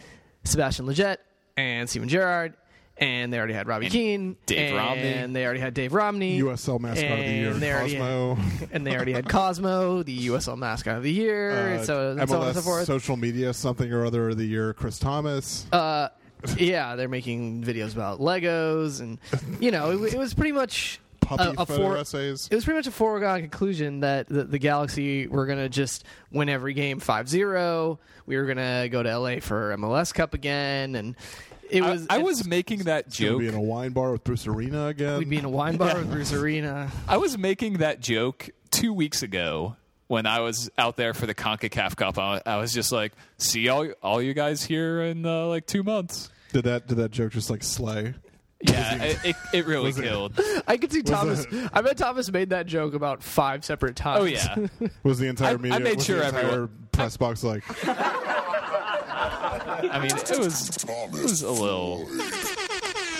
Sebastian 0.44 0.86
Lletget 0.86 1.16
and 1.56 1.88
Steven 1.88 2.08
Gerrard. 2.10 2.52
And 2.98 3.32
they 3.32 3.38
already 3.38 3.54
had 3.54 3.66
Robbie 3.66 3.86
And 3.86 3.92
Keane, 3.92 4.36
Dave 4.46 4.58
and 4.68 4.76
Romney. 4.76 5.32
they 5.32 5.44
already 5.44 5.60
had 5.60 5.74
Dave 5.74 5.92
Romney, 5.94 6.38
USL 6.40 6.78
mascot 6.78 7.10
of 7.10 7.24
the 7.24 7.32
year, 7.32 7.50
and 7.50 7.60
they 7.62 7.72
already 7.72 7.92
Cosmo. 7.96 8.34
had- 8.34 8.68
and 8.72 8.86
they 8.86 8.94
already 8.94 9.12
had 9.12 9.28
Cosmo, 9.28 10.02
the 10.02 10.26
USL 10.28 10.56
mascot 10.58 10.98
of 10.98 11.02
the 11.02 11.10
year, 11.12 11.76
Uh, 11.78 11.84
so, 11.84 12.10
and 12.16 12.28
so 12.28 12.40
on 12.40 12.46
and 12.48 12.56
so 12.56 12.62
forth. 12.62 12.84
social 12.84 13.16
media 13.16 13.54
something 13.54 13.90
or 13.92 14.04
other 14.04 14.28
of 14.28 14.36
the 14.36 14.44
year, 14.44 14.74
Chris 14.74 14.98
Thomas. 14.98 15.66
Uh, 15.72 16.10
yeah, 16.58 16.94
they're 16.96 17.08
making 17.08 17.64
videos 17.64 17.94
about 17.94 18.20
Legos, 18.20 19.00
and 19.00 19.18
you 19.58 19.70
know, 19.70 19.90
it, 20.04 20.14
it 20.14 20.18
was 20.18 20.34
pretty 20.34 20.52
much 20.52 21.00
Puppy 21.20 21.44
a, 21.44 21.50
a 21.62 21.66
photo 21.66 21.76
fore- 21.82 21.96
essays. 21.98 22.46
It 22.50 22.54
was 22.54 22.64
pretty 22.64 22.78
much 22.78 22.86
a 22.88 22.92
foregone 22.92 23.40
conclusion 23.40 24.00
that 24.00 24.28
the, 24.28 24.44
the 24.44 24.58
Galaxy 24.58 25.26
were 25.28 25.46
going 25.46 25.58
to 25.58 25.68
just 25.68 26.04
win 26.30 26.48
every 26.48 26.74
game 26.74 27.00
5-0. 27.00 27.98
We 28.26 28.36
were 28.36 28.44
going 28.44 28.58
to 28.58 28.88
go 28.90 29.02
to 29.02 29.18
LA 29.18 29.40
for 29.40 29.74
MLS 29.78 30.12
Cup 30.12 30.34
again, 30.34 30.94
and 30.94 31.16
it 31.72 31.82
I, 31.82 31.90
was. 31.90 32.06
I 32.10 32.18
it- 32.18 32.24
was 32.24 32.46
making 32.46 32.80
that 32.84 33.04
Gonna 33.04 33.30
joke. 33.30 33.40
be 33.40 33.48
in 33.48 33.54
a 33.54 33.60
wine 33.60 33.90
bar 33.92 34.12
with 34.12 34.24
Bruce 34.24 34.46
Arena 34.46 34.86
again. 34.86 35.18
We'd 35.18 35.28
be 35.30 35.38
in 35.38 35.44
a 35.44 35.50
wine 35.50 35.76
bar 35.76 35.96
with 35.96 36.10
Bruce 36.10 36.32
Arena. 36.32 36.90
I 37.08 37.16
was 37.16 37.36
making 37.38 37.78
that 37.78 38.00
joke 38.00 38.50
two 38.70 38.92
weeks 38.92 39.22
ago 39.22 39.76
when 40.08 40.26
I 40.26 40.40
was 40.40 40.70
out 40.78 40.96
there 40.96 41.14
for 41.14 41.26
the 41.26 41.34
Concacaf 41.34 41.96
Cup. 41.96 42.18
I, 42.18 42.40
I 42.46 42.56
was 42.58 42.72
just 42.72 42.92
like, 42.92 43.12
"See 43.38 43.68
all 43.68 43.88
all 44.02 44.20
you 44.22 44.34
guys 44.34 44.62
here 44.62 45.02
in 45.02 45.24
uh, 45.26 45.46
like 45.46 45.66
two 45.66 45.82
months." 45.82 46.30
did 46.52 46.64
that? 46.64 46.86
Did 46.86 46.98
that 46.98 47.10
joke 47.10 47.32
just 47.32 47.48
like 47.50 47.62
slay? 47.62 48.14
Yeah, 48.64 49.02
it, 49.02 49.18
it, 49.24 49.36
it 49.54 49.66
really 49.66 49.86
was 49.86 49.98
it- 49.98 50.02
killed. 50.02 50.38
I 50.68 50.76
could 50.76 50.92
see 50.92 51.02
Thomas. 51.02 51.46
it- 51.50 51.70
I 51.72 51.80
bet 51.80 51.96
Thomas 51.96 52.30
made 52.30 52.50
that 52.50 52.66
joke 52.66 52.94
about 52.94 53.22
five 53.22 53.64
separate 53.64 53.96
times. 53.96 54.20
Oh 54.20 54.24
yeah, 54.24 54.88
Was 55.02 55.18
the 55.18 55.26
entire 55.26 55.58
I- 55.58 55.70
I 55.74 55.78
made 55.78 55.96
was 55.96 56.04
sure 56.06 56.18
the 56.20 56.26
entire 56.28 56.44
everyone- 56.44 56.88
press 56.92 57.16
box 57.16 57.42
like 57.42 57.64
I 59.90 59.98
mean 60.00 60.16
it 60.16 60.38
was 60.38 60.68
it 60.84 61.12
was 61.12 61.42
a 61.42 61.50
little. 61.50 62.08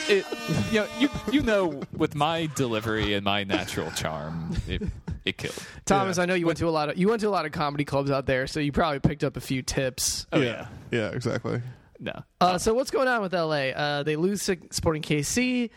It, 0.09 0.27
you 0.73 0.81
know, 0.81 0.87
you 0.99 1.09
you 1.31 1.43
know, 1.43 1.81
with 1.97 2.15
my 2.15 2.47
delivery 2.57 3.15
and 3.15 3.25
my 3.25 3.45
natural 3.45 3.91
charm, 3.93 4.55
it 4.69 4.83
it 5.25 5.39
killed. 5.39 5.55
Thomas, 5.87 6.17
Yeah. 6.17 6.25
I 6.25 6.27
know 6.27 6.35
you 6.35 6.47
went 6.47 6.59
to 6.59 6.69
a 6.69 6.71
lot 6.71 6.91
of 6.91 6.99
you 6.99 7.09
went 7.09 7.21
to 7.21 7.29
a 7.29 7.31
lot 7.31 7.47
of 7.47 7.53
comedy 7.53 7.85
clubs 7.85 8.11
out 8.11 8.27
there, 8.27 8.47
so 8.47 8.59
you 8.61 8.73
probably 8.73 8.99
picked 9.01 9.23
up 9.25 9.37
a 9.37 9.41
few 9.41 9.63
tips. 9.63 10.27
Oh 10.33 10.41
yeah, 10.41 10.67
yeah, 10.91 11.11
exactly. 11.11 11.63
no. 12.01 12.25
Uh, 12.41 12.59
so 12.59 12.75
what's 12.75 12.91
going 12.91 13.07
on 13.09 13.23
with 13.23 13.33
LA? 13.33 13.71
Uh, 13.71 14.03
they 14.03 14.17
lose 14.17 14.45
to 14.47 14.57
Sporting 14.71 15.03
KC, 15.03 15.71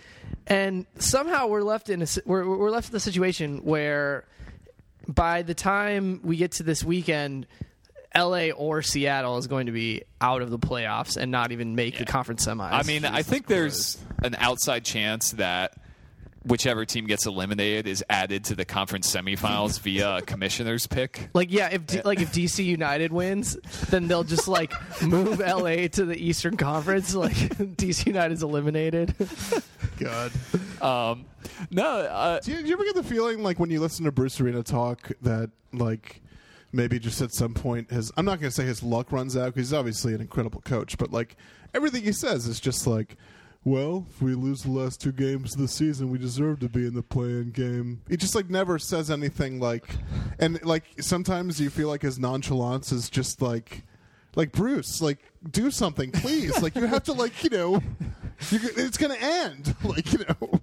and 0.47 0.87
somehow 0.97 1.45
we're 1.47 1.61
left 1.61 1.89
in 1.89 2.01
a 2.01 2.07
we're, 2.25 2.45
we're 2.45 2.71
left 2.71 2.87
in 2.89 2.93
the 2.93 2.99
situation 2.99 3.59
where 3.63 4.25
by 5.07 5.43
the 5.43 5.53
time 5.53 6.19
we 6.23 6.35
get 6.35 6.53
to 6.53 6.63
this 6.63 6.83
weekend, 6.83 7.45
LA 8.15 8.49
or 8.49 8.81
Seattle 8.81 9.37
is 9.37 9.47
going 9.47 9.65
to 9.65 9.71
be 9.71 10.03
out 10.21 10.41
of 10.41 10.49
the 10.49 10.59
playoffs 10.59 11.17
and 11.17 11.31
not 11.31 11.51
even 11.51 11.75
make 11.75 11.97
the 11.97 12.05
conference 12.05 12.45
semis. 12.45 12.71
I 12.71 12.83
mean, 12.83 13.05
I 13.05 13.23
think 13.23 13.47
there's 13.47 13.97
an 14.23 14.35
outside 14.39 14.85
chance 14.85 15.31
that 15.33 15.73
whichever 16.45 16.85
team 16.85 17.07
gets 17.07 17.25
eliminated 17.25 17.87
is 17.87 18.03
added 18.09 18.43
to 18.45 18.55
the 18.55 18.65
conference 18.65 19.13
semifinals 19.13 19.79
via 19.79 20.17
a 20.17 20.21
commissioner's 20.21 20.85
pick. 20.85 21.29
like 21.33 21.51
yeah, 21.51 21.69
if 21.71 21.85
D- 21.87 22.01
like 22.03 22.21
if 22.21 22.31
DC 22.31 22.63
United 22.63 23.11
wins, 23.11 23.57
then 23.89 24.07
they'll 24.07 24.23
just 24.23 24.47
like 24.47 24.71
move 25.01 25.39
LA 25.39 25.87
to 25.87 26.05
the 26.05 26.15
Eastern 26.15 26.55
Conference. 26.55 27.15
Like 27.15 27.33
DC 27.35 28.05
United's 28.05 28.43
eliminated. 28.43 29.15
God. 29.97 30.31
Um, 30.81 31.25
no, 31.71 31.85
uh, 31.85 32.39
Do 32.41 32.51
you, 32.51 32.61
do 32.61 32.67
you 32.67 32.73
ever 32.73 32.83
get 32.83 32.95
the 32.95 33.03
feeling 33.03 33.41
like 33.41 33.59
when 33.59 33.69
you 33.69 33.79
listen 33.79 34.05
to 34.05 34.11
Bruce 34.11 34.39
Arena 34.39 34.61
talk 34.63 35.11
that 35.21 35.49
like 35.73 36.21
maybe 36.71 36.99
just 36.99 37.21
at 37.21 37.33
some 37.33 37.53
point 37.53 37.91
his 37.91 38.11
I'm 38.17 38.25
not 38.25 38.39
going 38.39 38.49
to 38.49 38.55
say 38.55 38.65
his 38.65 38.83
luck 38.83 39.11
runs 39.11 39.35
out 39.37 39.53
because 39.53 39.69
he's 39.69 39.73
obviously 39.73 40.13
an 40.13 40.21
incredible 40.21 40.61
coach, 40.61 40.97
but 40.97 41.11
like 41.11 41.35
everything 41.73 42.03
he 42.03 42.11
says 42.11 42.47
is 42.47 42.59
just 42.59 42.87
like. 42.87 43.15
Well, 43.67 44.05
if 44.11 44.21
we 44.21 44.35
lose 44.35 44.61
the 44.61 44.69
last 44.69 45.01
two 45.01 45.11
games 45.11 45.55
of 45.55 45.59
the 45.59 45.67
season, 45.67 46.11
we 46.11 46.19
deserve 46.19 46.59
to 46.59 46.69
be 46.69 46.85
in 46.85 46.93
the 46.93 47.01
play-in 47.01 47.49
game. 47.49 47.99
He 48.07 48.15
just 48.15 48.35
like 48.35 48.47
never 48.47 48.77
says 48.77 49.09
anything 49.09 49.59
like, 49.59 49.87
and 50.37 50.63
like 50.63 50.83
sometimes 50.99 51.59
you 51.59 51.71
feel 51.71 51.87
like 51.87 52.03
his 52.03 52.19
nonchalance 52.19 52.91
is 52.91 53.09
just 53.09 53.41
like, 53.41 53.81
like 54.35 54.51
Bruce, 54.51 55.01
like 55.01 55.17
do 55.49 55.71
something, 55.71 56.11
please. 56.11 56.61
like 56.61 56.75
you 56.75 56.85
have 56.85 57.01
to 57.05 57.13
like 57.13 57.43
you 57.43 57.49
know, 57.49 57.81
it's 58.51 58.97
going 58.97 59.17
to 59.17 59.23
end. 59.23 59.75
Like 59.83 60.13
you 60.13 60.19
know. 60.27 60.61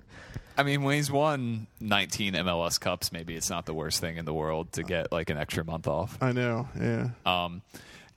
I 0.56 0.62
mean, 0.62 0.82
when 0.82 0.96
he's 0.96 1.10
won 1.10 1.66
19 1.80 2.34
MLS 2.34 2.78
Cups, 2.80 3.12
maybe 3.12 3.34
it's 3.36 3.50
not 3.50 3.66
the 3.66 3.74
worst 3.74 4.00
thing 4.00 4.16
in 4.16 4.24
the 4.24 4.34
world 4.34 4.72
to 4.72 4.82
get 4.82 5.12
like 5.12 5.30
an 5.30 5.38
extra 5.38 5.64
month 5.64 5.86
off. 5.86 6.18
I 6.20 6.32
know. 6.32 6.68
Yeah. 6.78 7.10
Um, 7.24 7.62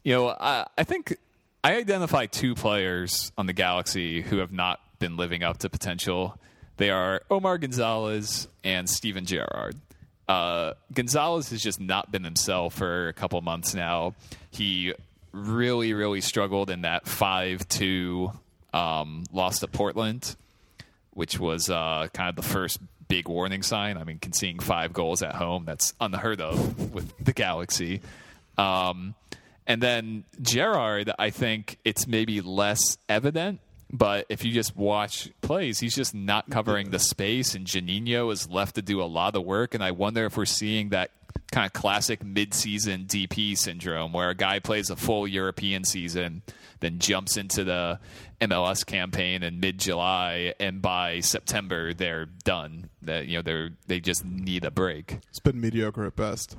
you 0.04 0.14
know, 0.14 0.30
I, 0.30 0.68
I 0.78 0.84
think 0.84 1.18
I 1.64 1.76
identify 1.78 2.26
two 2.26 2.56
players 2.56 3.32
on 3.38 3.46
the 3.46 3.54
Galaxy 3.54 4.22
who 4.22 4.38
have 4.38 4.52
not 4.52 4.80
been 5.00 5.18
living 5.18 5.44
up 5.44 5.60
to 5.60 5.70
potential. 5.70 6.38
They 6.78 6.90
are 6.90 7.22
Omar 7.32 7.58
Gonzalez 7.58 8.48
and 8.64 8.90
Steven 8.90 9.26
Gerrard. 9.26 9.76
Uh, 10.28 10.74
Gonzalez 10.94 11.50
has 11.52 11.62
just 11.62 11.80
not 11.80 12.12
been 12.12 12.24
himself 12.24 12.76
for 12.76 13.08
a 13.08 13.14
couple 13.14 13.40
months 13.42 13.74
now. 13.74 14.16
He 14.52 14.94
really, 15.32 15.94
really 15.94 16.22
struggled 16.22 16.70
in 16.70 16.82
that 16.82 17.08
5 17.08 17.68
2 17.68 18.32
um, 18.74 19.24
loss 19.32 19.60
to 19.60 19.68
Portland, 19.68 20.36
which 21.16 21.39
was 21.39 21.70
uh, 21.70 22.07
kind 22.13 22.30
of 22.30 22.36
the 22.36 22.47
first 22.47 22.80
big 23.07 23.28
warning 23.28 23.63
sign. 23.63 23.97
I 23.97 24.03
mean, 24.03 24.20
conceding 24.20 24.59
five 24.59 24.93
goals 24.93 25.24
at 25.24 25.36
home, 25.36 25.66
that's 25.66 25.93
unheard 25.99 26.41
of 26.41 26.93
with 26.93 27.13
the 27.24 27.34
Galaxy. 27.34 28.01
Um, 28.57 29.16
and 29.66 29.82
then 29.82 30.26
Gerrard, 30.41 31.11
I 31.18 31.32
think 31.32 31.80
it's 31.84 32.05
maybe 32.05 32.41
less 32.41 32.97
evident, 33.09 33.59
but 33.92 34.26
if 34.30 34.44
you 34.44 34.52
just 34.52 34.76
watch 34.76 35.30
plays, 35.42 35.80
he's 35.80 35.96
just 35.96 36.14
not 36.14 36.50
covering 36.50 36.90
the 36.90 37.00
space, 37.00 37.56
and 37.56 37.66
Juninho 37.66 38.32
is 38.32 38.50
left 38.50 38.76
to 38.76 38.82
do 38.82 39.02
a 39.02 39.06
lot 39.06 39.36
of 39.36 39.44
work. 39.44 39.74
And 39.74 39.84
I 39.84 39.92
wonder 39.92 40.26
if 40.26 40.38
we're 40.38 40.46
seeing 40.46 40.90
that 40.90 41.12
kind 41.52 41.66
of 41.66 41.74
classic 41.74 42.24
mid-season 42.24 43.06
DP 43.06 43.58
syndrome, 43.58 44.12
where 44.12 44.30
a 44.30 44.36
guy 44.36 44.60
plays 44.60 44.90
a 44.90 44.96
full 44.96 45.28
European 45.28 45.84
season, 45.84 46.42
then 46.80 47.00
jumps 47.00 47.38
into 47.38 47.64
the 47.64 48.00
MLS 48.42 48.86
campaign 48.86 49.44
in 49.44 49.60
mid-July, 49.60 50.54
and 50.60 50.82
by 50.82 51.20
September 51.20 51.94
they're 51.94 52.26
done. 52.26 52.90
That 53.04 53.28
you 53.28 53.38
know 53.38 53.42
they're 53.44 53.70
they 53.88 54.00
just 54.00 54.26
need 54.26 54.66
a 54.66 54.72
break. 54.72 55.20
It's 55.30 55.40
been 55.40 55.62
mediocre 55.62 56.06
at 56.06 56.16
best. 56.16 56.58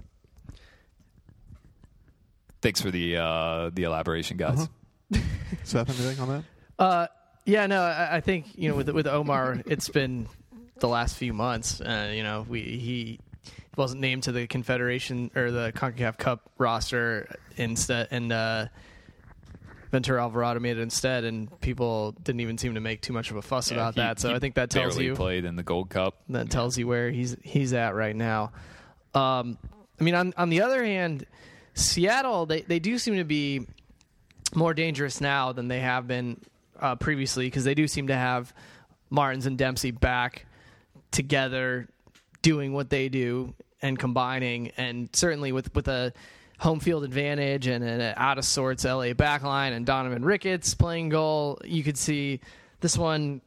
Thanks 2.62 2.80
for 2.80 2.90
the 2.90 3.16
uh, 3.16 3.70
the 3.74 3.82
elaboration, 3.82 4.36
guys. 4.36 4.68
Seth, 5.64 5.88
anything 5.88 6.20
on 6.20 6.28
that? 6.28 6.44
Uh, 6.78 7.06
yeah, 7.46 7.66
no, 7.66 7.80
I, 7.80 8.16
I 8.16 8.20
think 8.20 8.46
you 8.56 8.68
know 8.68 8.76
with 8.76 8.88
with 8.90 9.06
Omar, 9.06 9.62
it's 9.66 9.88
been 9.88 10.28
the 10.80 10.88
last 10.88 11.16
few 11.16 11.32
months. 11.32 11.80
Uh, 11.80 12.12
you 12.14 12.22
know, 12.22 12.44
we 12.48 12.60
he 12.60 13.20
wasn't 13.76 14.00
named 14.00 14.24
to 14.24 14.32
the 14.32 14.46
Confederation 14.46 15.30
or 15.34 15.50
the 15.50 15.72
Concacaf 15.74 16.18
Cup 16.18 16.50
roster 16.58 17.34
instead, 17.56 18.08
and 18.10 18.32
uh, 18.32 18.66
Ventura 19.92 20.22
Alvarado 20.22 20.60
made 20.60 20.76
it 20.78 20.80
instead, 20.80 21.24
and 21.24 21.60
people 21.60 22.12
didn't 22.22 22.40
even 22.40 22.58
seem 22.58 22.74
to 22.74 22.80
make 22.80 23.00
too 23.02 23.12
much 23.12 23.30
of 23.30 23.36
a 23.36 23.42
fuss 23.42 23.70
Yeah, 23.70 23.76
about 23.78 23.94
he- 23.94 24.00
that. 24.00 24.18
So 24.20 24.34
I 24.34 24.38
think 24.38 24.54
that 24.56 24.70
tells 24.70 24.98
you 24.98 25.14
played 25.14 25.44
in 25.44 25.56
the 25.56 25.62
Gold 25.62 25.90
Cup. 25.90 26.16
that 26.30 26.50
tells 26.50 26.76
you 26.76 26.86
where 26.86 27.10
he's 27.10 27.36
he's 27.42 27.72
at 27.72 27.94
right 27.94 28.16
now. 28.16 28.52
Um, 29.14 29.56
I 30.00 30.04
mean, 30.04 30.14
on 30.14 30.34
on 30.36 30.48
the 30.50 30.62
other 30.62 30.84
hand, 30.84 31.24
Seattle 31.74 32.46
they 32.46 32.62
they 32.62 32.78
do 32.78 32.98
seem 32.98 33.16
to 33.16 33.24
be 33.24 33.66
more 34.54 34.74
dangerous 34.74 35.20
now 35.20 35.52
than 35.52 35.68
they 35.68 35.80
have 35.80 36.06
been 36.06 36.40
uh, 36.80 36.96
previously 36.96 37.46
because 37.46 37.64
they 37.64 37.74
do 37.74 37.86
seem 37.88 38.08
to 38.08 38.16
have 38.16 38.52
Martins 39.10 39.46
and 39.46 39.56
Dempsey 39.56 39.90
back 39.90 40.46
together, 41.10 41.88
doing 42.42 42.72
what 42.72 42.90
they 42.90 43.08
do 43.08 43.54
and 43.82 43.98
combining, 43.98 44.72
and 44.76 45.08
certainly 45.12 45.52
with 45.52 45.74
with 45.74 45.88
a 45.88 46.12
home 46.58 46.80
field 46.80 47.04
advantage 47.04 47.66
and 47.66 47.84
an 47.84 48.14
out 48.16 48.38
of 48.38 48.44
sorts 48.44 48.84
LA 48.84 49.12
backline 49.12 49.72
and 49.72 49.84
Donovan 49.84 50.24
Ricketts 50.24 50.74
playing 50.74 51.10
goal, 51.10 51.58
you 51.64 51.82
could 51.82 51.98
see 51.98 52.40
this 52.80 52.96
one 52.96 53.42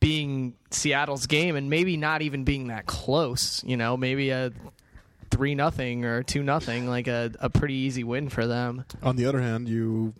being 0.00 0.54
Seattle's 0.70 1.26
game 1.26 1.56
and 1.56 1.70
maybe 1.70 1.96
not 1.96 2.22
even 2.22 2.44
being 2.44 2.68
that 2.68 2.86
close. 2.86 3.64
You 3.64 3.76
know, 3.76 3.96
maybe 3.96 4.30
a 4.30 4.52
three 5.30 5.54
nothing 5.54 6.04
or 6.04 6.22
two 6.22 6.42
nothing, 6.42 6.88
like 6.88 7.08
a, 7.08 7.32
a 7.40 7.50
pretty 7.50 7.74
easy 7.74 8.04
win 8.04 8.28
for 8.28 8.46
them. 8.46 8.84
On 9.02 9.16
the 9.16 9.26
other 9.26 9.40
hand, 9.40 9.68
you 9.68 10.14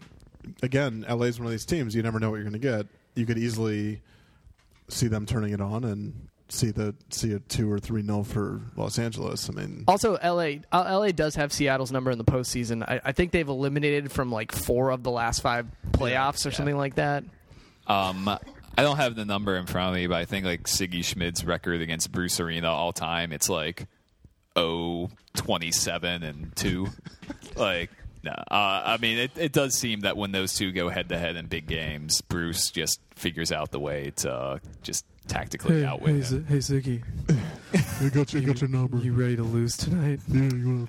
again, 0.62 1.04
LA 1.08 1.26
is 1.26 1.38
one 1.38 1.46
of 1.46 1.52
these 1.52 1.64
teams. 1.64 1.94
You 1.94 2.02
never 2.02 2.18
know 2.18 2.30
what 2.30 2.36
you're 2.36 2.44
going 2.44 2.52
to 2.52 2.58
get. 2.58 2.86
You 3.14 3.26
could 3.26 3.38
easily 3.38 4.00
see 4.88 5.08
them 5.08 5.26
turning 5.26 5.52
it 5.52 5.60
on 5.60 5.84
and 5.84 6.28
see 6.48 6.70
the 6.70 6.94
see 7.10 7.32
a 7.32 7.40
two 7.40 7.70
or 7.70 7.78
three 7.78 8.02
nil 8.02 8.24
for 8.24 8.60
Los 8.76 8.98
Angeles. 8.98 9.50
I 9.50 9.52
mean, 9.52 9.84
Also, 9.86 10.12
LA 10.22 10.60
uh, 10.72 10.98
LA 10.98 11.08
does 11.08 11.34
have 11.34 11.52
Seattle's 11.52 11.92
number 11.92 12.10
in 12.10 12.18
the 12.18 12.24
postseason. 12.24 12.82
I, 12.82 13.00
I 13.04 13.12
think 13.12 13.32
they've 13.32 13.48
eliminated 13.48 14.10
from 14.10 14.30
like 14.32 14.52
four 14.52 14.90
of 14.90 15.02
the 15.02 15.10
last 15.10 15.40
five 15.40 15.66
playoffs 15.92 16.46
or 16.46 16.50
something 16.50 16.76
like 16.76 16.94
that. 16.96 17.24
Um, 17.86 18.28
I 18.28 18.82
don't 18.82 18.96
have 18.96 19.16
the 19.16 19.24
number 19.24 19.56
in 19.56 19.66
front 19.66 19.88
of 19.88 19.94
me, 19.94 20.06
but 20.06 20.16
I 20.16 20.24
think 20.24 20.46
like 20.46 20.64
Sigi 20.64 21.00
Schmid's 21.00 21.44
record 21.44 21.80
against 21.80 22.12
Bruce 22.12 22.38
Arena 22.40 22.70
all 22.70 22.92
time, 22.92 23.32
it's 23.32 23.48
like 23.48 23.86
oh, 24.58 25.10
27 25.36 26.22
and 26.22 26.56
2. 26.56 26.88
like, 27.56 27.90
no. 28.28 28.56
Uh, 28.56 28.82
I 28.84 28.98
mean, 29.00 29.18
it, 29.18 29.30
it 29.36 29.52
does 29.52 29.74
seem 29.74 30.00
that 30.00 30.16
when 30.16 30.32
those 30.32 30.54
two 30.54 30.72
go 30.72 30.88
head 30.88 31.08
to 31.10 31.18
head 31.18 31.36
in 31.36 31.46
big 31.46 31.66
games, 31.66 32.20
Bruce 32.22 32.70
just 32.70 33.00
figures 33.14 33.50
out 33.52 33.70
the 33.70 33.80
way 33.80 34.12
to 34.16 34.32
uh, 34.32 34.58
just 34.82 35.04
tactically 35.26 35.84
outwit 35.84 36.24
him. 36.24 36.44
hey 36.46 36.58
Sigi, 36.58 37.02
I 38.04 38.08
got 38.08 38.32
your, 38.32 38.42
got 38.42 38.60
your 38.60 38.70
number. 38.70 38.96
you 38.98 39.12
ready 39.12 39.36
to 39.36 39.42
lose 39.42 39.76
tonight? 39.76 40.20
yeah, 40.28 40.42
you 40.42 40.66
wanna, 40.66 40.88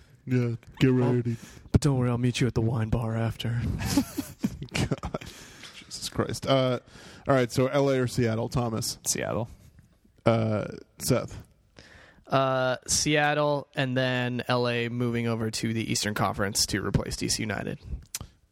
yeah, 0.49 0.55
get 0.79 0.91
ready. 0.91 1.35
But 1.71 1.81
don't 1.81 1.97
worry, 1.97 2.09
I'll 2.09 2.17
meet 2.17 2.39
you 2.41 2.47
at 2.47 2.53
the 2.55 2.61
wine 2.61 2.89
bar 2.89 3.15
after. 3.15 3.49
God, 4.73 5.25
Jesus 5.85 6.09
Christ. 6.09 6.47
Uh, 6.47 6.79
all 7.27 7.35
right, 7.35 7.51
so 7.51 7.65
LA 7.65 7.93
or 7.93 8.07
Seattle, 8.07 8.49
Thomas, 8.49 8.97
Seattle. 9.05 9.49
uh, 10.25 10.65
Seth. 10.99 11.37
Uh, 12.29 12.77
Seattle 12.87 13.67
and 13.75 13.97
then 13.97 14.43
LA 14.47 14.87
moving 14.89 15.27
over 15.27 15.49
to 15.49 15.73
the 15.73 15.91
Eastern 15.91 16.13
Conference 16.13 16.65
to 16.67 16.85
replace 16.85 17.15
DC 17.15 17.39
United. 17.39 17.79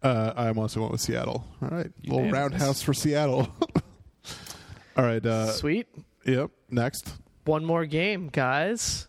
Uh, 0.01 0.33
I 0.35 0.47
am 0.49 0.57
also 0.57 0.79
went 0.79 0.91
with 0.91 1.01
Seattle. 1.01 1.45
All 1.61 1.69
right, 1.69 1.91
little 2.03 2.25
Unanimous. 2.25 2.33
roundhouse 2.33 2.81
for 2.81 2.93
Seattle. 2.93 3.47
all 4.97 5.03
right. 5.05 5.23
Uh, 5.25 5.51
Sweet. 5.51 5.87
Yep. 6.25 6.49
Next. 6.69 7.13
One 7.45 7.63
more 7.65 7.85
game, 7.85 8.29
guys. 8.29 9.07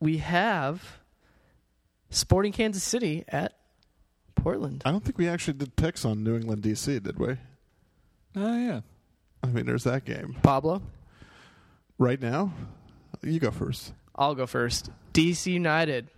We 0.00 0.18
have 0.18 0.98
Sporting 2.10 2.52
Kansas 2.52 2.82
City 2.84 3.24
at 3.28 3.56
Portland. 4.34 4.82
I 4.84 4.90
don't 4.90 5.02
think 5.04 5.18
we 5.18 5.28
actually 5.28 5.54
did 5.54 5.76
picks 5.76 6.04
on 6.04 6.22
New 6.22 6.36
England 6.36 6.62
DC, 6.62 7.02
did 7.02 7.18
we? 7.18 7.36
Oh, 8.36 8.58
yeah. 8.58 8.80
I 9.42 9.46
mean, 9.48 9.66
there's 9.66 9.84
that 9.84 10.04
game. 10.04 10.36
Pablo, 10.42 10.82
Right 11.98 12.20
now, 12.20 12.52
you 13.24 13.40
go 13.40 13.50
first. 13.50 13.92
I'll 14.14 14.34
go 14.34 14.46
first. 14.46 14.90
DC 15.12 15.52
United. 15.52 16.08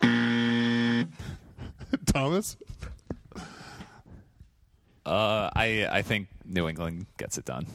Thomas. 2.06 2.56
Uh, 5.04 5.50
I, 5.54 5.86
I 5.90 6.02
think 6.02 6.28
New 6.44 6.68
England 6.68 7.06
gets 7.16 7.38
it 7.38 7.44
done. 7.44 7.66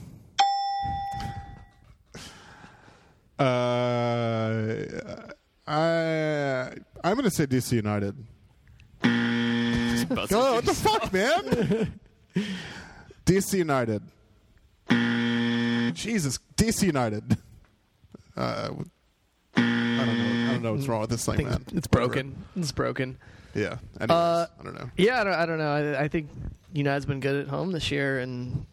Uh, 3.39 4.85
I 5.65 6.73
I'm 7.03 7.13
going 7.15 7.23
to 7.23 7.31
say 7.31 7.47
DC 7.47 7.71
United. 7.71 8.15
Oh, 9.03 10.55
what 10.55 10.65
the 10.65 10.73
fuck, 10.73 11.11
man? 11.11 11.99
DC 13.25 13.57
United. 13.57 14.03
Jesus, 15.95 16.37
DC 16.61 16.83
United. 16.83 17.37
Uh, 18.37 18.69
I 19.57 19.59
don't 19.59 20.17
know. 20.17 20.49
I 20.49 20.53
don't 20.53 20.61
know 20.63 20.71
what's 20.73 20.87
wrong 20.87 21.01
with 21.01 21.09
this 21.09 21.25
thing, 21.25 21.43
man. 21.45 21.65
it's 21.73 21.85
Whatever. 21.89 21.89
broken. 22.07 22.43
It's 22.55 22.71
broken. 22.71 23.17
Yeah. 23.53 23.77
Anyways, 23.99 24.09
Uh, 24.09 24.47
I 24.57 24.63
don't 24.63 24.73
know. 24.73 24.89
Yeah, 24.95 25.19
I 25.19 25.23
don't, 25.25 25.33
I 25.33 25.45
don't 25.45 25.57
know. 25.57 25.69
I, 25.69 26.03
I 26.03 26.07
think 26.07 26.29
United's 26.71 27.05
been 27.05 27.19
good 27.19 27.35
at 27.43 27.47
home 27.49 27.73
this 27.73 27.91
year, 27.91 28.19
and 28.19 28.65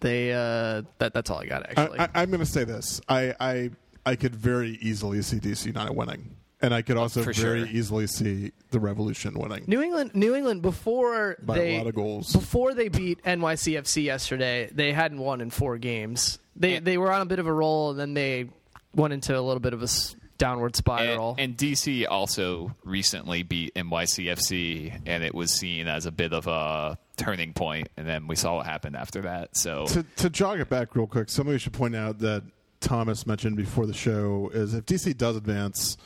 they 0.00 0.32
uh, 0.32 0.82
that 0.98 1.14
that's 1.14 1.30
all 1.30 1.38
I 1.38 1.46
got 1.46 1.62
actually. 1.70 2.00
I, 2.00 2.04
I, 2.06 2.08
I'm 2.16 2.28
going 2.30 2.40
to 2.40 2.44
say 2.44 2.64
this. 2.64 3.00
I, 3.08 3.34
I 3.38 3.70
I 4.04 4.16
could 4.16 4.34
very 4.34 4.78
easily 4.82 5.22
see 5.22 5.36
DC 5.38 5.66
United 5.66 5.94
winning, 5.94 6.34
and 6.60 6.72
I 6.72 6.82
could 6.82 6.96
oh, 6.96 7.02
also 7.02 7.22
for 7.22 7.32
very 7.32 7.66
sure. 7.66 7.76
easily 7.76 8.06
see 8.06 8.52
the 8.70 8.80
Revolution 8.80 9.38
winning 9.38 9.64
New 9.66 9.82
England, 9.82 10.14
New 10.14 10.34
England 10.34 10.62
before 10.62 11.36
by 11.42 11.58
they 11.58 11.74
a 11.76 11.78
lot 11.78 11.86
of 11.86 11.94
goals. 11.94 12.32
before 12.32 12.74
they 12.74 12.88
beat 12.88 13.22
NYCFC 13.22 14.04
yesterday, 14.04 14.70
they 14.72 14.92
hadn't 14.92 15.18
won 15.18 15.40
in 15.40 15.50
four 15.50 15.78
games. 15.78 16.38
They 16.54 16.78
they 16.78 16.98
were 16.98 17.12
on 17.12 17.22
a 17.22 17.26
bit 17.26 17.38
of 17.38 17.46
a 17.46 17.52
roll, 17.52 17.90
and 17.90 17.98
then 17.98 18.14
they 18.14 18.48
went 18.94 19.12
into 19.12 19.38
a 19.38 19.40
little 19.40 19.60
bit 19.60 19.74
of 19.74 19.82
a 19.82 19.84
s- 19.84 20.16
downward 20.38 20.76
spiral. 20.76 21.36
And, 21.38 21.50
and 21.50 21.56
DC 21.56 22.06
also 22.08 22.74
recently 22.84 23.42
beat 23.42 23.74
NYCFC, 23.74 25.02
and 25.06 25.22
it 25.22 25.34
was 25.34 25.52
seen 25.52 25.88
as 25.88 26.06
a 26.06 26.12
bit 26.12 26.32
of 26.32 26.46
a 26.46 26.98
turning 27.16 27.52
point. 27.52 27.88
And 27.96 28.06
then 28.06 28.26
we 28.26 28.36
saw 28.36 28.56
what 28.56 28.66
happened 28.66 28.96
after 28.96 29.22
that. 29.22 29.56
So 29.56 29.86
to, 29.86 30.02
to 30.16 30.30
jog 30.30 30.60
it 30.60 30.68
back 30.68 30.96
real 30.96 31.06
quick, 31.06 31.28
something 31.28 31.52
we 31.52 31.58
should 31.58 31.72
point 31.72 31.96
out 31.96 32.18
that 32.20 32.42
Thomas 32.80 33.26
mentioned 33.26 33.56
before 33.56 33.86
the 33.86 33.94
show 33.94 34.50
is 34.52 34.74
if 34.74 34.84
DC 34.86 35.16
does 35.16 35.36
advance 35.36 35.96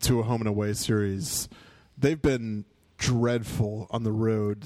to 0.00 0.20
a 0.20 0.22
home 0.22 0.40
and 0.42 0.48
away 0.48 0.72
series, 0.74 1.48
they've 1.96 2.20
been 2.20 2.64
dreadful 2.98 3.86
on 3.90 4.02
the 4.02 4.12
road 4.12 4.64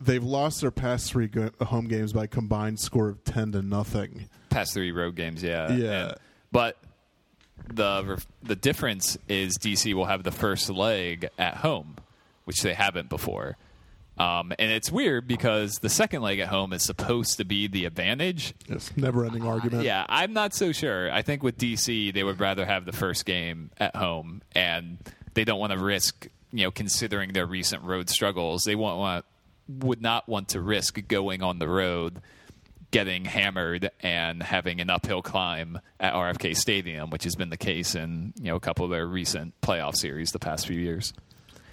they've 0.00 0.24
lost 0.24 0.60
their 0.60 0.70
past 0.70 1.10
three 1.10 1.26
go- 1.26 1.50
home 1.60 1.88
games 1.88 2.12
by 2.12 2.24
a 2.24 2.28
combined 2.28 2.78
score 2.78 3.08
of 3.08 3.24
ten 3.24 3.52
to 3.52 3.62
nothing. 3.62 4.28
Past 4.50 4.74
three 4.74 4.92
road 4.92 5.14
games, 5.16 5.42
yeah. 5.42 5.72
Yeah. 5.72 6.04
And- 6.10 6.14
but 6.52 6.76
the 7.74 8.22
the 8.42 8.56
difference 8.56 9.18
is 9.28 9.58
DC 9.58 9.92
will 9.94 10.06
have 10.06 10.22
the 10.22 10.30
first 10.30 10.70
leg 10.70 11.28
at 11.38 11.56
home, 11.56 11.96
which 12.44 12.62
they 12.62 12.74
haven't 12.74 13.08
before. 13.08 13.56
Um, 14.18 14.52
and 14.58 14.70
it's 14.72 14.90
weird 14.90 15.28
because 15.28 15.76
the 15.76 15.88
second 15.88 16.22
leg 16.22 16.40
at 16.40 16.48
home 16.48 16.72
is 16.72 16.82
supposed 16.82 17.36
to 17.36 17.44
be 17.44 17.68
the 17.68 17.84
advantage. 17.84 18.52
Yes, 18.68 18.90
never-ending 18.96 19.46
argument. 19.46 19.84
Yeah, 19.84 20.04
I'm 20.08 20.32
not 20.32 20.54
so 20.54 20.72
sure. 20.72 21.10
I 21.12 21.22
think 21.22 21.42
with 21.42 21.56
DC, 21.56 22.12
they 22.12 22.24
would 22.24 22.40
rather 22.40 22.66
have 22.66 22.84
the 22.84 22.92
first 22.92 23.24
game 23.24 23.70
at 23.78 23.94
home, 23.94 24.42
and 24.52 24.98
they 25.34 25.44
don't 25.44 25.60
want 25.60 25.72
to 25.72 25.78
risk, 25.78 26.26
you 26.50 26.64
know, 26.64 26.70
considering 26.72 27.32
their 27.32 27.46
recent 27.46 27.84
road 27.84 28.10
struggles. 28.10 28.64
They 28.64 28.74
want, 28.74 28.98
want 28.98 29.24
would 29.68 30.02
not 30.02 30.28
want 30.28 30.48
to 30.48 30.60
risk 30.60 30.98
going 31.06 31.42
on 31.42 31.60
the 31.60 31.68
road, 31.68 32.20
getting 32.90 33.24
hammered, 33.24 33.90
and 34.00 34.42
having 34.42 34.80
an 34.80 34.90
uphill 34.90 35.22
climb 35.22 35.78
at 36.00 36.14
RFK 36.14 36.56
Stadium, 36.56 37.10
which 37.10 37.24
has 37.24 37.36
been 37.36 37.50
the 37.50 37.56
case 37.56 37.94
in 37.94 38.32
you 38.40 38.46
know 38.46 38.56
a 38.56 38.60
couple 38.60 38.84
of 38.84 38.90
their 38.90 39.06
recent 39.06 39.58
playoff 39.60 39.94
series 39.94 40.32
the 40.32 40.38
past 40.40 40.66
few 40.66 40.78
years. 40.78 41.12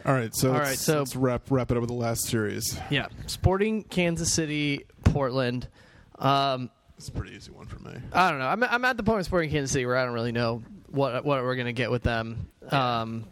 All 0.06 0.14
right, 0.14 0.34
so 0.36 0.50
All 0.54 0.60
let's, 0.60 0.82
so- 0.82 1.00
let's 1.00 1.16
wrap 1.16 1.44
wrap 1.50 1.72
it 1.72 1.78
up 1.78 1.82
with 1.82 1.90
the 1.90 1.96
last 1.96 2.26
series. 2.26 2.80
Yeah, 2.90 3.08
Sporting 3.26 3.84
Kansas 3.84 4.32
City, 4.32 4.86
Portland. 5.04 5.68
Um, 6.20 6.70
It's 6.98 7.08
a 7.10 7.12
pretty 7.12 7.36
easy 7.36 7.52
one 7.52 7.66
for 7.66 7.80
me. 7.80 7.94
I 8.14 8.30
don't 8.30 8.40
know. 8.40 8.48
I'm, 8.48 8.64
I'm 8.64 8.86
at 8.86 8.98
the 8.98 9.04
point 9.04 9.18
with 9.18 9.26
Sporting 9.26 9.50
Kansas 9.50 9.72
City 9.72 9.86
where 9.86 9.98
I 9.98 10.06
don't 10.06 10.14
really 10.14 10.32
know 10.32 10.62
what 10.90 11.26
what 11.26 11.42
we're 11.44 11.56
gonna 11.56 11.74
get 11.74 11.90
with 11.92 12.04
them. 12.04 12.48
Um, 12.70 13.26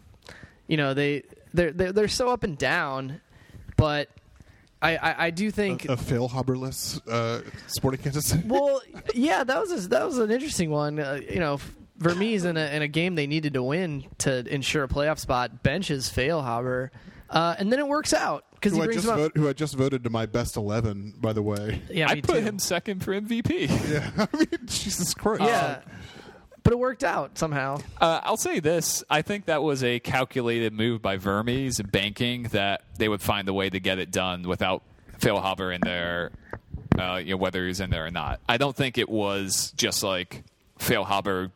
you 0.67 0.77
know, 0.77 0.93
they 0.93 1.23
they're, 1.53 1.71
they're 1.71 1.91
they're 1.91 2.07
so 2.07 2.29
up 2.29 2.43
and 2.43 2.57
down, 2.57 3.21
but 3.77 4.09
I 4.81 4.97
I, 4.97 5.25
I 5.27 5.29
do 5.29 5.51
think. 5.51 5.85
A 5.85 5.95
fail 5.95 6.27
Haberless 6.27 6.99
uh, 7.07 7.41
Sporting 7.67 8.01
Kansas 8.01 8.25
City. 8.25 8.43
well, 8.47 8.81
yeah, 9.13 9.43
that 9.43 9.59
was 9.61 9.71
a, 9.85 9.87
that 9.89 10.05
was 10.05 10.17
an 10.17 10.31
interesting 10.31 10.71
one. 10.71 10.99
Uh, 10.99 11.19
you 11.29 11.39
know, 11.39 11.59
Vermes 11.97 12.45
in 12.45 12.57
a 12.57 12.65
in 12.75 12.81
a 12.81 12.87
game 12.87 13.15
they 13.15 13.27
needed 13.27 13.53
to 13.53 13.63
win 13.63 14.05
to 14.19 14.45
ensure 14.53 14.83
a 14.83 14.87
playoff 14.87 15.19
spot 15.19 15.63
benches 15.63 16.09
Feilhaber, 16.09 16.89
uh, 17.29 17.55
and 17.57 17.71
then 17.71 17.79
it 17.79 17.87
works 17.87 18.13
out 18.13 18.45
because 18.55 18.73
he 18.73 18.77
Who 18.79 18.83
I, 18.83 18.85
brings 18.87 19.03
just 19.03 19.07
him 19.07 19.13
up. 19.13 19.19
vote, 19.19 19.31
who 19.37 19.49
I 19.49 19.53
just 19.53 19.75
voted 19.75 20.03
to 20.05 20.09
my 20.09 20.25
best 20.25 20.57
eleven, 20.57 21.13
by 21.19 21.33
the 21.33 21.41
way. 21.43 21.81
Yeah, 21.91 22.09
I 22.09 22.15
me 22.15 22.21
put 22.21 22.37
too. 22.39 22.41
him 22.41 22.59
second 22.59 23.03
for 23.03 23.13
MVP. 23.13 23.69
Yeah, 23.91 24.09
I 24.33 24.37
mean, 24.37 24.47
Jesus 24.65 25.13
Christ. 25.13 25.43
Yeah, 25.43 25.81
but 26.63 26.73
it 26.73 26.79
worked 26.79 27.03
out 27.03 27.37
somehow. 27.37 27.79
Uh, 28.01 28.21
I'll 28.23 28.37
say 28.37 28.59
this: 28.59 29.03
I 29.09 29.21
think 29.21 29.45
that 29.45 29.61
was 29.61 29.83
a 29.83 29.99
calculated 29.99 30.73
move 30.73 31.01
by 31.01 31.17
Vermes 31.17 31.79
and 31.79 31.91
banking 31.91 32.43
that 32.53 32.83
they 32.97 33.07
would 33.07 33.21
find 33.21 33.47
a 33.49 33.53
way 33.53 33.69
to 33.69 33.79
get 33.79 33.99
it 33.99 34.09
done 34.11 34.43
without 34.47 34.81
Feilhaber 35.19 35.73
in 35.75 35.81
there, 35.81 36.31
uh, 36.99 37.17
you 37.17 37.31
know, 37.31 37.37
whether 37.37 37.67
he's 37.67 37.79
in 37.79 37.89
there 37.91 38.05
or 38.05 38.11
not. 38.11 38.39
I 38.49 38.57
don't 38.57 38.75
think 38.75 38.97
it 38.97 39.09
was 39.09 39.71
just 39.77 40.01
like 40.03 40.43
Feilhaber 40.79 41.51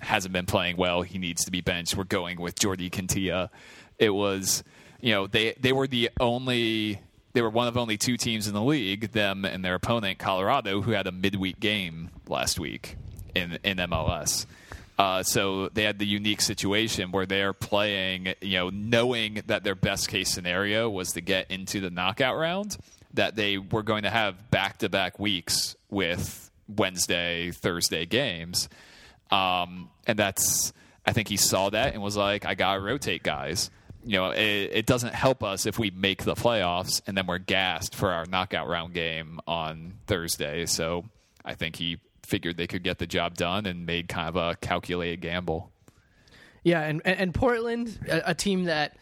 hasn't 0.00 0.32
been 0.32 0.46
playing 0.46 0.76
well; 0.76 1.02
he 1.02 1.18
needs 1.18 1.44
to 1.44 1.50
be 1.50 1.60
benched. 1.60 1.96
We're 1.96 2.04
going 2.04 2.40
with 2.40 2.56
Jordi 2.56 2.90
Quintillà. 2.90 3.50
It 3.98 4.10
was, 4.10 4.62
you 5.00 5.12
know, 5.12 5.26
they 5.26 5.54
they 5.60 5.72
were 5.72 5.86
the 5.86 6.10
only. 6.18 7.00
They 7.32 7.42
were 7.42 7.50
one 7.50 7.68
of 7.68 7.76
only 7.76 7.96
two 7.96 8.16
teams 8.16 8.48
in 8.48 8.54
the 8.54 8.62
league, 8.62 9.12
them 9.12 9.44
and 9.44 9.64
their 9.64 9.76
opponent 9.76 10.18
Colorado, 10.18 10.82
who 10.82 10.90
had 10.90 11.06
a 11.06 11.12
midweek 11.12 11.60
game 11.60 12.10
last 12.26 12.58
week 12.58 12.96
in 13.34 13.58
in 13.62 13.76
MLS. 13.78 14.46
Uh, 15.00 15.22
so 15.22 15.70
they 15.70 15.84
had 15.84 15.98
the 15.98 16.06
unique 16.06 16.42
situation 16.42 17.10
where 17.10 17.24
they're 17.24 17.54
playing, 17.54 18.34
you 18.42 18.58
know, 18.58 18.68
knowing 18.68 19.40
that 19.46 19.64
their 19.64 19.74
best 19.74 20.10
case 20.10 20.28
scenario 20.28 20.90
was 20.90 21.12
to 21.12 21.22
get 21.22 21.50
into 21.50 21.80
the 21.80 21.88
knockout 21.88 22.36
round, 22.36 22.76
that 23.14 23.34
they 23.34 23.56
were 23.56 23.82
going 23.82 24.02
to 24.02 24.10
have 24.10 24.50
back 24.50 24.76
to 24.76 24.90
back 24.90 25.18
weeks 25.18 25.74
with 25.88 26.50
Wednesday, 26.68 27.50
Thursday 27.50 28.04
games. 28.04 28.68
Um, 29.30 29.90
and 30.06 30.18
that's, 30.18 30.72
I 31.06 31.12
think 31.12 31.28
he 31.28 31.36
saw 31.36 31.70
that 31.70 31.94
and 31.94 32.02
was 32.02 32.16
like, 32.16 32.44
I 32.44 32.54
got 32.54 32.74
to 32.74 32.80
rotate 32.80 33.22
guys. 33.22 33.70
You 34.04 34.18
know, 34.18 34.30
it, 34.30 34.70
it 34.72 34.86
doesn't 34.86 35.14
help 35.14 35.44
us 35.44 35.66
if 35.66 35.78
we 35.78 35.90
make 35.90 36.24
the 36.24 36.34
playoffs 36.34 37.02
and 37.06 37.16
then 37.16 37.26
we're 37.26 37.38
gassed 37.38 37.94
for 37.94 38.10
our 38.12 38.24
knockout 38.26 38.66
round 38.66 38.94
game 38.94 39.40
on 39.46 39.94
Thursday. 40.06 40.66
So 40.66 41.04
I 41.44 41.54
think 41.54 41.76
he 41.76 41.98
figured 42.26 42.56
they 42.56 42.66
could 42.66 42.82
get 42.82 42.98
the 42.98 43.06
job 43.06 43.34
done 43.34 43.66
and 43.66 43.84
made 43.84 44.08
kind 44.08 44.28
of 44.28 44.36
a 44.36 44.56
calculated 44.56 45.20
gamble. 45.20 45.70
Yeah, 46.62 46.82
and 46.82 47.02
and, 47.04 47.18
and 47.18 47.34
Portland, 47.34 47.98
a, 48.08 48.30
a 48.30 48.34
team 48.34 48.64
that 48.64 48.96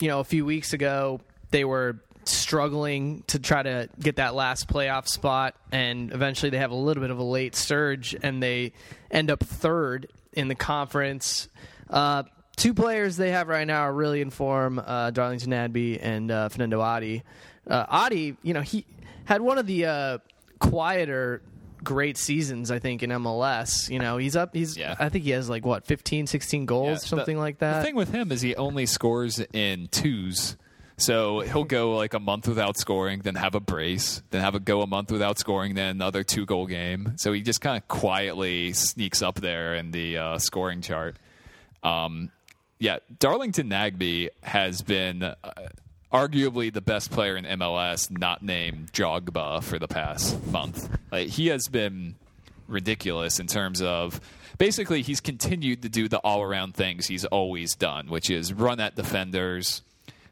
you 0.00 0.08
know 0.08 0.20
a 0.20 0.24
few 0.24 0.44
weeks 0.44 0.72
ago 0.72 1.20
they 1.50 1.64
were 1.64 2.00
struggling 2.28 3.22
to 3.28 3.38
try 3.38 3.62
to 3.62 3.88
get 4.00 4.16
that 4.16 4.34
last 4.34 4.68
playoff 4.68 5.08
spot, 5.08 5.54
and 5.72 6.12
eventually 6.12 6.50
they 6.50 6.58
have 6.58 6.70
a 6.70 6.74
little 6.76 7.00
bit 7.02 7.10
of 7.10 7.18
a 7.18 7.22
late 7.24 7.54
surge, 7.54 8.14
and 8.22 8.42
they 8.42 8.72
end 9.10 9.30
up 9.30 9.40
third 9.40 10.10
in 10.32 10.48
the 10.48 10.54
conference. 10.54 11.48
Uh, 11.90 12.22
two 12.56 12.74
players 12.74 13.16
they 13.16 13.30
have 13.30 13.48
right 13.48 13.66
now 13.66 13.82
are 13.82 13.92
really 13.92 14.20
in 14.20 14.30
form: 14.30 14.78
uh, 14.84 15.10
Darlington 15.10 15.50
Nagbe 15.50 15.98
and 16.00 16.30
uh, 16.30 16.48
Fernando 16.48 16.80
Adi. 16.80 17.22
Uh, 17.66 17.84
Adi, 17.88 18.36
you 18.42 18.54
know, 18.54 18.62
he 18.62 18.84
had 19.24 19.40
one 19.40 19.58
of 19.58 19.66
the 19.66 19.86
uh, 19.86 20.18
quieter 20.58 21.42
great 21.84 22.16
seasons 22.18 22.72
i 22.72 22.80
think 22.80 23.04
in 23.04 23.10
mls 23.10 23.88
you 23.88 24.00
know 24.00 24.16
he's 24.16 24.34
up 24.34 24.52
he's 24.52 24.76
Yeah. 24.76 24.96
i 24.98 25.08
think 25.08 25.22
he 25.24 25.30
has 25.30 25.48
like 25.48 25.64
what 25.64 25.86
15 25.86 26.26
16 26.26 26.66
goals 26.66 26.88
Yeah, 26.88 26.96
something 26.96 27.36
the- 27.36 27.40
like 27.40 27.58
that 27.60 27.78
The 27.78 27.84
thing 27.86 27.94
with 27.94 28.10
him 28.12 28.32
is 28.32 28.40
he 28.42 28.56
only 28.56 28.84
scores 28.84 29.38
in 29.52 29.86
twos. 29.86 30.56
So 30.98 31.40
he'll 31.40 31.64
go 31.64 31.96
like 31.96 32.12
a 32.12 32.18
month 32.18 32.48
without 32.48 32.76
scoring, 32.76 33.20
then 33.20 33.36
have 33.36 33.54
a 33.54 33.60
brace, 33.60 34.20
then 34.30 34.40
have 34.40 34.56
a 34.56 34.60
go 34.60 34.82
a 34.82 34.86
month 34.86 35.12
without 35.12 35.38
scoring, 35.38 35.74
then 35.74 35.90
another 35.90 36.24
two 36.24 36.44
goal 36.44 36.66
game. 36.66 37.12
So 37.16 37.32
he 37.32 37.40
just 37.40 37.60
kind 37.60 37.76
of 37.76 37.86
quietly 37.86 38.72
sneaks 38.72 39.22
up 39.22 39.36
there 39.36 39.76
in 39.76 39.92
the 39.92 40.18
uh, 40.18 40.38
scoring 40.38 40.82
chart. 40.82 41.16
Um, 41.84 42.32
yeah, 42.80 42.98
Darlington 43.20 43.70
Nagbe 43.70 44.30
has 44.42 44.82
been 44.82 45.22
uh, 45.22 45.34
arguably 46.12 46.72
the 46.72 46.80
best 46.80 47.12
player 47.12 47.36
in 47.36 47.44
MLS, 47.44 48.10
not 48.10 48.42
named 48.42 48.92
Drogba, 48.92 49.62
for 49.62 49.78
the 49.78 49.88
past 49.88 50.44
month. 50.46 50.88
Like 51.12 51.28
he 51.28 51.46
has 51.48 51.68
been 51.68 52.16
ridiculous 52.66 53.38
in 53.38 53.46
terms 53.46 53.80
of 53.80 54.20
basically 54.58 55.02
he's 55.02 55.20
continued 55.20 55.82
to 55.82 55.88
do 55.88 56.08
the 56.08 56.18
all 56.18 56.42
around 56.42 56.74
things 56.74 57.06
he's 57.06 57.24
always 57.24 57.76
done, 57.76 58.08
which 58.08 58.30
is 58.30 58.52
run 58.52 58.80
at 58.80 58.96
defenders, 58.96 59.82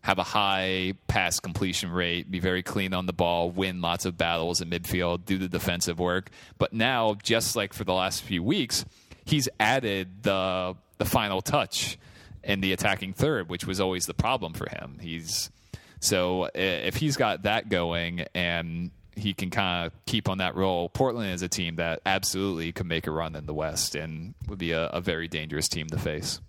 have 0.06 0.20
a 0.20 0.22
high 0.22 0.92
pass 1.08 1.40
completion 1.40 1.90
rate, 1.90 2.30
be 2.30 2.38
very 2.38 2.62
clean 2.62 2.94
on 2.94 3.06
the 3.06 3.12
ball, 3.12 3.50
win 3.50 3.80
lots 3.80 4.04
of 4.04 4.16
battles 4.16 4.60
in 4.60 4.70
midfield, 4.70 5.24
do 5.24 5.36
the 5.36 5.48
defensive 5.48 5.98
work. 5.98 6.30
But 6.58 6.72
now, 6.72 7.14
just 7.24 7.56
like 7.56 7.72
for 7.72 7.82
the 7.82 7.92
last 7.92 8.22
few 8.22 8.40
weeks, 8.40 8.84
he's 9.24 9.48
added 9.58 10.22
the 10.22 10.76
the 10.98 11.04
final 11.04 11.42
touch 11.42 11.98
in 12.44 12.60
the 12.60 12.72
attacking 12.72 13.14
third, 13.14 13.48
which 13.48 13.66
was 13.66 13.80
always 13.80 14.06
the 14.06 14.14
problem 14.14 14.52
for 14.52 14.70
him. 14.70 14.98
He's 15.00 15.50
so 15.98 16.50
if 16.54 16.94
he's 16.94 17.16
got 17.16 17.42
that 17.42 17.68
going 17.68 18.26
and 18.32 18.92
he 19.16 19.34
can 19.34 19.50
kind 19.50 19.86
of 19.86 19.92
keep 20.06 20.28
on 20.28 20.38
that 20.38 20.54
role, 20.54 20.88
Portland 20.88 21.32
is 21.32 21.42
a 21.42 21.48
team 21.48 21.76
that 21.76 22.00
absolutely 22.06 22.70
could 22.70 22.86
make 22.86 23.08
a 23.08 23.10
run 23.10 23.34
in 23.34 23.46
the 23.46 23.54
West 23.54 23.96
and 23.96 24.34
would 24.46 24.58
be 24.58 24.70
a, 24.70 24.86
a 24.86 25.00
very 25.00 25.26
dangerous 25.26 25.66
team 25.66 25.88
to 25.88 25.98
face. 25.98 26.40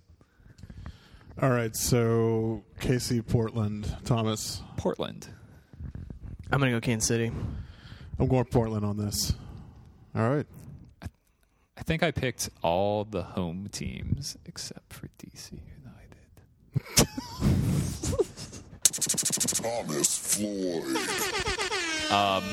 All 1.39 1.49
right, 1.49 1.75
so 1.75 2.63
KC 2.79 3.25
Portland, 3.27 3.95
Thomas. 4.05 4.61
Portland. 4.77 5.27
i'm 6.51 6.59
gonna 6.59 6.71
go 6.71 6.79
kansas 6.79 7.07
city 7.07 7.31
I'm 8.19 8.27
going 8.27 8.45
Portland 8.45 8.83
on 8.83 8.97
this. 8.97 9.33
All 10.15 10.27
right. 10.27 10.45
I 11.01 11.83
think 11.83 12.01
I 12.01 12.09
picked 12.09 12.49
all 12.63 13.03
the 13.05 13.21
home 13.21 13.69
teams 13.71 14.35
except 14.45 14.91
for 14.91 15.07
DC 15.19 15.51
United. 15.51 16.25
Thomas 19.61 20.17
Floyd. 20.17 20.95
Um, 22.07 22.43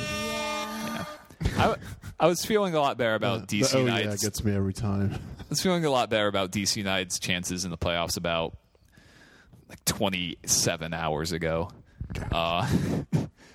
I, 1.57 1.77
I 2.21 2.27
was 2.27 2.45
feeling 2.45 2.75
a 2.75 2.81
lot 2.81 2.99
better 2.99 3.15
about 3.15 3.49
DC 3.49 3.73
the, 3.73 3.79
oh 3.79 3.87
yeah, 3.87 4.17
gets 4.17 4.45
me 4.45 4.55
every 4.55 4.75
time. 4.75 5.15
I 5.15 5.45
was 5.49 5.63
feeling 5.63 5.87
a 5.87 5.91
lot 5.91 6.11
better 6.11 6.27
about 6.27 6.53
DC 6.53 6.77
United's 6.77 7.19
chances 7.19 7.65
in 7.65 7.71
the 7.71 7.79
playoffs 7.79 8.19
about 8.19 8.59
like 9.75 9.85
27 9.85 10.95
hours 10.95 11.33
ago. 11.33 11.71
Uh, 12.31 12.69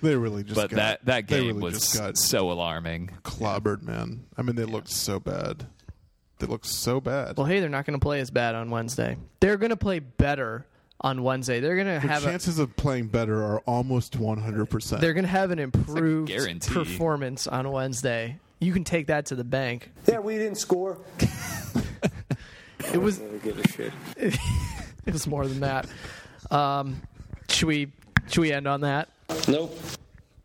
They 0.02 0.16
really 0.16 0.44
just 0.44 0.54
but 0.54 0.70
got, 0.70 0.76
that, 0.76 1.04
that 1.04 1.26
game 1.26 1.58
really 1.58 1.60
was 1.60 1.94
got 1.98 2.16
so 2.16 2.50
alarming. 2.50 3.10
clobbered, 3.22 3.82
man. 3.82 4.24
I 4.34 4.40
mean, 4.40 4.56
they 4.56 4.64
looked 4.64 4.88
so 4.88 5.20
bad. 5.20 5.66
They 6.38 6.46
looked 6.46 6.64
so 6.64 7.02
bad. 7.02 7.36
well 7.36 7.44
hey 7.46 7.60
they're 7.60 7.68
not 7.68 7.84
gonna 7.84 7.98
play 7.98 8.18
as 8.20 8.30
bad 8.30 8.54
on 8.54 8.70
wednesday 8.70 9.18
they're 9.40 9.58
gonna 9.58 9.76
play 9.76 9.98
better 9.98 10.64
on 11.02 11.22
wednesday 11.22 11.60
they're 11.60 11.76
gonna 11.76 12.00
the 12.00 12.08
have 12.08 12.22
a, 12.22 12.26
chances 12.28 12.58
of 12.58 12.74
playing 12.76 13.08
better 13.08 13.44
are 13.44 13.58
almost 13.66 14.18
100%. 14.18 15.00
they're 15.00 15.12
gonna 15.12 15.28
have 15.28 15.50
an 15.50 15.58
improved 15.58 16.28
guarantee. 16.28 16.72
performance 16.72 17.46
on 17.46 17.70
wednesday 17.70 18.38
you 18.58 18.72
can 18.72 18.84
take 18.84 19.08
that 19.08 19.26
to 19.26 19.34
the 19.34 19.44
bank 19.44 19.90
Yeah, 20.08 20.20
we 20.20 20.38
didn't 20.38 20.56
score. 20.56 20.96
it 22.94 22.96
was 23.02 23.18
give 23.44 23.58
a 23.58 23.68
shit. 23.68 23.92
it 25.10 25.14
was 25.14 25.26
more 25.26 25.46
than 25.46 25.60
that 25.60 25.86
um 26.50 27.00
should 27.48 27.68
we 27.68 27.92
should 28.28 28.40
we 28.40 28.52
end 28.52 28.66
on 28.66 28.80
that 28.82 29.08
Nope. 29.48 29.78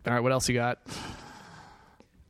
All 0.06 0.14
right, 0.14 0.20
what 0.20 0.32
else 0.32 0.48
you 0.48 0.54
got? 0.54 0.78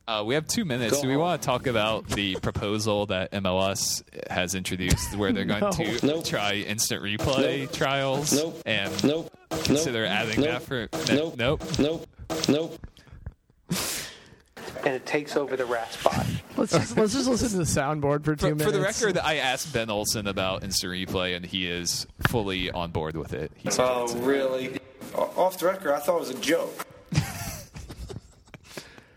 Uh, 0.07 0.23
we 0.25 0.35
have 0.35 0.47
two 0.47 0.63
minutes. 0.63 0.93
Go 0.95 1.01
Do 1.01 1.07
we 1.09 1.15
home. 1.15 1.23
want 1.23 1.41
to 1.41 1.45
talk 1.45 1.67
about 1.67 2.07
the 2.07 2.35
proposal 2.41 3.07
that 3.07 3.31
MLS 3.33 4.03
has 4.29 4.55
introduced, 4.55 5.17
where 5.17 5.33
they're 5.33 5.43
going 5.45 5.59
No. 5.61 5.71
to 5.71 6.05
Nope. 6.05 6.23
try 6.25 6.53
instant 6.53 7.03
replay 7.03 7.61
Nope. 7.63 7.71
trials 7.73 8.31
Nope. 8.31 8.61
and 8.65 9.03
Nope. 9.03 9.35
consider 9.63 10.05
adding 10.05 10.39
nope. 10.41 10.49
that 10.51 10.61
for? 10.61 10.87
Nope. 11.13 11.35
Nope. 11.37 11.61
Nope. 11.79 12.07
Nope. 12.47 12.79
Nope. 13.69 14.04
And 14.85 14.93
it 14.93 15.05
takes 15.05 15.35
over 15.35 15.55
the 15.57 15.65
rat 15.65 15.91
spot. 15.93 16.25
Let's 16.57 16.71
just, 16.71 16.95
let's 16.97 17.13
just 17.13 17.27
listen 17.27 17.49
to 17.49 17.57
the 17.57 17.63
soundboard 17.63 18.23
for 18.23 18.35
two 18.35 18.49
For, 18.49 18.55
minutes. 18.55 18.65
for 18.65 18.71
the 18.71 18.81
record, 18.81 19.17
I 19.17 19.37
asked 19.37 19.73
Ben 19.73 19.89
Olsen 19.89 20.27
about 20.27 20.63
instant 20.63 20.93
replay, 20.93 21.35
and 21.35 21.43
he 21.45 21.67
is 21.67 22.05
fully 22.27 22.69
on 22.71 22.91
board 22.91 23.17
with 23.17 23.33
it. 23.33 23.51
He 23.55 23.71
said 23.71 23.83
it's- 23.83 24.13
oh, 24.15 24.17
really? 24.19 24.79
Off 25.15 25.57
the 25.57 25.65
record, 25.65 25.93
I 25.93 25.99
thought 25.99 26.17
it 26.17 26.19
was 26.19 26.29
a 26.29 26.39
joke. 26.39 26.85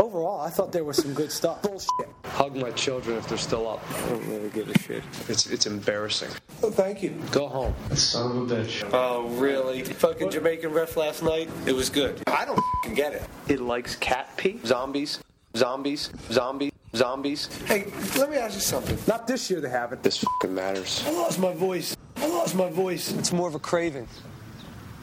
Overall, 0.01 0.41
I 0.41 0.49
thought 0.49 0.71
there 0.73 0.85
was 0.85 0.97
some 0.97 1.12
good 1.12 1.31
stuff. 1.31 1.61
Bullshit. 1.62 1.91
Hug 2.25 2.55
my 2.57 2.71
children 2.71 3.19
if 3.19 3.29
they're 3.29 3.37
still 3.37 3.69
up. 3.69 3.83
I 3.91 4.09
don't 4.09 4.27
really 4.29 4.49
give 4.51 4.69
a 4.71 4.79
shit. 4.79 5.03
It's 5.29 5.47
it's 5.49 5.66
embarrassing. 5.66 6.31
Oh, 6.62 6.71
thank 6.71 7.03
you. 7.03 7.11
Go 7.33 7.49
home. 7.49 7.75
Son 7.95 8.31
of 8.45 8.51
a 8.51 8.55
bitch. 8.55 8.89
Oh, 8.93 9.27
really? 9.31 9.83
Fucking 9.83 10.31
Jamaican 10.31 10.71
ref 10.73 10.97
last 10.97 11.23
night? 11.23 11.51
It 11.66 11.73
was 11.75 11.91
good. 11.91 12.23
I 12.29 12.45
don't 12.45 12.61
get 12.95 13.12
it. 13.12 13.23
It 13.49 13.61
likes 13.61 13.97
cat 13.97 14.35
pee. 14.37 14.61
Zombies. 14.64 15.19
Zombies. 15.57 16.11
Zombies. 16.31 16.73
Zombies. 16.95 17.47
Hey, 17.65 17.87
let 18.17 18.31
me 18.31 18.37
ask 18.37 18.55
you 18.55 18.61
something. 18.61 18.99
Not 19.07 19.27
this 19.27 19.51
year 19.51 19.61
they 19.61 19.69
haven't. 19.69 20.03
This 20.03 20.19
fucking 20.19 20.55
matters. 20.55 21.05
I 21.07 21.11
lost 21.13 21.39
my 21.39 21.53
voice. 21.53 21.97
I 22.17 22.27
lost 22.29 22.55
my 22.55 22.71
voice. 22.71 23.13
It's 23.13 23.33
more 23.33 23.49
of 23.49 23.55
a 23.55 23.59
craving. 23.59 24.09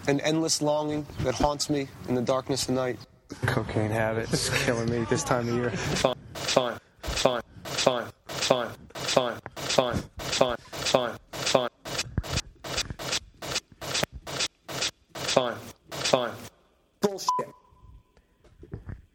An 0.07 0.19
endless 0.21 0.61
longing 0.61 1.05
that 1.19 1.35
haunts 1.35 1.69
me 1.69 1.87
in 2.07 2.15
the 2.15 2.21
darkness 2.21 2.61
of 2.63 2.67
the 2.67 2.73
night. 2.73 2.99
Cocaine 3.45 3.91
habit 3.91 4.31
is 4.31 4.49
killing 4.63 4.89
me 4.89 5.05
this 5.09 5.23
time 5.23 5.47
of 5.47 5.55
year. 5.55 5.69
Fine, 5.71 6.15
fine, 6.33 6.77
fine, 7.03 7.41
fine, 7.63 8.05
fine, 8.25 8.69
fine, 8.93 9.37
fine, 9.55 10.01
fine, 10.17 10.57
fine, 10.71 11.17
fine. 11.31 11.69
Fine, 15.13 15.57
fine. 15.89 16.31
Bullshit. 17.01 17.54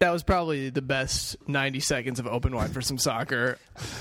That 0.01 0.11
was 0.11 0.23
probably 0.23 0.71
the 0.71 0.83
best 0.83 1.37
90 1.47 1.81
seconds 1.81 2.19
of 2.19 2.27
open 2.27 2.55
wide 2.57 2.73
for 2.73 2.81
some 2.81 2.99
soccer 2.99 3.59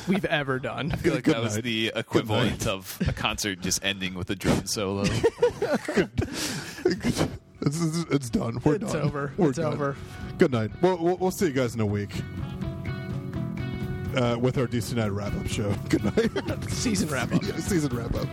we've 0.07 0.25
ever 0.25 0.57
done. 0.59 0.91
I 0.91 0.95
feel 0.95 1.13
like 1.13 1.25
Good 1.25 1.35
that 1.35 1.43
was 1.43 1.55
the 1.61 1.91
equivalent 1.95 2.65
of 2.67 2.97
a 3.07 3.13
concert 3.13 3.59
just 3.61 3.83
ending 3.83 4.13
with 4.15 4.29
a 4.29 4.35
drum 4.35 4.65
solo. 4.65 5.03
It's, 7.61 7.81
it's, 7.81 8.05
it's 8.09 8.29
done. 8.29 8.57
We're 8.63 8.75
It's 8.75 8.93
done. 8.93 9.01
over. 9.01 9.33
We're 9.35 9.49
It's 9.49 9.57
good. 9.59 9.65
over. 9.73 9.97
Good 10.37 10.53
night. 10.53 10.71
We'll, 10.81 10.97
we'll, 10.97 11.17
we'll 11.17 11.29
see 11.31 11.47
you 11.47 11.51
guys 11.51 11.75
in 11.75 11.81
a 11.81 11.85
week 11.85 12.09
uh, 14.15 14.37
with 14.39 14.57
our 14.57 14.65
DC 14.65 14.91
United 14.91 15.11
wrap 15.11 15.33
up 15.35 15.45
show. 15.47 15.69
Good 15.89 16.05
night. 16.05 16.63
Season 16.69 17.09
wrap 17.11 17.33
up. 17.33 17.43
Yeah, 17.43 17.57
season 17.57 17.93
wrap 17.95 18.15
up. 18.15 18.29